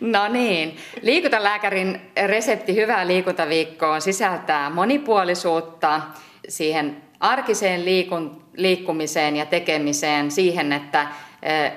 No 0.00 0.28
niin, 0.28 0.76
liikuntalääkärin 1.02 2.00
resepti 2.26 2.76
hyvään 2.76 3.08
liikuntaviikkoon 3.08 4.00
sisältää 4.00 4.70
monipuolisuutta 4.70 6.00
siihen 6.48 6.96
arkiseen 7.20 7.84
liikun, 7.84 8.42
liikkumiseen 8.56 9.36
ja 9.36 9.46
tekemiseen, 9.46 10.30
siihen, 10.30 10.72
että 10.72 11.06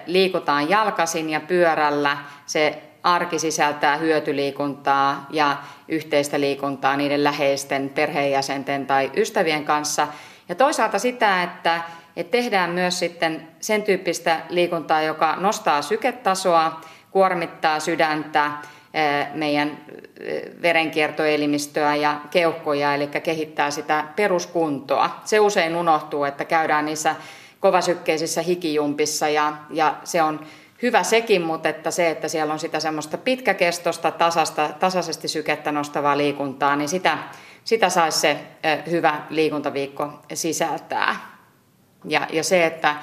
liikutaan 0.05 0.69
jalkasin 0.69 1.29
ja 1.29 1.39
pyörällä. 1.39 2.17
Se 2.45 2.81
arki 3.04 3.39
sisältää 3.39 3.97
hyötyliikuntaa 3.97 5.28
ja 5.30 5.58
yhteistä 5.88 6.39
liikuntaa 6.39 6.97
niiden 6.97 7.24
läheisten, 7.24 7.89
perheenjäsenten 7.89 8.86
tai 8.86 9.12
ystävien 9.18 9.66
kanssa. 9.66 10.08
Ja 10.49 10.56
toisaalta 10.56 10.99
sitä, 10.99 11.43
että, 11.43 11.82
että 12.16 12.32
tehdään 12.32 12.70
myös 12.70 12.99
sitten 12.99 13.47
sen 13.60 13.84
tyyppistä 13.84 14.39
liikuntaa, 14.49 15.01
joka 15.01 15.36
nostaa 15.36 15.82
syketasoa, 15.82 16.82
kuormittaa 17.12 17.80
sydäntä, 17.80 18.51
meidän 19.34 19.78
verenkiertoelimistöä 20.62 21.95
ja 21.95 22.22
keuhkoja, 22.32 22.95
eli 22.95 23.08
kehittää 23.08 23.72
sitä 23.72 24.04
peruskuntoa. 24.16 25.22
Se 25.26 25.39
usein 25.39 25.76
unohtuu, 25.76 26.24
että 26.24 26.45
käydään 26.45 26.86
niissä 26.86 27.16
kovasykkeisissä 27.60 28.41
hikijumpissa 28.41 29.30
ja, 29.30 29.54
ja 29.70 29.95
se 30.04 30.22
on 30.22 30.39
hyvä 30.84 31.03
sekin, 31.03 31.41
mutta 31.41 31.69
että 31.69 31.91
se, 31.91 32.09
että 32.09 32.27
siellä 32.27 32.53
on 32.53 32.59
sitä 32.59 32.79
semmoista 32.79 33.17
pitkäkestosta, 33.17 34.11
tasasta, 34.11 34.69
tasaisesti 34.79 35.27
sykettä 35.27 35.71
nostavaa 35.71 36.17
liikuntaa, 36.17 36.75
niin 36.75 36.89
sitä, 36.89 37.17
sitä 37.63 37.89
saisi 37.89 38.19
se 38.19 38.38
hyvä 38.89 39.21
liikuntaviikko 39.29 40.09
sisältää. 40.34 41.15
Ja, 42.07 42.27
ja 42.31 42.43
se, 42.43 42.65
että 42.65 42.95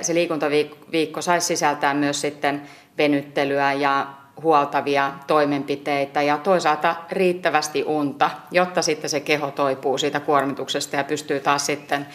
se 0.00 0.14
liikuntaviikko 0.14 1.22
saisi 1.22 1.46
sisältää 1.46 1.94
myös 1.94 2.20
sitten 2.20 2.62
venyttelyä 2.98 3.72
ja 3.72 4.06
huoltavia 4.42 5.12
toimenpiteitä 5.26 6.22
ja 6.22 6.38
toisaalta 6.38 6.96
riittävästi 7.10 7.84
unta, 7.84 8.30
jotta 8.50 8.82
sitten 8.82 9.10
se 9.10 9.20
keho 9.20 9.50
toipuu 9.50 9.98
siitä 9.98 10.20
kuormituksesta 10.20 10.96
ja 10.96 11.04
pystyy 11.04 11.40
taas 11.40 11.66
sitten 11.66 12.06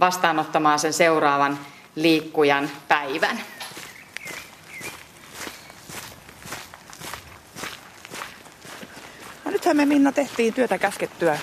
vastaanottamaan 0.00 0.78
sen 0.78 0.92
seuraavan 0.92 1.58
liikkujan 1.94 2.70
päivän. 2.88 3.40
Nythän 9.62 9.76
me 9.76 9.86
Minna 9.86 10.12
tehtiin 10.12 10.54
työtä 10.54 10.78
käskettyä 10.78 11.38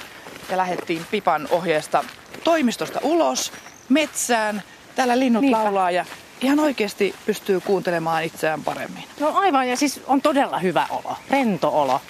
ja 0.49 0.57
lähdettiin 0.57 1.05
Pipan 1.11 1.47
ohjeesta 1.51 2.03
toimistosta 2.43 2.99
ulos, 3.03 3.51
metsään. 3.89 4.63
Täällä 4.95 5.19
linnut 5.19 5.41
Niinpä. 5.41 5.63
laulaa 5.63 5.91
ja 5.91 6.05
ihan 6.41 6.59
oikeasti 6.59 7.15
pystyy 7.25 7.59
kuuntelemaan 7.59 8.23
itseään 8.23 8.63
paremmin. 8.63 9.03
No 9.19 9.31
aivan, 9.35 9.69
ja 9.69 9.77
siis 9.77 10.01
on 10.07 10.21
todella 10.21 10.59
hyvä 10.59 10.87
olo, 10.89 11.15
rento 11.29 11.81
olo. 11.81 12.01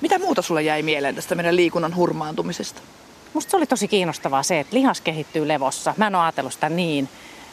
Mitä 0.00 0.18
muuta 0.18 0.42
sulle 0.42 0.62
jäi 0.62 0.82
mieleen 0.82 1.14
tästä 1.14 1.34
meidän 1.34 1.56
liikunnan 1.56 1.96
hurmaantumisesta? 1.96 2.82
Musta 3.32 3.50
se 3.50 3.56
oli 3.56 3.66
tosi 3.66 3.88
kiinnostavaa 3.88 4.42
se, 4.42 4.60
että 4.60 4.76
lihas 4.76 5.00
kehittyy 5.00 5.48
levossa. 5.48 5.94
Mä 5.96 6.06
en 6.06 6.14
ole 6.14 6.22
ajatellut 6.22 6.52
sitä 6.52 6.68
niin, 6.68 7.08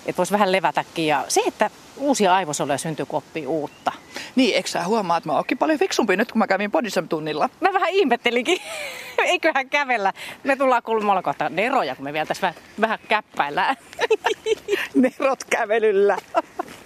että 0.08 0.18
voisi 0.18 0.34
vähän 0.34 0.52
levätäkin. 0.52 1.08
Ja 1.08 1.26
se, 1.28 1.42
että 1.48 1.70
uusia 1.98 2.36
aivosoluja 2.36 2.78
syntyy, 2.78 3.06
kun 3.06 3.18
oppii 3.18 3.48
uutta. 3.48 3.92
Niin, 4.36 4.56
eikö 4.56 4.70
sä 4.70 4.84
huomaa, 4.84 5.18
että 5.18 5.30
mä 5.30 5.36
oonkin 5.36 5.58
paljon 5.58 5.80
fiksumpi 5.80 6.18
nyt, 6.18 6.32
kun 6.32 6.40
mä 6.40 6.48
kävin 6.48 6.72
Bodysam-tunnilla? 6.72 7.50
Mä 7.62 7.74
vähän 7.74 7.90
ihmettelinkin. 7.90 8.58
Eiköhän 9.18 9.70
kävellä. 9.70 10.14
Me 10.44 10.56
tullaan 10.56 10.84
kulmalla 10.84 11.22
kohta 11.22 11.50
neroja, 11.50 11.96
kun 11.96 12.04
me 12.04 12.14
vielä 12.14 12.26
tässä 12.26 12.42
vähän, 12.42 12.56
vähän 12.82 13.00
käppäillään. 13.08 13.76
Nerot 14.96 15.44
kävelyllä. 15.44 16.18